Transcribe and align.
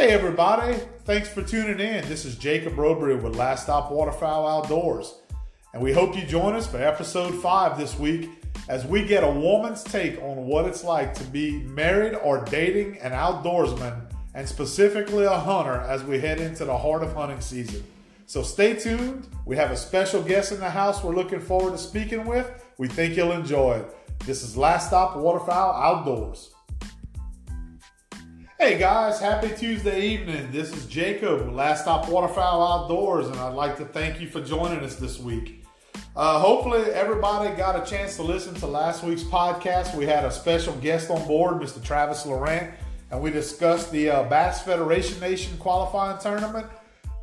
Hey 0.00 0.12
everybody, 0.12 0.78
thanks 1.04 1.28
for 1.28 1.42
tuning 1.42 1.78
in. 1.78 2.08
This 2.08 2.24
is 2.24 2.36
Jacob 2.36 2.78
Robry 2.78 3.16
with 3.16 3.36
Last 3.36 3.64
Stop 3.64 3.92
Waterfowl 3.92 4.48
Outdoors. 4.48 5.16
And 5.74 5.82
we 5.82 5.92
hope 5.92 6.16
you 6.16 6.24
join 6.24 6.54
us 6.54 6.66
for 6.66 6.78
episode 6.78 7.34
5 7.34 7.78
this 7.78 7.98
week 7.98 8.30
as 8.70 8.86
we 8.86 9.04
get 9.04 9.22
a 9.22 9.30
woman's 9.30 9.84
take 9.84 10.18
on 10.22 10.46
what 10.46 10.64
it's 10.64 10.82
like 10.82 11.12
to 11.16 11.24
be 11.24 11.58
married 11.64 12.14
or 12.14 12.42
dating 12.46 12.96
an 13.00 13.12
outdoorsman 13.12 14.00
and 14.34 14.48
specifically 14.48 15.26
a 15.26 15.38
hunter 15.38 15.82
as 15.82 16.02
we 16.02 16.18
head 16.18 16.40
into 16.40 16.64
the 16.64 16.78
heart 16.78 17.02
of 17.02 17.12
hunting 17.12 17.42
season. 17.42 17.84
So 18.24 18.42
stay 18.42 18.76
tuned. 18.76 19.28
We 19.44 19.54
have 19.56 19.70
a 19.70 19.76
special 19.76 20.22
guest 20.22 20.50
in 20.50 20.60
the 20.60 20.70
house 20.70 21.04
we're 21.04 21.14
looking 21.14 21.40
forward 21.40 21.72
to 21.72 21.78
speaking 21.78 22.24
with. 22.24 22.50
We 22.78 22.88
think 22.88 23.18
you'll 23.18 23.32
enjoy 23.32 23.80
it. 23.80 24.20
This 24.24 24.42
is 24.42 24.56
Last 24.56 24.86
Stop 24.86 25.18
Waterfowl 25.18 25.74
Outdoors. 25.74 26.54
Hey 28.60 28.76
guys, 28.76 29.18
happy 29.18 29.48
Tuesday 29.56 30.06
evening. 30.06 30.52
This 30.52 30.70
is 30.76 30.84
Jacob, 30.84 31.50
Last 31.50 31.80
Stop 31.80 32.10
Waterfowl 32.10 32.62
Outdoors, 32.62 33.26
and 33.26 33.36
I'd 33.36 33.54
like 33.54 33.78
to 33.78 33.86
thank 33.86 34.20
you 34.20 34.28
for 34.28 34.42
joining 34.42 34.80
us 34.80 34.96
this 34.96 35.18
week. 35.18 35.64
Uh, 36.14 36.38
hopefully, 36.38 36.82
everybody 36.90 37.56
got 37.56 37.74
a 37.74 37.90
chance 37.90 38.16
to 38.16 38.22
listen 38.22 38.54
to 38.56 38.66
last 38.66 39.02
week's 39.02 39.22
podcast. 39.22 39.96
We 39.96 40.04
had 40.04 40.26
a 40.26 40.30
special 40.30 40.74
guest 40.74 41.08
on 41.08 41.26
board, 41.26 41.54
Mr. 41.54 41.82
Travis 41.82 42.26
Laurent, 42.26 42.70
and 43.10 43.22
we 43.22 43.30
discussed 43.30 43.92
the 43.92 44.10
uh, 44.10 44.22
Bass 44.24 44.62
Federation 44.62 45.18
Nation 45.20 45.56
qualifying 45.56 46.18
tournament 46.18 46.66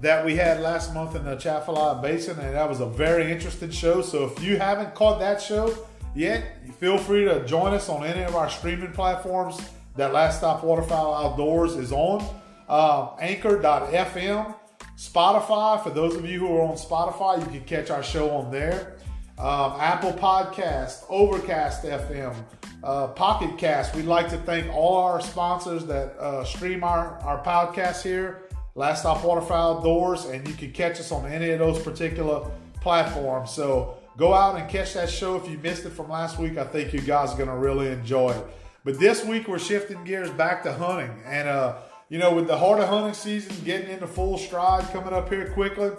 that 0.02 0.26
we 0.26 0.36
had 0.36 0.60
last 0.62 0.92
month 0.92 1.16
in 1.16 1.24
the 1.24 1.34
Atchafalaya 1.34 2.02
Basin, 2.02 2.40
and 2.40 2.56
that 2.56 2.68
was 2.68 2.80
a 2.80 2.88
very 2.88 3.32
interesting 3.32 3.70
show. 3.70 4.02
So 4.02 4.26
if 4.26 4.44
you 4.44 4.58
haven't 4.58 4.96
caught 4.96 5.20
that 5.20 5.40
show 5.40 5.72
yet, 6.16 6.46
feel 6.80 6.98
free 6.98 7.26
to 7.26 7.46
join 7.46 7.76
us 7.76 7.90
on 7.90 8.04
any 8.04 8.24
of 8.24 8.36
our 8.36 8.50
streaming 8.50 8.92
platforms 8.92 9.62
that 9.98 10.14
Last 10.14 10.38
Stop 10.38 10.64
Waterfowl 10.64 11.14
Outdoors 11.14 11.76
is 11.76 11.92
on. 11.92 12.22
Um, 12.70 13.10
Anchor.fm, 13.20 14.56
Spotify. 14.98 15.84
For 15.84 15.90
those 15.90 16.16
of 16.16 16.26
you 16.26 16.40
who 16.40 16.56
are 16.56 16.62
on 16.62 16.76
Spotify, 16.76 17.40
you 17.40 17.46
can 17.46 17.64
catch 17.66 17.90
our 17.90 18.04
show 18.04 18.30
on 18.30 18.52
there. 18.52 18.98
Um, 19.38 19.74
Apple 19.80 20.14
Podcast, 20.14 21.04
Overcast 21.10 21.84
FM, 21.84 22.36
uh, 22.84 23.08
Pocket 23.10 23.58
Cast. 23.58 23.96
We'd 23.96 24.06
like 24.06 24.30
to 24.30 24.38
thank 24.38 24.74
all 24.74 24.98
our 24.98 25.22
sponsors 25.22 25.86
that 25.86 26.18
uh, 26.18 26.44
stream 26.44 26.84
our, 26.84 27.20
our 27.20 27.44
podcast 27.44 28.02
here. 28.02 28.44
Last 28.76 29.02
Stop 29.02 29.24
Waterfowl 29.24 29.78
Outdoors, 29.78 30.26
and 30.26 30.48
you 30.48 30.54
can 30.54 30.72
catch 30.72 31.00
us 31.00 31.12
on 31.12 31.26
any 31.32 31.50
of 31.50 31.60
those 31.60 31.82
particular 31.82 32.50
platforms. 32.82 33.52
So 33.52 33.98
go 34.18 34.34
out 34.34 34.60
and 34.60 34.70
catch 34.70 34.94
that 34.94 35.10
show 35.10 35.36
if 35.36 35.50
you 35.50 35.58
missed 35.60 35.86
it 35.86 35.92
from 35.92 36.10
last 36.10 36.38
week. 36.38 36.58
I 36.58 36.64
think 36.64 36.94
you 36.94 37.02
guys 37.02 37.34
are 37.34 37.38
going 37.38 37.50
to 37.50 37.56
really 37.56 37.88
enjoy 37.88 38.32
it. 38.32 38.46
But 38.88 39.00
this 39.00 39.26
week 39.26 39.50
we're 39.50 39.60
shifting 39.60 40.02
gears 40.06 40.30
back 40.30 40.64
to 40.64 40.72
hunting, 40.72 41.12
and 41.26 41.50
uh, 41.50 41.76
you 42.08 42.20
know, 42.20 42.34
with 42.34 42.48
the 42.48 42.58
heart 42.58 42.80
of 42.80 42.88
hunting 42.88 43.14
season 43.14 43.54
getting 43.66 43.90
into 43.90 44.08
full 44.08 44.38
stride, 44.38 44.90
coming 44.94 45.12
up 45.12 45.28
here 45.28 45.50
quickly, 45.50 45.90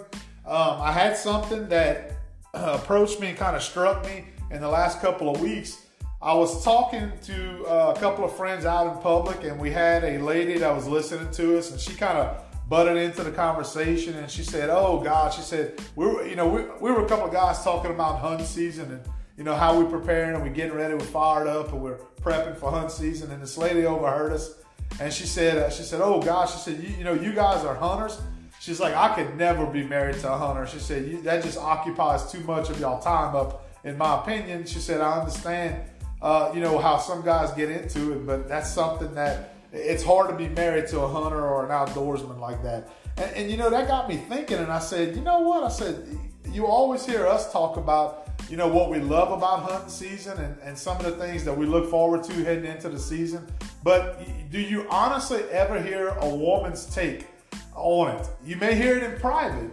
um, 0.43 0.81
I 0.81 0.91
had 0.91 1.15
something 1.15 1.69
that 1.69 2.13
uh, 2.55 2.79
approached 2.81 3.19
me 3.19 3.27
and 3.27 3.37
kind 3.37 3.55
of 3.55 3.61
struck 3.61 4.03
me 4.05 4.25
in 4.49 4.59
the 4.59 4.67
last 4.67 5.01
couple 5.01 5.29
of 5.29 5.39
weeks. 5.39 5.85
I 6.19 6.33
was 6.33 6.63
talking 6.63 7.11
to 7.25 7.63
uh, 7.67 7.93
a 7.95 7.99
couple 7.99 8.25
of 8.25 8.35
friends 8.35 8.65
out 8.65 8.91
in 8.91 8.99
public, 9.03 9.43
and 9.43 9.59
we 9.59 9.69
had 9.69 10.03
a 10.03 10.17
lady 10.17 10.57
that 10.57 10.75
was 10.75 10.87
listening 10.87 11.29
to 11.33 11.59
us, 11.59 11.69
and 11.69 11.79
she 11.79 11.93
kind 11.93 12.17
of 12.17 12.43
butted 12.67 12.97
into 12.97 13.23
the 13.23 13.31
conversation 13.31 14.15
and 14.15 14.31
she 14.31 14.43
said, 14.43 14.71
"Oh 14.71 14.99
God," 14.99 15.31
she 15.31 15.43
said, 15.43 15.79
"We 15.95 16.07
were, 16.07 16.25
you 16.25 16.35
know, 16.35 16.47
we, 16.47 16.63
we 16.81 16.91
were 16.91 17.05
a 17.05 17.07
couple 17.07 17.27
of 17.27 17.33
guys 17.33 17.63
talking 17.63 17.91
about 17.91 18.17
hunt 18.17 18.41
season 18.47 18.93
and 18.93 19.01
you 19.39 19.43
know 19.43 19.55
how 19.55 19.79
we're 19.79 19.89
preparing 19.89 20.35
and 20.35 20.43
we're 20.43 20.53
getting 20.53 20.75
ready, 20.75 20.93
we're 20.93 20.99
fired 20.99 21.47
up 21.47 21.73
and 21.73 21.81
we're 21.81 21.97
prepping 22.21 22.55
for 22.55 22.69
hunt 22.69 22.91
season." 22.91 23.31
And 23.31 23.41
this 23.41 23.57
lady 23.57 23.85
overheard 23.85 24.33
us 24.33 24.53
and 24.99 25.11
she 25.11 25.25
said, 25.25 25.57
uh, 25.57 25.69
"She 25.71 25.83
said, 25.83 26.01
oh 26.01 26.21
gosh," 26.21 26.51
she 26.53 26.59
said, 26.59 26.83
you, 26.83 26.95
you, 26.97 27.03
know, 27.03 27.13
you 27.13 27.33
guys 27.33 27.65
are 27.65 27.73
hunters." 27.73 28.21
She's 28.59 28.79
like, 28.79 28.93
"I 28.93 29.15
could 29.15 29.35
never 29.37 29.65
be 29.65 29.83
married 29.83 30.19
to 30.19 30.31
a 30.31 30.37
hunter." 30.37 30.67
She 30.67 30.79
said, 30.79 31.23
"That 31.23 31.41
just 31.41 31.57
occupies 31.57 32.31
too 32.31 32.41
much 32.41 32.69
of 32.69 32.79
y'all 32.79 32.99
time 32.99 33.35
up." 33.35 33.65
In 33.83 33.97
my 33.97 34.19
opinion, 34.19 34.65
she 34.65 34.79
said, 34.79 35.01
"I 35.01 35.19
understand." 35.19 35.83
Uh, 36.21 36.51
you 36.53 36.59
know 36.59 36.77
how 36.77 36.97
some 36.97 37.23
guys 37.23 37.49
get 37.51 37.71
into 37.71 38.11
it, 38.11 38.27
but 38.27 38.49
that's 38.49 38.69
something 38.69 39.15
that 39.15 39.55
it's 39.71 40.03
hard 40.03 40.29
to 40.29 40.35
be 40.35 40.49
married 40.49 40.87
to 40.87 40.99
a 41.01 41.07
hunter 41.07 41.47
or 41.47 41.63
an 41.65 41.71
outdoorsman 41.71 42.39
like 42.39 42.61
that. 42.63 42.89
And, 43.17 43.35
and, 43.35 43.51
you 43.51 43.57
know, 43.57 43.69
that 43.69 43.87
got 43.87 44.09
me 44.09 44.17
thinking, 44.17 44.57
and 44.57 44.71
I 44.71 44.79
said, 44.79 45.15
you 45.15 45.21
know 45.21 45.39
what? 45.39 45.63
I 45.63 45.69
said, 45.69 46.05
you 46.51 46.65
always 46.65 47.05
hear 47.05 47.27
us 47.27 47.51
talk 47.51 47.77
about, 47.77 48.28
you 48.49 48.57
know, 48.57 48.67
what 48.67 48.89
we 48.89 48.99
love 48.99 49.31
about 49.31 49.61
hunting 49.61 49.89
season 49.89 50.37
and, 50.39 50.57
and 50.63 50.77
some 50.77 50.97
of 50.97 51.03
the 51.03 51.11
things 51.11 51.45
that 51.45 51.55
we 51.55 51.67
look 51.67 51.89
forward 51.89 52.23
to 52.23 52.33
heading 52.43 52.65
into 52.65 52.89
the 52.89 52.97
season. 52.97 53.45
But 53.83 54.21
do 54.49 54.59
you 54.59 54.87
honestly 54.89 55.43
ever 55.51 55.79
hear 55.81 56.09
a 56.09 56.27
woman's 56.27 56.85
take 56.87 57.27
on 57.75 58.15
it? 58.15 58.27
You 58.43 58.55
may 58.55 58.73
hear 58.75 58.97
it 58.97 59.03
in 59.03 59.19
private, 59.19 59.69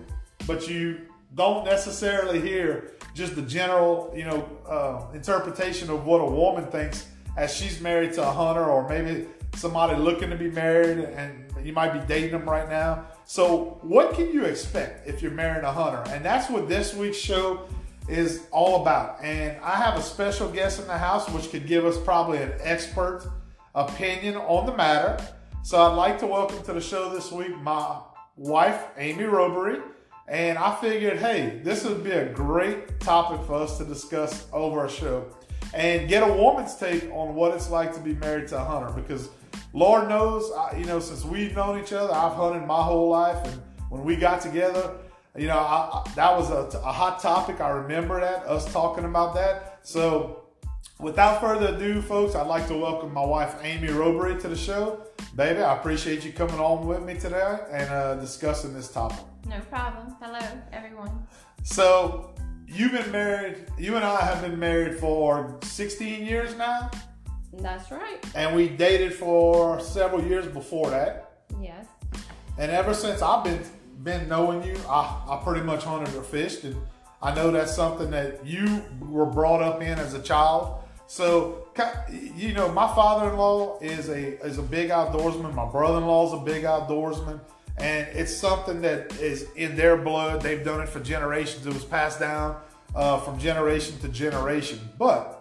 but 0.46 0.68
you 0.68 1.06
don't 1.34 1.64
necessarily 1.64 2.40
hear 2.40 2.92
just 3.14 3.34
the 3.34 3.42
general, 3.42 4.12
you 4.14 4.24
know, 4.24 4.46
uh, 4.68 5.06
interpretation 5.14 5.88
of 5.88 6.04
what 6.04 6.20
a 6.20 6.26
woman 6.26 6.66
thinks 6.66 7.06
as 7.38 7.54
she's 7.54 7.80
married 7.80 8.12
to 8.14 8.22
a 8.22 8.30
hunter 8.30 8.64
or 8.64 8.86
maybe 8.88 9.26
somebody 9.54 9.96
looking 9.96 10.28
to 10.28 10.36
be 10.36 10.50
married 10.50 10.98
and 10.98 11.44
you 11.64 11.72
might 11.72 11.92
be 11.92 12.00
dating 12.06 12.32
them 12.32 12.48
right 12.48 12.68
now. 12.68 13.06
So, 13.24 13.78
what 13.82 14.14
can 14.14 14.32
you 14.32 14.44
expect 14.44 15.08
if 15.08 15.20
you're 15.20 15.32
marrying 15.32 15.64
a 15.64 15.72
hunter? 15.72 16.04
And 16.12 16.24
that's 16.24 16.48
what 16.48 16.68
this 16.68 16.94
week's 16.94 17.16
show 17.16 17.66
is 18.08 18.46
all 18.50 18.82
about. 18.82 19.22
And 19.22 19.56
I 19.62 19.76
have 19.76 19.98
a 19.98 20.02
special 20.02 20.48
guest 20.48 20.80
in 20.80 20.86
the 20.86 20.98
house 20.98 21.28
which 21.30 21.50
could 21.50 21.66
give 21.66 21.84
us 21.84 21.98
probably 21.98 22.38
an 22.38 22.52
expert 22.60 23.28
opinion 23.74 24.36
on 24.36 24.66
the 24.66 24.76
matter. 24.76 25.22
So, 25.62 25.82
I'd 25.82 25.94
like 25.94 26.18
to 26.20 26.26
welcome 26.26 26.62
to 26.64 26.72
the 26.72 26.80
show 26.80 27.12
this 27.12 27.32
week 27.32 27.56
my 27.60 28.00
wife, 28.36 28.80
Amy 28.96 29.24
Robry. 29.24 29.80
And 30.28 30.58
I 30.58 30.74
figured, 30.76 31.18
hey, 31.18 31.60
this 31.62 31.84
would 31.84 32.02
be 32.02 32.10
a 32.10 32.32
great 32.32 33.00
topic 33.00 33.44
for 33.46 33.54
us 33.54 33.78
to 33.78 33.84
discuss 33.84 34.46
over 34.52 34.84
a 34.84 34.90
show 34.90 35.26
and 35.74 36.08
get 36.08 36.28
a 36.28 36.32
woman's 36.32 36.74
take 36.76 37.04
on 37.12 37.34
what 37.34 37.54
it's 37.54 37.70
like 37.70 37.92
to 37.94 38.00
be 38.00 38.14
married 38.14 38.48
to 38.48 38.56
a 38.56 38.64
hunter 38.64 38.92
because 38.92 39.28
Lord 39.72 40.08
knows, 40.08 40.50
I, 40.52 40.76
you 40.78 40.86
know, 40.86 41.00
since 41.00 41.24
we've 41.24 41.54
known 41.54 41.78
each 41.82 41.92
other, 41.92 42.12
I've 42.12 42.32
hunted 42.32 42.66
my 42.66 42.82
whole 42.82 43.10
life, 43.10 43.36
and 43.46 43.60
when 43.90 44.04
we 44.04 44.16
got 44.16 44.40
together, 44.40 44.96
you 45.38 45.46
know, 45.46 45.58
I, 45.58 46.02
I, 46.04 46.12
that 46.14 46.36
was 46.36 46.50
a, 46.50 46.78
a 46.78 46.92
hot 46.92 47.20
topic. 47.20 47.60
I 47.60 47.68
remember 47.70 48.20
that 48.20 48.46
us 48.46 48.70
talking 48.72 49.04
about 49.04 49.34
that. 49.34 49.80
So, 49.82 50.44
without 50.98 51.40
further 51.40 51.74
ado, 51.74 52.00
folks, 52.00 52.34
I'd 52.34 52.46
like 52.46 52.66
to 52.68 52.76
welcome 52.76 53.12
my 53.12 53.24
wife 53.24 53.54
Amy 53.62 53.88
Robry 53.88 54.40
to 54.40 54.48
the 54.48 54.56
show. 54.56 55.02
Baby, 55.34 55.60
I 55.60 55.76
appreciate 55.76 56.24
you 56.24 56.32
coming 56.32 56.58
on 56.58 56.86
with 56.86 57.02
me 57.02 57.14
today 57.14 57.58
and 57.70 57.90
uh, 57.90 58.14
discussing 58.16 58.72
this 58.72 58.90
topic. 58.90 59.18
No 59.46 59.60
problem. 59.70 60.16
Hello, 60.20 60.40
everyone. 60.72 61.26
So, 61.62 62.34
you've 62.66 62.92
been 62.92 63.10
married. 63.12 63.66
You 63.78 63.96
and 63.96 64.04
I 64.04 64.24
have 64.24 64.42
been 64.42 64.58
married 64.58 64.98
for 64.98 65.58
16 65.62 66.24
years 66.24 66.56
now. 66.56 66.90
That's 67.52 67.90
right. 67.90 68.24
And 68.34 68.54
we 68.54 68.68
dated 68.68 69.14
for 69.14 69.80
several 69.80 70.22
years 70.22 70.46
before 70.46 70.90
that. 70.90 71.42
Yes. 71.60 71.86
And 72.58 72.70
ever 72.70 72.94
since 72.94 73.22
I've 73.22 73.44
been 73.44 73.62
been 74.02 74.28
knowing 74.28 74.62
you, 74.62 74.76
I, 74.88 75.22
I 75.28 75.40
pretty 75.44 75.62
much 75.62 75.84
hunted 75.84 76.14
or 76.14 76.22
fished, 76.22 76.64
and 76.64 76.76
I 77.22 77.34
know 77.34 77.50
that's 77.50 77.74
something 77.74 78.10
that 78.10 78.44
you 78.44 78.82
were 79.00 79.26
brought 79.26 79.62
up 79.62 79.82
in 79.82 79.98
as 79.98 80.14
a 80.14 80.22
child. 80.22 80.82
So, 81.06 81.68
you 82.36 82.52
know, 82.52 82.70
my 82.72 82.86
father-in-law 82.94 83.78
is 83.80 84.08
a 84.08 84.44
is 84.44 84.58
a 84.58 84.62
big 84.62 84.90
outdoorsman. 84.90 85.54
My 85.54 85.70
brother-in-law 85.70 86.26
is 86.28 86.32
a 86.40 86.44
big 86.44 86.64
outdoorsman, 86.64 87.40
and 87.78 88.08
it's 88.08 88.34
something 88.34 88.80
that 88.82 89.14
is 89.20 89.46
in 89.54 89.76
their 89.76 89.96
blood. 89.96 90.42
They've 90.42 90.64
done 90.64 90.80
it 90.80 90.88
for 90.88 91.00
generations. 91.00 91.66
It 91.66 91.72
was 91.72 91.84
passed 91.84 92.18
down 92.20 92.60
uh, 92.94 93.20
from 93.20 93.38
generation 93.38 93.98
to 94.00 94.08
generation. 94.08 94.80
But 94.98 95.36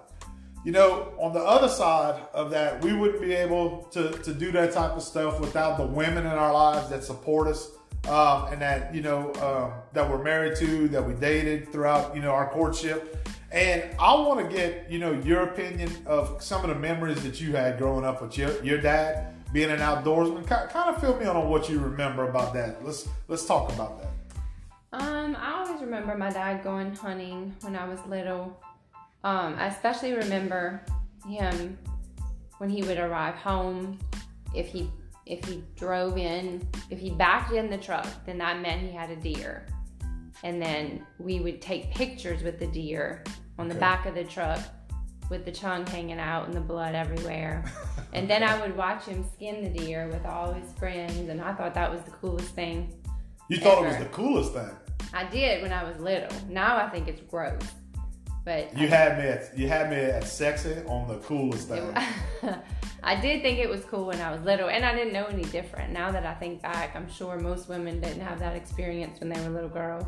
you 0.66 0.72
know, 0.72 1.14
on 1.20 1.34
the 1.34 1.40
other 1.40 1.70
side 1.70 2.22
of 2.34 2.50
that, 2.52 2.84
we 2.84 2.92
wouldn't 2.94 3.22
be 3.22 3.34
able 3.34 3.84
to, 3.92 4.12
to 4.12 4.34
do 4.34 4.52
that 4.52 4.74
type 4.74 4.92
of 4.92 5.04
stuff 5.04 5.40
without 5.40 5.78
the 5.78 5.86
women 5.86 6.26
in 6.26 6.32
our 6.32 6.52
lives 6.52 6.90
that 6.90 7.04
support 7.04 7.48
us 7.48 7.70
um, 8.08 8.48
and 8.52 8.62
that, 8.62 8.94
you 8.94 9.02
know, 9.02 9.34
um, 9.36 9.74
that 9.94 10.10
we're 10.10 10.24
married 10.24 10.56
to, 10.58 10.88
that 10.90 11.06
we 11.06 11.14
dated 11.14 11.72
throughout, 11.72 12.16
you 12.16 12.22
know, 12.22 12.32
our 12.32 12.50
courtship. 12.50 13.28
And 13.52 13.84
I 14.00 14.14
want 14.16 14.48
to 14.48 14.56
get, 14.56 14.92
you 14.92 15.00
know, 15.00 15.14
your 15.14 15.44
opinion 15.44 15.90
of 16.06 16.42
some 16.44 16.62
of 16.64 16.70
the 16.70 16.76
memories 16.76 17.24
that 17.24 17.40
you 17.40 17.56
had 17.56 17.78
growing 17.78 18.04
up 18.04 18.22
with 18.22 18.38
your, 18.38 18.64
your 18.64 18.80
dad 18.82 19.34
being 19.54 19.72
an 19.72 19.80
outdoorsman. 19.80 20.46
Kind 20.46 20.90
of 20.90 21.00
fill 21.00 21.16
me 21.16 21.22
in 21.22 21.30
on 21.30 21.50
what 21.50 21.70
you 21.70 21.80
remember 21.80 22.28
about 22.28 22.54
that. 22.54 22.84
Let's 22.84 23.08
let's 23.30 23.46
talk 23.46 23.72
about 23.72 24.02
that. 24.02 24.12
Um, 24.92 25.38
I 25.40 25.64
always 25.64 25.82
remember 25.82 26.18
my 26.18 26.30
dad 26.30 26.64
going 26.64 26.94
hunting 26.96 27.56
when 27.62 27.76
I 27.76 27.88
was 27.88 28.00
little. 28.08 28.62
Um, 29.24 29.56
I 29.58 29.68
especially 29.68 30.14
remember 30.14 30.82
him 31.28 31.78
when 32.58 32.70
he 32.70 32.84
would 32.84 33.00
arrive 33.00 33.36
home. 33.36 33.98
If 34.54 34.68
he 34.68 34.90
if 35.26 35.44
he 35.46 35.64
drove 35.76 36.18
in, 36.18 36.68
if 36.90 37.00
he 37.00 37.10
backed 37.10 37.52
in 37.52 37.70
the 37.70 37.78
truck, 37.78 38.08
then 38.26 38.38
that 38.38 38.62
meant 38.62 38.82
he 38.82 38.92
had 38.92 39.10
a 39.10 39.16
deer. 39.16 39.66
And 40.44 40.62
then 40.62 41.06
we 41.18 41.40
would 41.40 41.62
take 41.62 41.92
pictures 41.92 42.44
with 42.44 42.60
the 42.60 42.68
deer 42.68 43.24
on 43.58 43.68
the 43.68 43.74
okay. 43.74 43.80
back 43.80 44.06
of 44.06 44.16
the 44.16 44.24
truck 44.24 44.60
with 45.30 45.46
the 45.46 45.52
tongue 45.52 45.86
hanging 45.88 46.20
out 46.20 46.46
and 46.46 46.54
the 46.54 46.62
blood 46.62 46.94
everywhere. 46.94 47.66
and 48.14 48.30
then 48.30 48.44
I 48.44 48.60
would 48.62 48.78
watch 48.78 49.06
him 49.06 49.26
skin 49.34 49.64
the 49.64 49.80
deer 49.80 50.08
with 50.08 50.26
all 50.26 50.54
his 50.54 50.72
friends, 50.74 51.30
and 51.30 51.42
I 51.42 51.54
thought 51.54 51.74
that 51.74 51.92
was 51.92 52.02
the 52.02 52.12
coolest 52.12 52.54
thing. 52.54 52.94
You 53.50 53.58
thought 53.58 53.80
ever. 53.80 53.88
it 53.88 53.90
was 53.90 53.98
the 54.00 54.14
coolest 54.14 54.54
thing. 54.54 54.70
I 55.14 55.24
did 55.26 55.62
when 55.62 55.72
I 55.72 55.84
was 55.84 55.98
little. 56.00 56.30
Now 56.50 56.78
I 56.78 56.90
think 56.90 57.08
it's 57.08 57.22
gross. 57.22 57.62
But 58.44 58.78
You 58.78 58.88
had 58.88 59.18
me 59.18 59.24
at 59.24 59.58
you 59.58 59.68
had 59.68 59.90
me 59.90 59.96
at 59.96 60.24
sexy 60.24 60.76
on 60.88 61.08
the 61.08 61.18
coolest 61.18 61.68
thing. 61.68 61.96
I 63.06 63.16
did 63.16 63.44
think 63.44 63.60
it 63.60 63.70
was 63.70 63.86
cool 63.86 64.08
when 64.08 64.20
I 64.20 64.32
was 64.32 64.42
little, 64.42 64.68
and 64.68 64.84
I 64.84 64.96
didn't 64.96 65.14
know 65.14 65.26
any 65.26 65.44
different. 65.44 65.94
Now 65.94 66.10
that 66.10 66.26
I 66.26 66.34
think 66.34 66.64
back, 66.64 66.96
I'm 66.96 67.08
sure 67.08 67.40
most 67.40 67.70
women 67.70 68.02
didn't 68.02 68.22
have 68.22 68.40
that 68.40 68.56
experience 68.56 69.20
when 69.20 69.30
they 69.30 69.40
were 69.42 69.50
little 69.50 69.70
girls. 69.70 70.08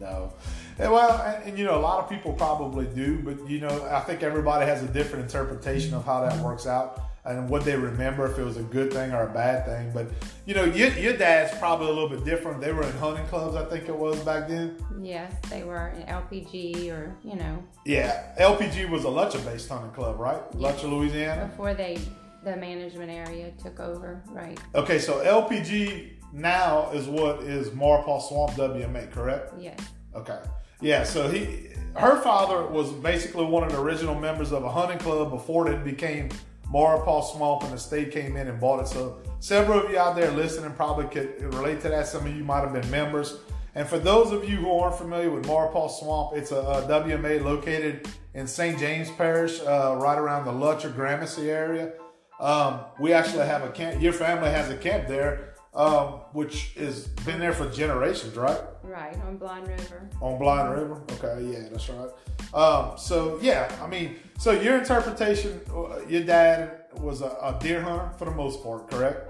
No. 0.00 0.32
And 0.80 0.90
well, 0.90 1.22
and, 1.22 1.50
and, 1.50 1.58
you 1.58 1.64
know, 1.64 1.78
a 1.78 1.80
lot 1.80 2.02
of 2.02 2.10
people 2.10 2.32
probably 2.32 2.86
do, 2.86 3.20
but 3.20 3.48
you 3.48 3.60
know, 3.60 3.88
I 3.88 4.00
think 4.00 4.24
everybody 4.24 4.66
has 4.66 4.82
a 4.82 4.88
different 4.88 5.26
interpretation 5.26 5.94
of 5.94 6.04
how 6.04 6.20
that 6.22 6.36
works 6.42 6.66
out 6.66 7.07
and 7.28 7.48
what 7.48 7.64
they 7.64 7.76
remember 7.76 8.30
if 8.30 8.38
it 8.38 8.42
was 8.42 8.56
a 8.56 8.62
good 8.62 8.92
thing 8.92 9.12
or 9.12 9.28
a 9.28 9.32
bad 9.32 9.66
thing. 9.66 9.90
But 9.92 10.08
you 10.46 10.54
know, 10.54 10.64
your, 10.64 10.88
your 10.90 11.16
dad's 11.16 11.56
probably 11.58 11.88
a 11.88 11.92
little 11.92 12.08
bit 12.08 12.24
different. 12.24 12.60
They 12.60 12.72
were 12.72 12.82
in 12.82 12.92
hunting 12.92 13.26
clubs, 13.26 13.54
I 13.54 13.64
think 13.66 13.88
it 13.88 13.96
was 13.96 14.18
back 14.20 14.48
then. 14.48 14.76
Yes, 15.00 15.32
they 15.50 15.62
were 15.62 15.88
in 15.88 16.02
LPG 16.04 16.90
or 16.90 17.14
you 17.22 17.36
know 17.36 17.62
Yeah, 17.84 18.34
LPG 18.40 18.88
was 18.88 19.04
a 19.04 19.08
Lutcher-based 19.08 19.68
hunting 19.68 19.90
club, 19.92 20.18
right? 20.18 20.50
Lutcher, 20.52 20.90
Louisiana. 20.90 21.46
before 21.46 21.74
they 21.74 21.98
the 22.44 22.56
management 22.56 23.10
area 23.10 23.50
took 23.62 23.80
over, 23.80 24.22
right? 24.30 24.58
Okay, 24.74 24.98
so 24.98 25.24
LPG 25.24 26.12
now 26.32 26.90
is 26.92 27.06
what 27.06 27.42
is 27.42 27.70
Maurepas 27.70 28.28
Swamp 28.28 28.52
WMA, 28.52 29.10
correct? 29.10 29.52
Yes. 29.58 29.78
Okay. 30.14 30.38
Yeah, 30.80 31.02
so 31.02 31.28
he 31.28 31.70
her 31.94 32.20
father 32.22 32.64
was 32.64 32.92
basically 32.92 33.44
one 33.44 33.64
of 33.64 33.72
the 33.72 33.80
original 33.80 34.14
members 34.14 34.52
of 34.52 34.62
a 34.62 34.70
hunting 34.70 34.98
club 34.98 35.30
before 35.30 35.68
it 35.68 35.84
became 35.84 36.28
Maurepas 36.72 37.32
Swamp 37.32 37.62
and 37.62 37.72
the 37.72 37.78
state 37.78 38.10
came 38.10 38.36
in 38.36 38.48
and 38.48 38.60
bought 38.60 38.80
it. 38.80 38.88
So 38.88 39.20
several 39.40 39.84
of 39.84 39.90
you 39.90 39.98
out 39.98 40.16
there 40.16 40.30
listening 40.30 40.70
probably 40.72 41.06
could 41.06 41.42
relate 41.54 41.80
to 41.82 41.88
that. 41.88 42.06
Some 42.06 42.26
of 42.26 42.36
you 42.36 42.44
might 42.44 42.60
have 42.60 42.72
been 42.72 42.90
members. 42.90 43.38
And 43.74 43.88
for 43.88 43.98
those 43.98 44.32
of 44.32 44.48
you 44.48 44.56
who 44.56 44.72
aren't 44.72 44.96
familiar 44.96 45.30
with 45.30 45.44
Maurepas 45.46 46.00
Swamp, 46.00 46.36
it's 46.36 46.50
a, 46.50 46.56
a 46.56 46.82
WMA 46.82 47.42
located 47.42 48.08
in 48.34 48.46
St. 48.46 48.78
James 48.78 49.10
Parish, 49.10 49.60
uh, 49.60 49.96
right 49.98 50.18
around 50.18 50.44
the 50.44 50.52
Lutcher 50.52 50.94
Gramercy 50.94 51.50
area. 51.50 51.92
Um, 52.40 52.80
we 53.00 53.12
actually 53.12 53.46
have 53.46 53.62
a 53.62 53.70
camp. 53.70 54.00
Your 54.00 54.12
family 54.12 54.50
has 54.50 54.70
a 54.70 54.76
camp 54.76 55.08
there, 55.08 55.54
um, 55.74 56.20
which 56.32 56.74
has 56.74 57.08
been 57.24 57.40
there 57.40 57.52
for 57.52 57.68
generations, 57.70 58.36
right? 58.36 58.60
Right 58.82 59.16
on 59.26 59.36
Blind 59.38 59.68
River. 59.68 60.08
On 60.20 60.38
Blind 60.38 60.70
River? 60.70 61.02
Okay, 61.12 61.52
yeah, 61.52 61.68
that's 61.70 61.88
right. 61.88 62.10
Um, 62.54 62.92
so, 62.96 63.38
yeah, 63.42 63.70
I 63.82 63.86
mean, 63.86 64.16
so 64.38 64.52
your 64.52 64.78
interpretation, 64.78 65.60
uh, 65.74 66.00
your 66.08 66.22
dad 66.22 66.84
was 66.96 67.20
a, 67.20 67.26
a 67.26 67.58
deer 67.60 67.82
hunter 67.82 68.10
for 68.18 68.24
the 68.24 68.30
most 68.30 68.62
part, 68.62 68.90
correct? 68.90 69.28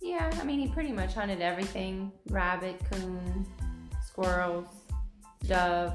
Yeah, 0.00 0.30
I 0.40 0.44
mean 0.44 0.60
he 0.60 0.68
pretty 0.68 0.92
much 0.92 1.14
hunted 1.14 1.42
everything: 1.42 2.12
rabbit, 2.30 2.80
coon, 2.90 3.46
squirrels, 4.04 4.66
dove. 5.46 5.92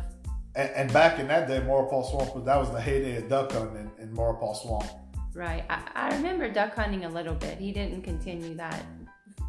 And, 0.55 0.69
and 0.71 0.93
back 0.93 1.19
in 1.19 1.27
that 1.27 1.47
day, 1.47 1.59
Maurepas 1.61 2.11
Swamp, 2.11 2.35
was- 2.35 2.45
that 2.45 2.57
was 2.57 2.69
the 2.71 2.81
heyday 2.81 3.17
of 3.17 3.29
duck 3.29 3.51
hunting 3.51 3.89
in, 3.97 4.03
in 4.03 4.13
Maurepas 4.13 4.61
Swamp. 4.61 4.85
Right. 5.33 5.63
I, 5.69 5.81
I 5.95 6.15
remember 6.15 6.47
duck 6.49 6.75
hunting 6.75 7.05
a 7.05 7.09
little 7.09 7.33
bit. 7.33 7.57
He 7.57 7.71
didn't 7.71 8.03
continue 8.03 8.53
that 8.55 8.85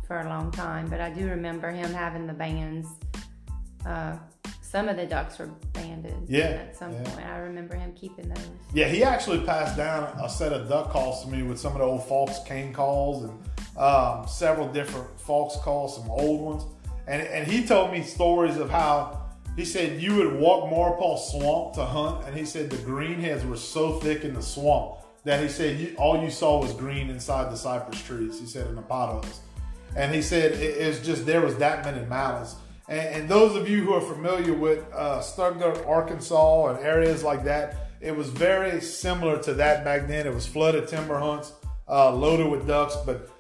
for 0.07 0.21
a 0.21 0.29
long 0.29 0.51
time, 0.51 0.89
but 0.89 1.01
I 1.01 1.11
do 1.11 1.29
remember 1.29 1.71
him 1.71 1.93
having 1.93 2.27
the 2.27 2.33
bands. 2.33 2.89
Uh, 3.85 4.17
some 4.75 4.89
of 4.89 4.97
the 4.97 5.07
ducks 5.07 5.39
were 5.39 5.47
banded. 5.73 6.17
Yeah, 6.27 6.47
At 6.47 6.77
some 6.77 6.91
yeah. 6.93 7.03
point, 7.05 7.25
I 7.25 7.39
remember 7.39 7.77
him 7.77 7.93
keeping 7.93 8.29
those. 8.29 8.49
Yeah, 8.73 8.89
he 8.89 9.05
actually 9.05 9.39
passed 9.45 9.77
down 9.77 10.13
a 10.21 10.29
set 10.29 10.53
of 10.53 10.69
duck 10.69 10.91
calls 10.91 11.23
to 11.23 11.31
me 11.31 11.45
with 11.45 11.61
some 11.61 11.75
of 11.75 11.79
the 11.79 11.85
old 11.85 12.05
Faulk's 12.09 12.41
cane 12.41 12.73
calls 12.73 13.23
and 13.23 13.79
um, 13.79 14.27
several 14.27 14.67
different 14.67 15.07
Faulk's 15.21 15.57
calls, 15.59 15.95
some 15.95 16.11
old 16.11 16.41
ones. 16.41 16.65
And, 17.07 17.23
and 17.23 17.47
he 17.47 17.65
told 17.65 17.93
me 17.93 18.03
stories 18.03 18.57
of 18.57 18.69
how 18.69 19.23
he 19.55 19.65
said 19.65 20.03
you 20.03 20.17
would 20.17 20.35
walk 20.41 20.69
Maurepas 20.69 21.31
Swamp 21.31 21.75
to 21.75 21.85
hunt, 21.85 22.27
and 22.27 22.37
he 22.37 22.45
said 22.45 22.69
the 22.69 22.77
greenheads 22.79 23.49
were 23.49 23.57
so 23.57 24.01
thick 24.01 24.25
in 24.25 24.35
the 24.35 24.43
swamp 24.43 24.97
that 25.23 25.41
he 25.41 25.49
said 25.49 25.79
you, 25.79 25.95
all 25.99 26.21
you 26.21 26.31
saw 26.31 26.61
was 26.61 26.73
green 26.73 27.11
inside 27.11 27.53
the 27.53 27.57
cypress 27.57 28.03
trees. 28.03 28.41
He 28.41 28.47
said 28.47 28.67
in 28.67 28.75
the 28.75 28.83
potholes, 28.83 29.39
and 29.95 30.13
he 30.13 30.21
said 30.21 30.51
it, 30.51 30.61
it's 30.61 30.99
just 30.99 31.27
there 31.27 31.43
was 31.43 31.55
that 31.59 31.85
many 31.85 32.05
mallards. 32.07 32.57
And, 32.89 33.09
and 33.15 33.29
those 33.29 33.57
of 33.57 33.69
you 33.69 33.83
who 33.83 33.95
are 33.95 34.01
familiar 34.01 34.55
with 34.55 34.85
uh, 34.93 35.21
Stuttgart, 35.21 35.85
Arkansas, 35.87 36.69
and 36.69 36.85
areas 36.85 37.23
like 37.23 37.45
that, 37.45 37.77
it 38.01 38.15
was 38.15 38.29
very 38.29 38.81
similar 38.81 39.43
to 39.43 39.55
that 39.55 39.85
back 39.85 40.07
then. 40.07 40.27
It 40.27 40.35
was 40.35 40.47
flooded 40.47 40.89
timber 40.89 41.19
hunts, 41.19 41.53
uh, 41.89 42.15
loaded 42.15 42.51
with 42.51 42.67
ducks, 42.67 42.97
but 43.07 43.31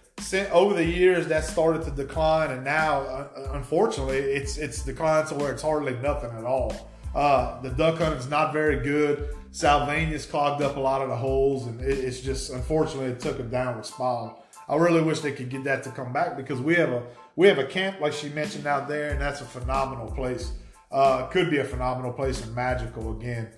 over 0.52 0.74
the 0.74 0.84
years 0.84 1.26
that 1.26 1.44
started 1.44 1.84
to 1.84 1.90
decline, 1.90 2.50
and 2.50 2.64
now, 2.64 3.00
uh, 3.00 3.50
unfortunately, 3.52 4.18
it's 4.18 4.56
it's 4.56 4.82
declined 4.82 5.28
to 5.28 5.34
where 5.34 5.52
it's 5.52 5.62
hardly 5.62 5.94
nothing 5.96 6.30
at 6.30 6.44
all. 6.44 6.72
Uh, 7.14 7.60
the 7.60 7.70
duck 7.70 7.98
hunting's 7.98 8.28
not 8.28 8.52
very 8.52 8.82
good. 8.82 9.28
Salvinia's 9.50 10.26
clogged 10.26 10.62
up 10.62 10.76
a 10.76 10.80
lot 10.80 11.02
of 11.02 11.08
the 11.08 11.16
holes, 11.16 11.66
and 11.66 11.80
it, 11.80 11.98
it's 11.98 12.20
just 12.20 12.50
unfortunately 12.50 13.10
it 13.10 13.20
took 13.20 13.38
a 13.38 13.42
downward 13.42 13.84
spiral. 13.84 14.42
I 14.68 14.76
really 14.76 15.02
wish 15.02 15.20
they 15.20 15.32
could 15.32 15.50
get 15.50 15.64
that 15.64 15.82
to 15.84 15.90
come 15.90 16.12
back 16.12 16.36
because 16.36 16.60
we 16.60 16.74
have 16.76 16.90
a 16.90 17.02
we 17.36 17.48
have 17.48 17.58
a 17.58 17.66
camp 17.66 18.00
like 18.00 18.12
she 18.12 18.28
mentioned 18.28 18.66
out 18.66 18.88
there, 18.88 19.10
and 19.10 19.20
that's 19.20 19.40
a 19.40 19.44
phenomenal 19.44 20.10
place. 20.10 20.52
Uh, 20.90 21.26
could 21.26 21.50
be 21.50 21.58
a 21.58 21.64
phenomenal 21.64 22.12
place 22.12 22.44
and 22.44 22.54
magical 22.54 23.12
again. 23.12 23.48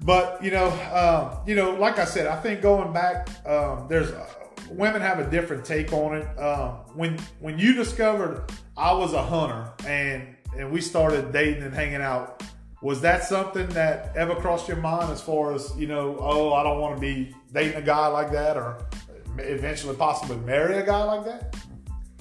But 0.00 0.42
you 0.42 0.50
know, 0.50 0.68
um, 0.92 1.46
you 1.46 1.54
know, 1.54 1.74
like 1.74 1.98
I 1.98 2.04
said, 2.04 2.26
I 2.26 2.40
think 2.40 2.62
going 2.62 2.92
back, 2.92 3.28
um, 3.46 3.86
there's 3.88 4.10
uh, 4.10 4.26
women 4.70 5.02
have 5.02 5.18
a 5.18 5.30
different 5.30 5.64
take 5.64 5.92
on 5.92 6.16
it. 6.16 6.38
Um, 6.38 6.70
when 6.94 7.18
when 7.40 7.58
you 7.58 7.74
discovered 7.74 8.50
I 8.76 8.92
was 8.92 9.12
a 9.12 9.22
hunter 9.22 9.72
and 9.86 10.36
and 10.56 10.70
we 10.70 10.80
started 10.80 11.32
dating 11.32 11.62
and 11.62 11.74
hanging 11.74 12.00
out, 12.00 12.42
was 12.80 13.00
that 13.02 13.24
something 13.24 13.68
that 13.68 14.16
ever 14.16 14.34
crossed 14.34 14.68
your 14.68 14.76
mind 14.78 15.10
as 15.10 15.20
far 15.20 15.54
as 15.54 15.72
you 15.76 15.86
know? 15.86 16.16
Oh, 16.18 16.52
I 16.54 16.62
don't 16.62 16.80
want 16.80 16.96
to 16.96 17.00
be 17.00 17.34
dating 17.52 17.76
a 17.76 17.82
guy 17.82 18.06
like 18.08 18.32
that, 18.32 18.56
or 18.56 18.86
eventually 19.38 19.96
possibly 19.96 20.36
marry 20.38 20.78
a 20.78 20.86
guy 20.86 21.02
like 21.04 21.24
that. 21.26 21.56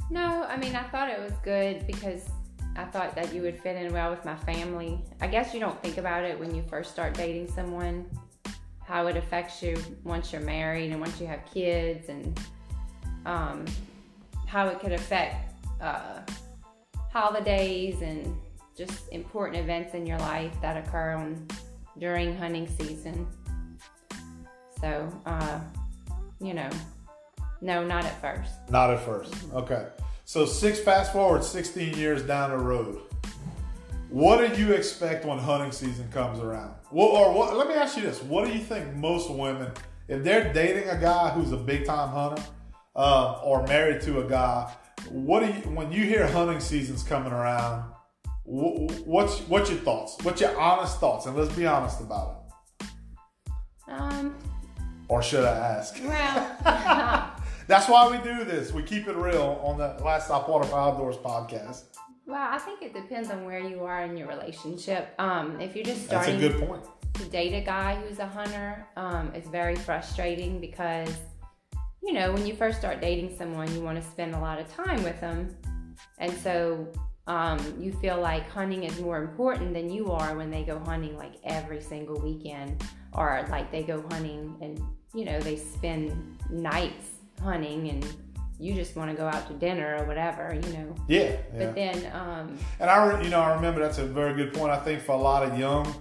No, 0.09 0.43
I 0.43 0.57
mean 0.57 0.75
I 0.75 0.83
thought 0.83 1.09
it 1.09 1.19
was 1.19 1.33
good 1.43 1.87
because 1.87 2.29
I 2.75 2.85
thought 2.85 3.15
that 3.15 3.33
you 3.33 3.41
would 3.41 3.59
fit 3.59 3.75
in 3.77 3.93
well 3.93 4.09
with 4.09 4.25
my 4.25 4.35
family. 4.35 4.99
I 5.21 5.27
guess 5.27 5.53
you 5.53 5.59
don't 5.59 5.81
think 5.81 5.97
about 5.97 6.23
it 6.23 6.39
when 6.39 6.53
you 6.55 6.63
first 6.63 6.91
start 6.91 7.13
dating 7.13 7.51
someone, 7.51 8.05
how 8.83 9.07
it 9.07 9.15
affects 9.15 9.61
you 9.61 9.77
once 10.03 10.31
you're 10.31 10.41
married 10.41 10.91
and 10.91 10.99
once 10.99 11.19
you 11.21 11.27
have 11.27 11.41
kids, 11.51 12.09
and 12.09 12.39
um, 13.25 13.65
how 14.47 14.67
it 14.67 14.79
could 14.79 14.91
affect 14.91 15.53
uh, 15.81 16.21
holidays 17.11 18.01
and 18.01 18.35
just 18.75 19.11
important 19.11 19.57
events 19.57 19.93
in 19.93 20.05
your 20.05 20.17
life 20.19 20.53
that 20.61 20.77
occur 20.77 21.13
on 21.13 21.47
during 21.99 22.35
hunting 22.35 22.67
season. 22.67 23.27
So, 24.81 25.09
uh, 25.25 25.59
you 26.41 26.53
know, 26.53 26.69
no, 27.63 27.83
not 27.83 28.05
at 28.05 28.19
first. 28.21 28.51
Not 28.69 28.89
at 28.91 28.99
first. 28.99 29.33
Okay. 29.53 29.87
So 30.25 30.45
six 30.45 30.79
fast 30.79 31.11
forward 31.13 31.43
16 31.43 31.97
years 31.97 32.21
down 32.23 32.51
the 32.51 32.57
road. 32.57 32.99
What 34.09 34.37
do 34.55 34.61
you 34.61 34.73
expect 34.73 35.25
when 35.25 35.39
hunting 35.39 35.71
season 35.71 36.07
comes 36.11 36.39
around? 36.39 36.75
Well, 36.91 37.07
or 37.07 37.33
what, 37.33 37.55
let 37.57 37.67
me 37.67 37.73
ask 37.73 37.95
you 37.97 38.03
this: 38.03 38.21
What 38.21 38.45
do 38.45 38.53
you 38.53 38.59
think 38.59 38.93
most 38.95 39.29
women, 39.31 39.71
if 40.07 40.23
they're 40.23 40.53
dating 40.53 40.87
a 40.89 40.97
guy 40.99 41.29
who's 41.29 41.51
a 41.51 41.57
big 41.57 41.85
time 41.85 42.09
hunter, 42.09 42.43
uh, 42.95 43.39
or 43.43 43.65
married 43.67 44.01
to 44.01 44.19
a 44.19 44.29
guy, 44.29 44.71
what 45.09 45.39
do 45.39 45.47
you 45.47 45.75
when 45.75 45.91
you 45.91 46.03
hear 46.03 46.27
hunting 46.27 46.59
season's 46.59 47.01
coming 47.03 47.33
around? 47.33 47.83
wh- 48.45 48.85
What's 49.07 49.39
what's 49.49 49.69
your 49.71 49.79
thoughts? 49.79 50.15
What's 50.23 50.41
your 50.41 50.55
honest 50.59 50.99
thoughts? 50.99 51.25
And 51.25 51.35
let's 51.35 51.53
be 51.55 51.65
honest 51.65 51.99
about 52.01 52.43
it. 52.81 52.87
Um, 53.91 54.35
Or 55.07 55.21
should 55.23 55.43
I 55.43 55.57
ask? 55.57 55.95
well, 56.03 57.31
That's 57.67 57.87
why 57.87 58.09
we 58.09 58.17
do 58.17 58.43
this. 58.43 58.73
We 58.73 58.83
keep 58.83 59.07
it 59.07 59.15
real 59.15 59.61
on 59.63 59.77
the 59.77 60.03
Last 60.03 60.25
Stop 60.25 60.49
Waterfowl 60.49 60.91
Outdoors 60.91 61.17
podcast. 61.17 61.83
well, 62.25 62.47
I 62.51 62.57
think 62.57 62.81
it 62.81 62.93
depends 62.93 63.29
on 63.29 63.45
where 63.45 63.59
you 63.59 63.83
are 63.83 64.03
in 64.03 64.17
your 64.17 64.27
relationship. 64.27 65.13
Um, 65.17 65.59
if 65.61 65.75
you're 65.75 65.85
just 65.85 66.05
starting 66.05 66.39
That's 66.39 66.55
a 66.55 66.57
good 66.57 66.67
point. 66.67 66.85
to 67.15 67.25
date 67.25 67.53
a 67.53 67.61
guy 67.61 67.95
who's 67.95 68.19
a 68.19 68.27
hunter, 68.27 68.85
um, 68.97 69.31
it's 69.33 69.47
very 69.47 69.75
frustrating 69.75 70.59
because, 70.59 71.09
you 72.01 72.13
know, 72.13 72.33
when 72.33 72.45
you 72.45 72.55
first 72.55 72.79
start 72.79 72.99
dating 72.99 73.35
someone, 73.37 73.73
you 73.73 73.81
want 73.81 74.01
to 74.01 74.09
spend 74.09 74.35
a 74.35 74.39
lot 74.39 74.59
of 74.59 74.71
time 74.73 75.01
with 75.03 75.19
them. 75.21 75.55
And 76.17 76.33
so 76.39 76.87
um, 77.27 77.59
you 77.79 77.93
feel 77.93 78.19
like 78.19 78.49
hunting 78.49 78.83
is 78.83 78.99
more 78.99 79.19
important 79.19 79.73
than 79.73 79.89
you 79.89 80.11
are 80.11 80.35
when 80.35 80.51
they 80.51 80.63
go 80.63 80.79
hunting 80.79 81.17
like 81.17 81.35
every 81.45 81.81
single 81.81 82.19
weekend 82.19 82.83
or 83.13 83.45
like 83.49 83.71
they 83.71 83.83
go 83.83 84.03
hunting 84.11 84.57
and, 84.61 84.81
you 85.13 85.23
know, 85.23 85.39
they 85.39 85.55
spend 85.55 86.37
nights 86.49 87.12
hunting 87.41 87.89
and 87.89 88.05
you 88.59 88.73
just 88.73 88.95
want 88.95 89.11
to 89.11 89.17
go 89.17 89.27
out 89.27 89.47
to 89.47 89.53
dinner 89.53 89.97
or 89.99 90.05
whatever, 90.05 90.53
you 90.53 90.73
know. 90.73 90.95
Yeah, 91.07 91.21
yeah. 91.21 91.37
But 91.57 91.75
then, 91.75 92.11
um, 92.13 92.57
And 92.79 92.89
I, 92.89 93.21
you 93.21 93.29
know, 93.29 93.41
I 93.41 93.53
remember 93.55 93.81
that's 93.81 93.97
a 93.97 94.05
very 94.05 94.33
good 94.35 94.53
point. 94.53 94.71
I 94.71 94.79
think 94.79 95.01
for 95.01 95.13
a 95.13 95.17
lot 95.17 95.43
of 95.43 95.57
young 95.59 95.93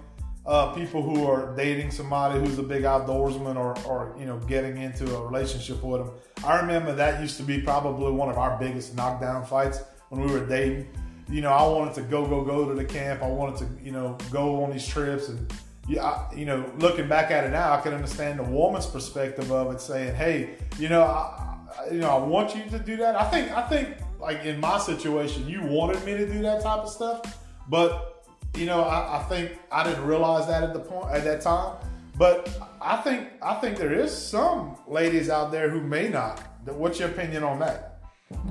uh, 0.45 0.73
people 0.73 1.01
who 1.01 1.25
are 1.25 1.55
dating 1.55 1.91
somebody 1.91 2.39
who's 2.39 2.57
a 2.57 2.63
big 2.63 2.83
outdoorsman 2.83 3.55
or, 3.55 3.77
or 3.85 4.15
you 4.19 4.25
know 4.25 4.37
getting 4.39 4.77
into 4.77 5.15
a 5.15 5.25
relationship 5.25 5.81
with 5.83 6.05
them. 6.05 6.13
I 6.45 6.59
remember 6.59 6.93
that 6.95 7.21
used 7.21 7.37
to 7.37 7.43
be 7.43 7.61
probably 7.61 8.11
one 8.11 8.29
of 8.29 8.37
our 8.37 8.57
biggest 8.59 8.95
knockdown 8.95 9.45
fights 9.45 9.81
when 10.09 10.21
we 10.21 10.31
were 10.31 10.45
dating. 10.45 10.87
You 11.29 11.41
know, 11.41 11.51
I 11.51 11.63
wanted 11.63 11.93
to 11.95 12.01
go 12.01 12.25
go 12.25 12.43
go 12.43 12.67
to 12.67 12.75
the 12.75 12.85
camp. 12.85 13.23
I 13.23 13.29
wanted 13.29 13.57
to 13.59 13.83
you 13.83 13.91
know 13.91 14.17
go 14.31 14.63
on 14.63 14.71
these 14.71 14.87
trips 14.87 15.29
and. 15.29 15.51
Yeah, 15.87 16.23
you 16.33 16.45
know, 16.45 16.71
looking 16.77 17.09
back 17.09 17.29
at 17.31 17.43
it 17.43 17.49
now, 17.49 17.73
I 17.73 17.81
can 17.81 17.93
understand 17.93 18.39
the 18.39 18.43
woman's 18.43 18.85
perspective 18.85 19.51
of 19.51 19.73
it, 19.73 19.81
saying, 19.81 20.15
"Hey, 20.15 20.55
you 20.79 20.87
know, 20.87 21.03
I, 21.03 21.57
you 21.91 21.99
know, 21.99 22.09
I 22.09 22.25
want 22.25 22.55
you 22.55 22.63
to 22.69 22.79
do 22.79 22.95
that." 22.97 23.15
I 23.15 23.29
think, 23.29 23.51
I 23.51 23.67
think, 23.67 23.97
like 24.19 24.45
in 24.45 24.59
my 24.61 24.79
situation, 24.79 25.47
you 25.47 25.61
wanted 25.61 26.03
me 26.05 26.13
to 26.15 26.25
do 26.25 26.41
that 26.43 26.61
type 26.61 26.79
of 26.79 26.89
stuff, 26.89 27.37
but 27.67 28.13
you 28.55 28.65
know, 28.65 28.83
I, 28.83 29.19
I, 29.19 29.23
think 29.23 29.57
I 29.71 29.83
didn't 29.83 30.05
realize 30.05 30.47
that 30.47 30.63
at 30.63 30.73
the 30.73 30.79
point 30.79 31.11
at 31.11 31.23
that 31.23 31.41
time. 31.41 31.75
But 32.17 32.47
I 32.79 32.97
think 32.97 33.29
I 33.41 33.55
think 33.55 33.77
there 33.77 33.93
is 33.93 34.15
some 34.15 34.77
ladies 34.87 35.29
out 35.29 35.51
there 35.51 35.69
who 35.69 35.81
may 35.81 36.09
not. 36.09 36.41
What's 36.65 36.99
your 36.99 37.09
opinion 37.09 37.43
on 37.43 37.59
that? 37.59 38.01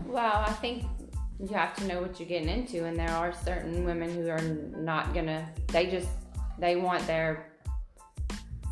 Well, 0.07 0.45
I 0.47 0.53
think 0.55 0.85
you 1.39 1.55
have 1.55 1.75
to 1.77 1.87
know 1.87 2.01
what 2.01 2.19
you're 2.19 2.29
getting 2.29 2.49
into, 2.49 2.85
and 2.85 2.97
there 2.99 3.11
are 3.11 3.33
certain 3.33 3.85
women 3.85 4.13
who 4.13 4.29
are 4.29 4.41
not 4.41 5.15
gonna. 5.15 5.49
They 5.69 5.87
just 5.87 6.09
they 6.59 6.77
want 6.77 7.07
their 7.07 7.53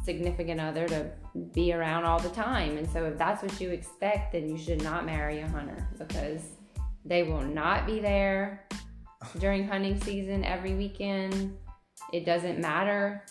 significant 0.04 0.60
other 0.60 0.88
to 0.88 1.10
be 1.52 1.72
around 1.72 2.04
all 2.04 2.18
the 2.18 2.30
time, 2.30 2.76
and 2.76 2.88
so 2.90 3.04
if 3.04 3.18
that's 3.18 3.42
what 3.42 3.60
you 3.60 3.70
expect, 3.70 4.32
then 4.32 4.48
you 4.48 4.58
should 4.58 4.82
not 4.82 5.04
marry 5.06 5.40
a 5.40 5.48
hunter 5.48 5.88
because 5.98 6.42
they 7.04 7.22
will 7.22 7.42
not 7.42 7.86
be 7.86 8.00
there 8.00 8.66
during 9.38 9.66
hunting 9.66 10.00
season 10.00 10.44
every 10.44 10.74
weekend. 10.74 11.56
It 12.12 12.24
doesn't 12.24 12.58
matter 12.58 13.24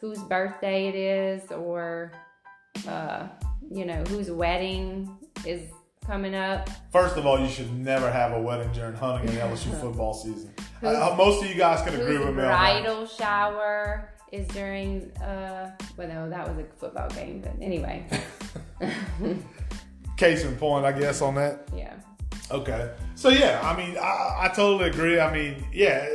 whose 0.00 0.18
birthday 0.18 0.88
it 0.88 0.94
is 0.94 1.50
or, 1.52 2.12
uh, 2.88 3.28
you 3.70 3.84
know, 3.84 4.02
whose 4.08 4.30
wedding 4.30 5.16
is 5.46 5.70
coming 6.06 6.34
up. 6.34 6.68
First 6.90 7.16
of 7.16 7.26
all, 7.26 7.38
you 7.38 7.48
should 7.48 7.72
never 7.72 8.10
have 8.10 8.32
a 8.32 8.40
wedding 8.40 8.72
during 8.72 8.94
hunting 8.94 9.30
and 9.30 9.38
LSU 9.38 9.72
football 9.80 10.14
season. 10.14 10.52
Uh, 10.82 11.14
most 11.16 11.42
of 11.42 11.48
you 11.48 11.54
guys 11.54 11.82
can 11.82 12.00
agree 12.00 12.18
with 12.18 12.28
me. 12.28 12.42
Bridal 12.42 13.06
shower 13.06 14.10
is 14.32 14.46
during. 14.48 15.12
Uh, 15.18 15.70
well, 15.96 16.08
no, 16.08 16.28
that 16.28 16.48
was 16.48 16.58
a 16.58 16.64
football 16.76 17.08
game, 17.10 17.40
but 17.40 17.52
anyway. 17.60 18.04
Case 20.16 20.44
in 20.44 20.56
point, 20.56 20.84
I 20.84 20.92
guess, 20.92 21.22
on 21.22 21.36
that. 21.36 21.68
Yeah. 21.74 21.94
Okay. 22.50 22.90
So 23.14 23.28
yeah, 23.28 23.60
I 23.62 23.76
mean, 23.76 23.96
I, 23.96 24.40
I 24.42 24.52
totally 24.54 24.90
agree. 24.90 25.20
I 25.20 25.32
mean, 25.32 25.64
yeah, 25.72 26.06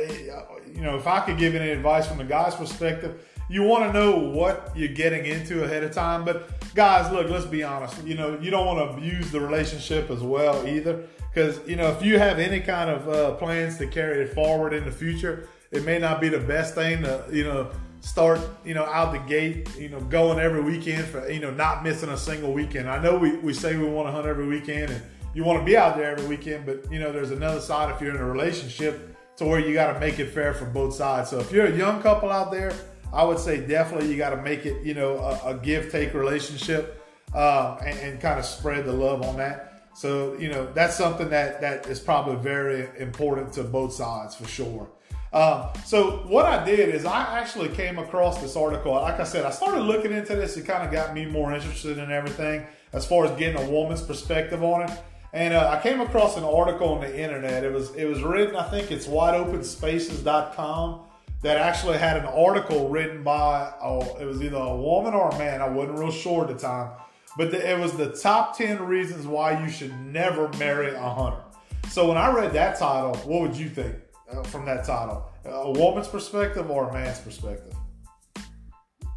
you 0.72 0.80
know, 0.82 0.96
if 0.96 1.06
I 1.06 1.20
could 1.20 1.38
give 1.38 1.54
any 1.54 1.70
advice 1.70 2.06
from 2.06 2.18
the 2.18 2.24
guy's 2.24 2.54
perspective, 2.54 3.24
you 3.48 3.62
want 3.62 3.84
to 3.84 3.92
know 3.92 4.18
what 4.18 4.72
you're 4.76 4.88
getting 4.88 5.26
into 5.26 5.64
ahead 5.64 5.82
of 5.82 5.92
time. 5.92 6.24
But 6.24 6.48
guys, 6.74 7.10
look, 7.12 7.28
let's 7.30 7.46
be 7.46 7.62
honest. 7.62 8.04
You 8.04 8.14
know, 8.14 8.38
you 8.40 8.50
don't 8.50 8.66
want 8.66 8.78
to 8.78 8.96
abuse 8.96 9.30
the 9.30 9.40
relationship 9.40 10.10
as 10.10 10.20
well 10.20 10.66
either, 10.66 11.04
because 11.32 11.66
you 11.66 11.76
know, 11.76 11.90
if 11.90 12.02
you 12.02 12.18
have 12.18 12.38
any 12.38 12.60
kind 12.60 12.90
of 12.90 13.08
uh, 13.08 13.32
plans 13.32 13.78
to 13.78 13.86
carry 13.86 14.22
it 14.22 14.34
forward 14.34 14.72
in 14.72 14.84
the 14.84 14.92
future, 14.92 15.48
it 15.70 15.84
may 15.84 15.98
not 15.98 16.20
be 16.20 16.28
the 16.28 16.40
best 16.40 16.74
thing 16.74 17.02
to 17.02 17.24
you 17.30 17.44
know 17.44 17.70
start 18.00 18.40
you 18.64 18.74
know 18.74 18.84
out 18.84 19.12
the 19.12 19.18
gate 19.28 19.68
you 19.76 19.88
know 19.88 20.00
going 20.02 20.38
every 20.38 20.62
weekend 20.62 21.04
for 21.04 21.28
you 21.28 21.40
know 21.40 21.50
not 21.50 21.82
missing 21.82 22.10
a 22.10 22.16
single 22.16 22.52
weekend. 22.52 22.88
I 22.88 23.02
know 23.02 23.16
we, 23.16 23.36
we 23.38 23.52
say 23.52 23.76
we 23.76 23.86
want 23.86 24.08
to 24.08 24.12
hunt 24.12 24.26
every 24.26 24.46
weekend 24.46 24.90
and 24.90 25.02
you 25.34 25.44
want 25.44 25.60
to 25.60 25.64
be 25.64 25.76
out 25.76 25.96
there 25.96 26.10
every 26.10 26.26
weekend, 26.26 26.66
but 26.66 26.90
you 26.90 26.98
know, 26.98 27.12
there's 27.12 27.30
another 27.30 27.60
side 27.60 27.94
if 27.94 28.00
you're 28.00 28.14
in 28.14 28.20
a 28.20 28.24
relationship 28.24 29.16
to 29.36 29.44
where 29.44 29.60
you 29.60 29.72
got 29.72 29.92
to 29.92 30.00
make 30.00 30.18
it 30.18 30.30
fair 30.30 30.52
for 30.52 30.64
both 30.64 30.94
sides. 30.94 31.30
So 31.30 31.38
if 31.38 31.52
you're 31.52 31.66
a 31.66 31.76
young 31.76 32.02
couple 32.02 32.30
out 32.30 32.50
there, 32.50 32.72
I 33.12 33.24
would 33.24 33.38
say 33.38 33.66
definitely 33.66 34.10
you 34.10 34.16
got 34.16 34.30
to 34.30 34.42
make 34.42 34.66
it, 34.66 34.82
you 34.84 34.94
know, 34.94 35.18
a, 35.18 35.50
a 35.50 35.54
give 35.54 35.90
take 35.90 36.14
relationship 36.14 37.02
uh, 37.34 37.78
and, 37.84 37.98
and 37.98 38.20
kind 38.20 38.38
of 38.38 38.44
spread 38.44 38.84
the 38.84 38.92
love 38.92 39.22
on 39.22 39.36
that. 39.38 39.68
So 39.94 40.36
you 40.38 40.48
know 40.48 40.70
that's 40.74 40.96
something 40.96 41.28
that 41.30 41.60
that 41.60 41.88
is 41.88 41.98
probably 41.98 42.36
very 42.36 42.88
important 42.98 43.52
to 43.54 43.64
both 43.64 43.92
sides 43.92 44.36
for 44.36 44.46
sure. 44.46 44.88
Um, 45.32 45.70
so 45.84 46.22
what 46.28 46.46
I 46.46 46.64
did 46.64 46.94
is 46.94 47.04
I 47.04 47.38
actually 47.38 47.68
came 47.70 47.98
across 47.98 48.40
this 48.40 48.54
article. 48.56 48.92
Like 48.92 49.18
I 49.20 49.24
said, 49.24 49.44
I 49.44 49.50
started 49.50 49.82
looking 49.82 50.12
into 50.12 50.36
this. 50.36 50.56
It 50.56 50.66
kind 50.66 50.86
of 50.86 50.92
got 50.92 51.12
me 51.14 51.26
more 51.26 51.52
interested 51.52 51.98
in 51.98 52.12
everything 52.12 52.64
as 52.92 53.04
far 53.06 53.26
as 53.26 53.32
getting 53.38 53.60
a 53.60 53.70
woman's 53.70 54.00
perspective 54.02 54.62
on 54.62 54.88
it. 54.88 54.90
And 55.32 55.52
uh, 55.52 55.68
I 55.68 55.82
came 55.82 56.00
across 56.00 56.36
an 56.36 56.44
article 56.44 56.90
on 56.90 57.00
the 57.00 57.20
internet. 57.20 57.64
It 57.64 57.72
was 57.72 57.92
it 57.96 58.04
was 58.04 58.22
written, 58.22 58.54
I 58.54 58.70
think 58.70 58.92
it's 58.92 59.06
wideopenspaces.com 59.06 61.00
that 61.42 61.56
actually 61.56 61.98
had 61.98 62.16
an 62.16 62.26
article 62.26 62.88
written 62.88 63.22
by 63.22 63.72
oh, 63.82 64.16
it 64.20 64.24
was 64.24 64.42
either 64.42 64.56
a 64.56 64.76
woman 64.76 65.14
or 65.14 65.28
a 65.28 65.38
man. 65.38 65.60
I 65.62 65.68
wasn't 65.68 65.98
real 65.98 66.10
sure 66.10 66.42
at 66.42 66.48
the 66.48 66.58
time, 66.58 66.90
but 67.36 67.50
the, 67.50 67.70
it 67.70 67.78
was 67.78 67.96
the 67.96 68.12
top 68.12 68.56
ten 68.56 68.82
reasons 68.82 69.26
why 69.26 69.62
you 69.62 69.70
should 69.70 69.98
never 70.00 70.48
marry 70.58 70.94
a 70.94 71.00
hunter. 71.00 71.42
So 71.90 72.08
when 72.08 72.18
I 72.18 72.30
read 72.30 72.52
that 72.52 72.78
title, 72.78 73.16
what 73.18 73.42
would 73.42 73.56
you 73.56 73.68
think 73.68 73.96
uh, 74.30 74.42
from 74.44 74.66
that 74.66 74.84
title? 74.84 75.30
A 75.44 75.70
woman's 75.70 76.08
perspective 76.08 76.70
or 76.70 76.90
a 76.90 76.92
man's 76.92 77.20
perspective? 77.20 77.74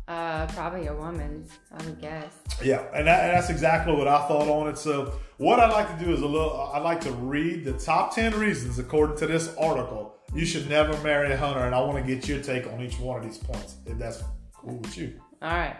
Uh, 0.07 0.45
probably 0.47 0.87
a 0.87 0.93
woman's, 0.93 1.51
I 1.71 1.83
would 1.85 2.01
guess. 2.01 2.33
Yeah, 2.61 2.83
and, 2.93 3.07
that, 3.07 3.23
and, 3.23 3.37
that's 3.37 3.49
exactly 3.49 3.93
what 3.93 4.09
I 4.09 4.27
thought 4.27 4.49
on 4.49 4.67
it. 4.67 4.77
So, 4.77 5.13
what 5.37 5.59
I'd 5.59 5.71
like 5.71 5.97
to 5.97 6.05
do 6.05 6.11
is 6.11 6.21
a 6.21 6.25
little. 6.25 6.71
I'd 6.73 6.83
like 6.83 6.99
to 7.01 7.11
read 7.11 7.63
the 7.63 7.73
top 7.73 8.13
ten 8.13 8.37
reasons, 8.37 8.77
according 8.77 9.17
to 9.17 9.27
this 9.27 9.55
article, 9.55 10.17
you 10.33 10.45
should 10.45 10.69
never 10.69 10.97
marry 11.03 11.31
a 11.31 11.37
hunter, 11.37 11.61
and 11.61 11.75
I 11.75 11.81
want 11.81 12.05
to 12.05 12.15
get 12.15 12.27
your 12.27 12.41
take 12.41 12.67
on 12.67 12.81
each 12.81 12.99
one 12.99 13.19
of 13.19 13.25
these 13.25 13.37
points, 13.37 13.75
if 13.85 13.97
that's 13.97 14.23
cool 14.53 14.77
with 14.77 14.97
you. 14.97 15.13
All 15.41 15.49
right. 15.49 15.75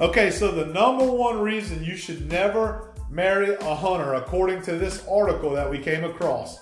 Okay, 0.00 0.30
so 0.30 0.50
the 0.50 0.66
number 0.66 1.04
one 1.04 1.40
reason 1.40 1.82
you 1.84 1.96
should 1.96 2.30
never 2.30 2.94
marry 3.10 3.54
a 3.54 3.74
hunter, 3.74 4.14
according 4.14 4.62
to 4.62 4.76
this 4.76 5.06
article 5.08 5.50
that 5.50 5.70
we 5.70 5.78
came 5.78 6.04
across, 6.04 6.58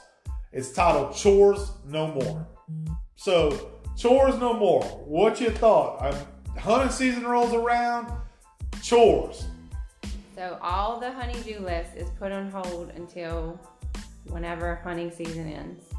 it's 0.53 0.73
titled 0.73 1.15
"Chores 1.15 1.73
No 1.87 2.09
More." 2.09 2.47
So, 3.17 3.71
chores 3.97 4.39
no 4.39 4.53
more. 4.53 4.83
What's 4.83 5.41
your 5.41 5.53
thought? 5.53 6.03
I'm, 6.03 6.15
hunting 6.59 6.91
season 6.91 7.25
rolls 7.25 7.55
around, 7.55 8.13
chores. 8.83 9.47
So 10.35 10.59
all 10.61 10.99
the 10.99 11.13
honeydew 11.13 11.61
list 11.61 11.97
is 11.97 12.11
put 12.19 12.33
on 12.33 12.51
hold 12.51 12.91
until 12.97 13.59
whenever 14.27 14.75
hunting 14.77 15.11
season 15.11 15.53
ends. 15.53 15.94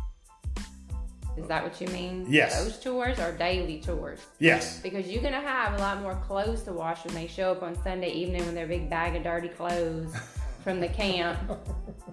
Is 1.37 1.47
that 1.47 1.63
what 1.63 1.81
you 1.81 1.87
mean? 1.87 2.25
Yes. 2.29 2.63
Those 2.63 2.79
chores 2.79 3.19
are 3.19 3.31
daily 3.31 3.79
chores. 3.79 4.19
Yes. 4.39 4.79
Because 4.81 5.07
you're 5.07 5.23
gonna 5.23 5.41
have 5.41 5.73
a 5.73 5.77
lot 5.79 6.01
more 6.01 6.15
clothes 6.27 6.63
to 6.63 6.73
wash 6.73 7.03
when 7.05 7.13
they 7.13 7.27
show 7.27 7.51
up 7.51 7.61
on 7.61 7.81
Sunday 7.83 8.11
evening 8.11 8.45
with 8.45 8.53
their 8.53 8.67
big 8.67 8.89
bag 8.89 9.15
of 9.15 9.23
dirty 9.23 9.49
clothes 9.49 10.15
from 10.63 10.79
the 10.79 10.87
camp 10.87 11.37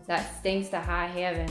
that 0.06 0.38
stinks 0.40 0.68
to 0.70 0.80
high 0.80 1.06
heaven. 1.06 1.48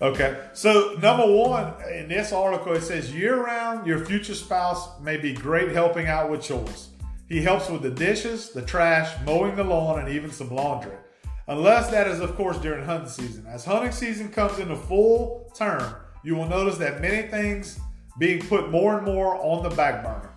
Okay. 0.00 0.40
So, 0.52 0.96
number 1.02 1.26
one, 1.26 1.74
in 1.92 2.08
this 2.08 2.32
article, 2.32 2.72
it 2.74 2.82
says 2.82 3.12
year 3.14 3.42
round, 3.42 3.86
your 3.86 4.04
future 4.04 4.34
spouse 4.34 5.00
may 5.00 5.16
be 5.16 5.32
great 5.32 5.72
helping 5.72 6.06
out 6.06 6.30
with 6.30 6.42
chores. 6.42 6.90
He 7.28 7.42
helps 7.42 7.68
with 7.68 7.82
the 7.82 7.90
dishes, 7.90 8.50
the 8.50 8.62
trash, 8.62 9.14
mowing 9.24 9.56
the 9.56 9.64
lawn, 9.64 9.98
and 9.98 10.08
even 10.08 10.30
some 10.30 10.50
laundry. 10.50 10.96
Unless 11.48 11.90
that 11.90 12.06
is, 12.06 12.20
of 12.20 12.36
course, 12.36 12.58
during 12.58 12.84
hunting 12.84 13.08
season. 13.08 13.46
As 13.46 13.64
hunting 13.64 13.92
season 13.92 14.28
comes 14.30 14.58
into 14.58 14.76
full 14.76 15.50
term, 15.54 15.94
you 16.22 16.36
will 16.36 16.48
notice 16.48 16.78
that 16.78 17.00
many 17.00 17.28
things 17.28 17.78
being 18.18 18.40
put 18.40 18.70
more 18.70 18.96
and 18.96 19.06
more 19.06 19.36
on 19.36 19.62
the 19.62 19.74
back 19.74 20.02
burner. 20.02 20.32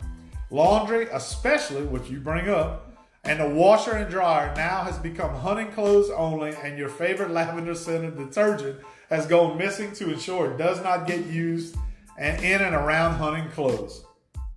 Laundry, 0.50 1.08
especially, 1.12 1.84
which 1.84 2.10
you 2.10 2.20
bring 2.20 2.50
up, 2.50 2.92
and 3.24 3.40
the 3.40 3.50
washer 3.50 3.92
and 3.92 4.10
dryer 4.10 4.54
now 4.56 4.84
has 4.84 4.98
become 4.98 5.34
hunting 5.36 5.72
clothes 5.72 6.10
only, 6.10 6.54
and 6.64 6.78
your 6.78 6.90
favorite 6.90 7.32
lavender 7.32 7.76
scented 7.76 8.18
detergent 8.18 8.80
has 9.10 9.26
gone 9.26 9.58
missing 9.58 9.92
to 9.94 10.12
ensure 10.12 10.52
it 10.52 10.58
does 10.58 10.82
not 10.84 11.08
get 11.08 11.26
used 11.26 11.76
and 12.18 12.44
in 12.44 12.62
and 12.62 12.76
around 12.76 13.16
hunting 13.16 13.50
clothes. 13.52 14.06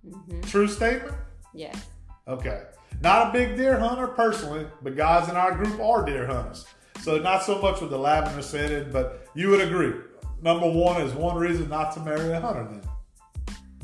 Mm-hmm. 0.07 0.41
True 0.41 0.67
statement? 0.67 1.15
Yes. 1.53 1.85
Okay. 2.27 2.63
Not 3.01 3.29
a 3.29 3.33
big 3.33 3.57
deer 3.57 3.77
hunter 3.77 4.07
personally, 4.07 4.67
but 4.81 4.95
guys 4.95 5.29
in 5.29 5.35
our 5.35 5.53
group 5.53 5.79
are 5.79 6.05
deer 6.05 6.27
hunters. 6.27 6.65
So 7.01 7.17
not 7.17 7.43
so 7.43 7.61
much 7.61 7.81
with 7.81 7.89
the 7.89 7.97
lavender 7.97 8.41
scented, 8.41 8.91
but 8.91 9.27
you 9.35 9.49
would 9.49 9.61
agree. 9.61 9.93
Number 10.41 10.69
one 10.69 11.01
is 11.01 11.13
one 11.13 11.37
reason 11.37 11.69
not 11.69 11.93
to 11.93 11.99
marry 12.01 12.31
a 12.31 12.39
hunter 12.39 12.67
then. 12.69 12.81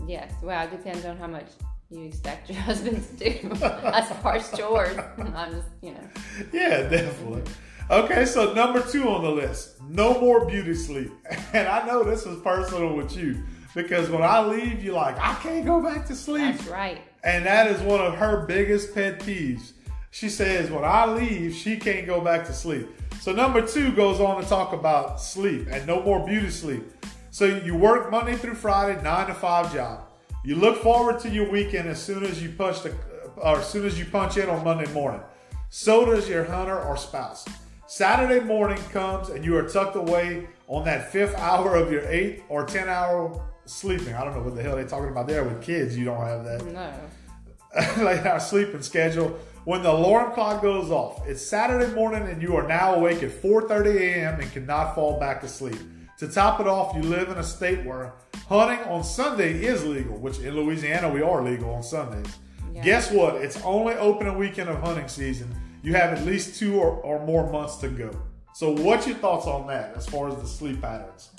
Yes. 0.08 0.32
Well, 0.42 0.66
it 0.66 0.72
depends 0.72 1.06
on 1.06 1.18
how 1.18 1.28
much 1.28 1.48
you 1.90 2.04
expect 2.04 2.50
your 2.50 2.60
husband 2.62 3.04
to 3.20 3.30
do 3.30 3.52
as 3.64 4.10
far 4.20 4.36
as 4.36 4.52
chores. 4.52 4.98
I'm 5.36 5.52
just, 5.52 5.68
you 5.82 5.94
know. 5.94 6.10
Yeah, 6.52 6.88
definitely. 6.90 7.44
Okay, 7.90 8.26
so 8.26 8.54
number 8.54 8.82
two 8.82 9.10
on 9.10 9.24
the 9.24 9.30
list, 9.30 9.82
no 9.90 10.20
more 10.22 10.46
beauty 10.46 10.74
sleep. 10.74 11.12
And 11.52 11.68
I 11.68 11.86
know 11.86 12.04
this 12.04 12.26
is 12.26 12.42
personal 12.42 12.96
with 12.96 13.18
you 13.18 13.44
because 13.76 14.10
when 14.10 14.22
I 14.22 14.42
leave, 14.46 14.82
you're 14.82 14.96
like, 14.96 15.18
I 15.20 15.36
can't 15.36 15.66
go 15.66 15.82
back 15.82 16.06
to 16.08 16.16
sleep. 16.16 16.56
That's 16.56 16.68
right. 16.68 17.02
And 17.24 17.46
that 17.46 17.68
is 17.68 17.82
one 17.82 18.00
of 18.00 18.16
her 18.16 18.46
biggest 18.46 18.94
pet 18.94 19.20
peeves. 19.20 19.74
She 20.12 20.30
says, 20.30 20.70
when 20.72 20.84
I 20.84 21.06
leave, 21.06 21.54
she 21.54 21.78
can't 21.78 22.06
go 22.06 22.22
back 22.22 22.46
to 22.46 22.54
sleep. 22.54 22.88
So 23.22 23.32
number 23.32 23.62
two 23.62 23.92
goes 23.92 24.20
on 24.20 24.42
to 24.42 24.50
talk 24.50 24.74
about 24.74 25.22
sleep 25.22 25.68
and 25.70 25.86
no 25.86 26.02
more 26.02 26.26
beauty 26.26 26.50
sleep. 26.50 26.82
So 27.30 27.46
you 27.46 27.76
work 27.76 28.10
Monday 28.10 28.36
through 28.36 28.56
Friday, 28.56 29.00
nine 29.04 29.28
to 29.28 29.36
five 29.36 29.72
job. 29.72 30.06
You 30.44 30.56
look 30.56 30.82
forward 30.82 31.20
to 31.20 31.30
your 31.30 31.48
weekend 31.52 31.88
as 31.88 32.02
soon 32.02 32.24
as 32.24 32.42
you 32.42 32.50
punch 32.50 32.82
the, 32.82 32.96
or 33.36 33.60
as 33.60 33.70
soon 33.70 33.86
as 33.86 34.00
you 34.00 34.06
punch 34.06 34.38
in 34.38 34.50
on 34.50 34.64
Monday 34.64 34.92
morning. 34.92 35.22
So 35.70 36.04
does 36.04 36.28
your 36.28 36.46
hunter 36.46 36.82
or 36.82 36.98
spouse. 36.98 37.46
Saturday 37.86 38.44
morning 38.44 38.82
comes 38.92 39.30
and 39.30 39.46
you 39.46 39.56
are 39.56 39.70
tucked 39.70 39.96
away 39.96 40.48
on 40.68 40.84
that 40.86 41.12
fifth 41.12 41.36
hour 41.36 41.76
of 41.76 41.92
your 41.92 42.02
eight 42.08 42.42
or 42.50 42.66
ten 42.66 42.90
hour 42.90 43.40
sleeping. 43.66 44.16
I 44.16 44.24
don't 44.24 44.36
know 44.36 44.42
what 44.42 44.56
the 44.56 44.64
hell 44.64 44.78
they're 44.78 44.88
talking 44.88 45.10
about 45.10 45.28
there 45.28 45.44
with 45.44 45.62
kids. 45.62 45.96
You 45.96 46.06
don't 46.06 46.26
have 46.26 46.44
that. 46.44 46.66
No. 46.66 48.04
like 48.04 48.26
our 48.26 48.40
sleeping 48.40 48.82
schedule. 48.82 49.40
When 49.64 49.84
the 49.84 49.92
alarm 49.92 50.34
clock 50.34 50.64
goes 50.64 50.90
off, 50.90 51.28
it's 51.28 51.46
Saturday 51.46 51.94
morning 51.94 52.28
and 52.28 52.42
you 52.42 52.56
are 52.56 52.68
now 52.68 52.96
awake 52.96 53.22
at 53.22 53.30
4:30 53.30 53.96
a.m. 54.00 54.40
and 54.40 54.52
cannot 54.52 54.96
fall 54.96 55.20
back 55.20 55.44
asleep. 55.44 55.78
To 56.18 56.28
top 56.28 56.60
it 56.60 56.68
off, 56.68 56.96
you 56.96 57.04
live 57.04 57.30
in 57.30 57.38
a 57.38 57.44
state 57.44 57.86
where 57.86 58.14
hunting 58.48 58.84
on 58.88 59.04
Sunday 59.04 59.64
is 59.64 59.86
legal, 59.86 60.18
which 60.18 60.40
in 60.40 60.56
Louisiana 60.56 61.10
we 61.10 61.22
are 61.22 61.44
legal 61.44 61.72
on 61.74 61.84
Sundays. 61.84 62.38
Yeah. 62.74 62.84
Guess 62.84 63.12
what? 63.12 63.36
It's 63.36 63.62
only 63.64 63.94
opening 63.96 64.38
weekend 64.38 64.70
of 64.70 64.82
hunting 64.82 65.08
season. 65.08 65.54
You 65.84 65.94
have 65.94 66.18
at 66.18 66.26
least 66.26 66.58
two 66.58 66.80
or, 66.80 66.92
or 66.92 67.26
more 67.26 67.52
months 67.52 67.78
to 67.78 67.90
go. 67.90 68.12
So, 68.54 68.72
what's 68.72 69.06
your 69.06 69.18
thoughts 69.18 69.46
on 69.46 69.68
that 69.68 69.96
as 69.96 70.08
far 70.08 70.28
as 70.28 70.36
the 70.36 70.48
sleep 70.48 70.82
patterns? 70.82 71.30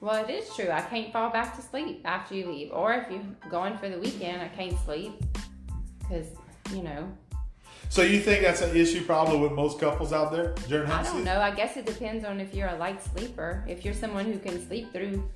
Well, 0.00 0.24
it 0.24 0.30
is 0.30 0.54
true. 0.54 0.70
I 0.70 0.82
can't 0.82 1.12
fall 1.12 1.30
back 1.30 1.56
to 1.56 1.62
sleep 1.62 2.02
after 2.04 2.34
you 2.34 2.48
leave. 2.48 2.70
Or 2.72 2.92
if 2.92 3.10
you're 3.10 3.22
going 3.50 3.78
for 3.78 3.88
the 3.88 3.98
weekend, 3.98 4.42
I 4.42 4.48
can't 4.48 4.78
sleep. 4.84 5.12
Because, 6.00 6.26
you 6.74 6.82
know, 6.82 7.08
So, 7.88 8.02
you 8.02 8.18
think 8.20 8.42
that's 8.42 8.62
an 8.62 8.76
issue 8.76 9.04
probably 9.04 9.38
with 9.38 9.52
most 9.52 9.78
couples 9.78 10.12
out 10.12 10.32
there 10.32 10.54
during 10.68 10.90
I 10.90 11.02
don't 11.04 11.22
know. 11.24 11.40
I 11.40 11.50
guess 11.52 11.76
it 11.76 11.86
depends 11.86 12.24
on 12.24 12.40
if 12.40 12.52
you're 12.54 12.68
a 12.68 12.76
light 12.76 13.00
sleeper. 13.02 13.64
If 13.68 13.84
you're 13.84 13.94
someone 13.94 14.24
who 14.24 14.38
can 14.38 14.66
sleep 14.66 14.92
through 14.92 15.28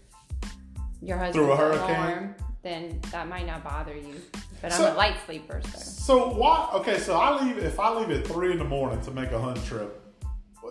your 1.00 1.16
husband's 1.16 1.36
Through 1.36 1.52
a 1.52 1.56
hurricane? 1.56 1.90
alarm, 1.96 2.34
then 2.62 3.00
that 3.12 3.28
might 3.28 3.46
not 3.46 3.62
bother 3.62 3.94
you. 3.96 4.14
But 4.60 4.72
So- 4.72 4.86
I'm 4.88 4.94
a 4.94 4.96
light 4.96 5.16
sleeper, 5.26 5.60
so. 5.72 5.78
So 5.78 6.30
why? 6.34 6.68
Okay, 6.74 6.98
so 6.98 7.16
I 7.16 7.40
leave 7.42 7.58
if 7.58 7.78
I 7.78 7.94
leave 7.94 8.10
at 8.10 8.26
three 8.26 8.52
in 8.52 8.58
the 8.58 8.64
morning 8.64 9.00
to 9.02 9.10
make 9.10 9.30
a 9.32 9.38
hunt 9.40 9.64
trip. 9.64 9.96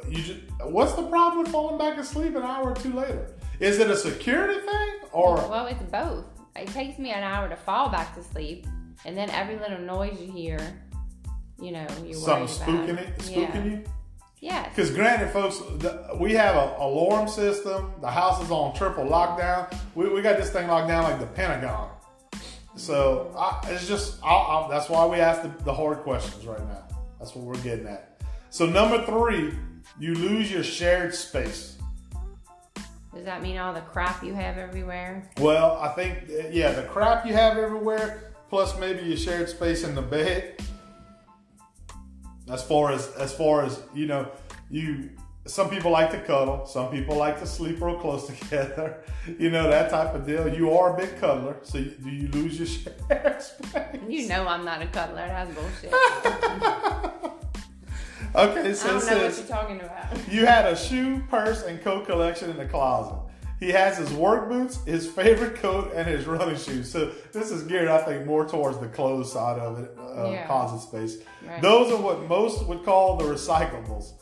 You 0.08 0.22
just 0.22 0.40
what's 0.66 0.94
the 0.94 1.04
problem 1.04 1.44
with 1.44 1.52
falling 1.52 1.78
back 1.78 1.98
asleep 1.98 2.36
an 2.36 2.44
hour 2.44 2.72
or 2.72 2.76
two 2.76 2.94
later? 2.94 3.32
Is 3.60 3.80
it 3.80 3.90
a 3.90 3.96
security 3.98 4.60
thing 4.60 4.90
or 5.12 5.36
Well, 5.50 5.66
it's 5.68 5.82
both. 5.84 6.26
It 6.56 6.68
takes 6.70 7.00
me 7.00 7.12
an 7.12 7.24
hour 7.24 7.50
to 7.50 7.56
fall 7.56 7.90
back 7.90 8.14
to 8.16 8.24
sleep, 8.24 8.68
and 9.06 9.18
then 9.18 9.30
every 9.32 9.58
little 9.58 9.80
noise 9.80 10.20
you 10.20 10.32
hear, 10.32 10.60
you 11.60 11.72
know, 11.72 11.88
you're 12.04 12.14
something 12.14 12.48
spooking 12.48 12.90
about. 12.92 13.06
it, 13.06 13.18
spooking 13.20 13.66
you? 13.72 13.84
Yeah. 14.42 14.70
Because 14.70 14.92
granted, 14.92 15.32
folks, 15.32 15.60
the, 15.78 16.16
we 16.20 16.34
have 16.34 16.56
a 16.56 16.78
alarm 16.80 17.28
system. 17.28 17.94
The 18.02 18.10
house 18.10 18.42
is 18.42 18.52
on 18.52 18.74
triple 18.74 19.06
lockdown. 19.06 19.76
We, 19.96 20.10
we 20.10 20.22
got 20.22 20.38
this 20.38 20.50
thing 20.50 20.68
locked 20.68 20.88
down 20.88 21.04
like 21.04 21.20
the 21.20 21.28
Pentagon. 21.28 21.90
So 22.76 23.34
I, 23.38 23.60
it's 23.70 23.88
just 23.88 24.24
I, 24.24 24.30
I, 24.30 24.68
that's 24.70 24.90
why 24.90 25.06
we 25.06 25.18
ask 25.18 25.42
the, 25.42 25.52
the 25.66 25.74
hard 25.74 26.00
questions 26.00 26.46
right 26.46 26.66
now. 26.68 26.84
That's 27.20 27.36
what 27.36 27.44
we're 27.44 27.62
getting 27.62 27.88
at. 27.88 28.22
So 28.50 28.66
number 28.66 29.06
three, 29.06 29.54
you 30.00 30.16
lose 30.16 30.50
your 30.50 30.64
shared 30.64 31.14
space. 31.14 31.78
Does 33.14 33.26
that 33.26 33.42
mean 33.42 33.58
all 33.58 33.74
the 33.74 33.82
crap 33.82 34.24
you 34.24 34.34
have 34.34 34.58
everywhere? 34.58 35.30
Well, 35.40 35.78
I 35.82 35.90
think 35.90 36.30
yeah, 36.52 36.72
the 36.72 36.84
crap 36.84 37.26
you 37.26 37.34
have 37.34 37.58
everywhere, 37.58 38.29
plus 38.50 38.78
maybe 38.80 39.04
your 39.04 39.18
shared 39.18 39.50
space 39.50 39.84
in 39.84 39.96
the 39.96 40.02
bed. 40.02 40.56
As 42.50 42.64
far 42.64 42.92
as 42.92 43.08
as 43.16 43.32
far 43.34 43.64
as 43.64 43.82
you 43.94 44.08
know, 44.08 44.28
you 44.72 45.12
some 45.46 45.70
people 45.70 45.92
like 45.92 46.12
to 46.12 46.20
cuddle, 46.20 46.66
some 46.66 46.92
people 46.92 47.16
like 47.16 47.40
to 47.40 47.46
sleep 47.48 47.80
real 47.82 47.98
close 48.00 48.26
together. 48.40 49.04
You 49.38 49.52
know 49.52 49.70
that 49.70 49.90
type 49.92 50.16
of 50.16 50.26
deal. 50.26 50.48
You 50.52 50.72
are 50.74 50.96
a 50.96 50.98
big 50.98 51.18
cuddler, 51.20 51.58
so 51.64 51.78
you, 51.78 51.92
do 51.92 52.10
you 52.10 52.28
lose 52.30 52.58
your 52.58 52.68
shared 53.08 53.42
space? 53.42 54.02
You 54.08 54.28
know 54.28 54.48
I'm 54.48 54.66
not 54.66 54.82
a 54.82 54.88
cuddler. 54.88 55.28
That's 55.28 55.54
bullshit. 55.54 55.94
Okay, 58.36 58.70
I 58.70 58.74
so 58.74 58.90
don't 58.90 59.02
it 59.02 59.06
know 59.08 59.24
what 59.24 59.34
says 59.34 59.40
you're 59.40 59.48
talking 59.58 59.82
about. 59.82 60.30
you 60.32 60.46
had 60.46 60.66
a 60.68 60.76
shoe, 60.76 61.24
purse, 61.32 61.64
and 61.64 61.82
coat 61.82 62.06
collection 62.06 62.52
in 62.52 62.58
the 62.58 62.66
closet. 62.68 63.18
He 63.60 63.70
has 63.72 63.98
his 63.98 64.12
work 64.14 64.48
boots, 64.48 64.80
his 64.86 65.06
favorite 65.06 65.56
coat, 65.56 65.92
and 65.94 66.08
his 66.08 66.26
running 66.26 66.56
shoes. 66.56 66.90
So 66.92 67.12
this 67.34 67.52
is 67.52 67.64
geared, 67.64 67.90
I 67.90 67.98
think, 68.04 68.26
more 68.26 68.46
towards 68.48 68.78
the 68.80 68.88
clothes 68.88 69.32
side 69.34 69.60
of 69.60 69.80
it, 69.80 69.98
uh, 70.00 70.30
Yeah. 70.32 70.46
closet 70.46 70.80
space. 70.80 71.18
Right. 71.46 71.62
Those 71.62 71.92
are 71.92 71.98
what 72.02 72.28
most 72.30 72.66
would 72.68 72.86
call 72.86 73.18
the 73.18 73.26
recyclables. 73.26 74.14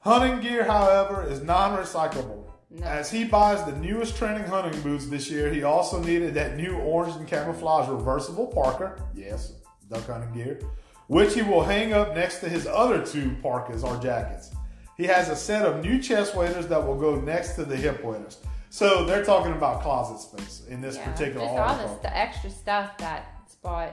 Hunting 0.00 0.40
gear, 0.40 0.64
however, 0.64 1.26
is 1.26 1.42
non-recyclable. 1.42 2.44
No. 2.70 2.86
As 2.86 3.10
he 3.10 3.24
buys 3.24 3.64
the 3.64 3.72
newest 3.72 4.16
trending 4.16 4.44
hunting 4.44 4.80
boots 4.82 5.06
this 5.06 5.30
year, 5.30 5.50
he 5.50 5.62
also 5.64 6.00
needed 6.02 6.34
that 6.34 6.56
new 6.56 6.76
orange 6.78 7.16
and 7.16 7.26
camouflage 7.26 7.88
reversible 7.88 8.46
parka. 8.46 8.94
Yes, 9.14 9.54
duck 9.90 10.06
hunting 10.06 10.32
gear, 10.32 10.60
which 11.08 11.34
he 11.34 11.42
will 11.42 11.64
hang 11.64 11.92
up 11.92 12.14
next 12.14 12.38
to 12.40 12.48
his 12.48 12.66
other 12.66 13.04
two 13.04 13.36
parkas 13.42 13.82
or 13.82 13.96
jackets. 13.96 14.50
He 15.00 15.06
has 15.06 15.30
a 15.30 15.36
set 15.36 15.64
of 15.64 15.82
new 15.82 15.98
chest 15.98 16.36
waders 16.36 16.66
that 16.66 16.86
will 16.86 16.94
go 16.98 17.16
next 17.18 17.54
to 17.54 17.64
the 17.64 17.74
hip 17.76 18.04
waders. 18.04 18.36
So 18.68 19.04
they're 19.06 19.24
talking 19.24 19.52
about 19.52 19.80
closet 19.82 20.20
space 20.20 20.62
in 20.68 20.82
this 20.82 20.96
Yeah, 20.96 21.10
particular 21.10 21.46
just 21.46 21.52
all 21.54 21.58
article. 21.58 21.94
the 22.02 22.08
st- 22.08 22.14
extra 22.16 22.50
stuff 22.50 22.98
that 22.98 23.24
spot 23.50 23.92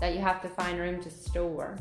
that 0.00 0.14
you 0.14 0.20
have 0.20 0.40
to 0.40 0.48
find 0.48 0.78
room 0.78 1.02
to 1.02 1.10
store. 1.10 1.76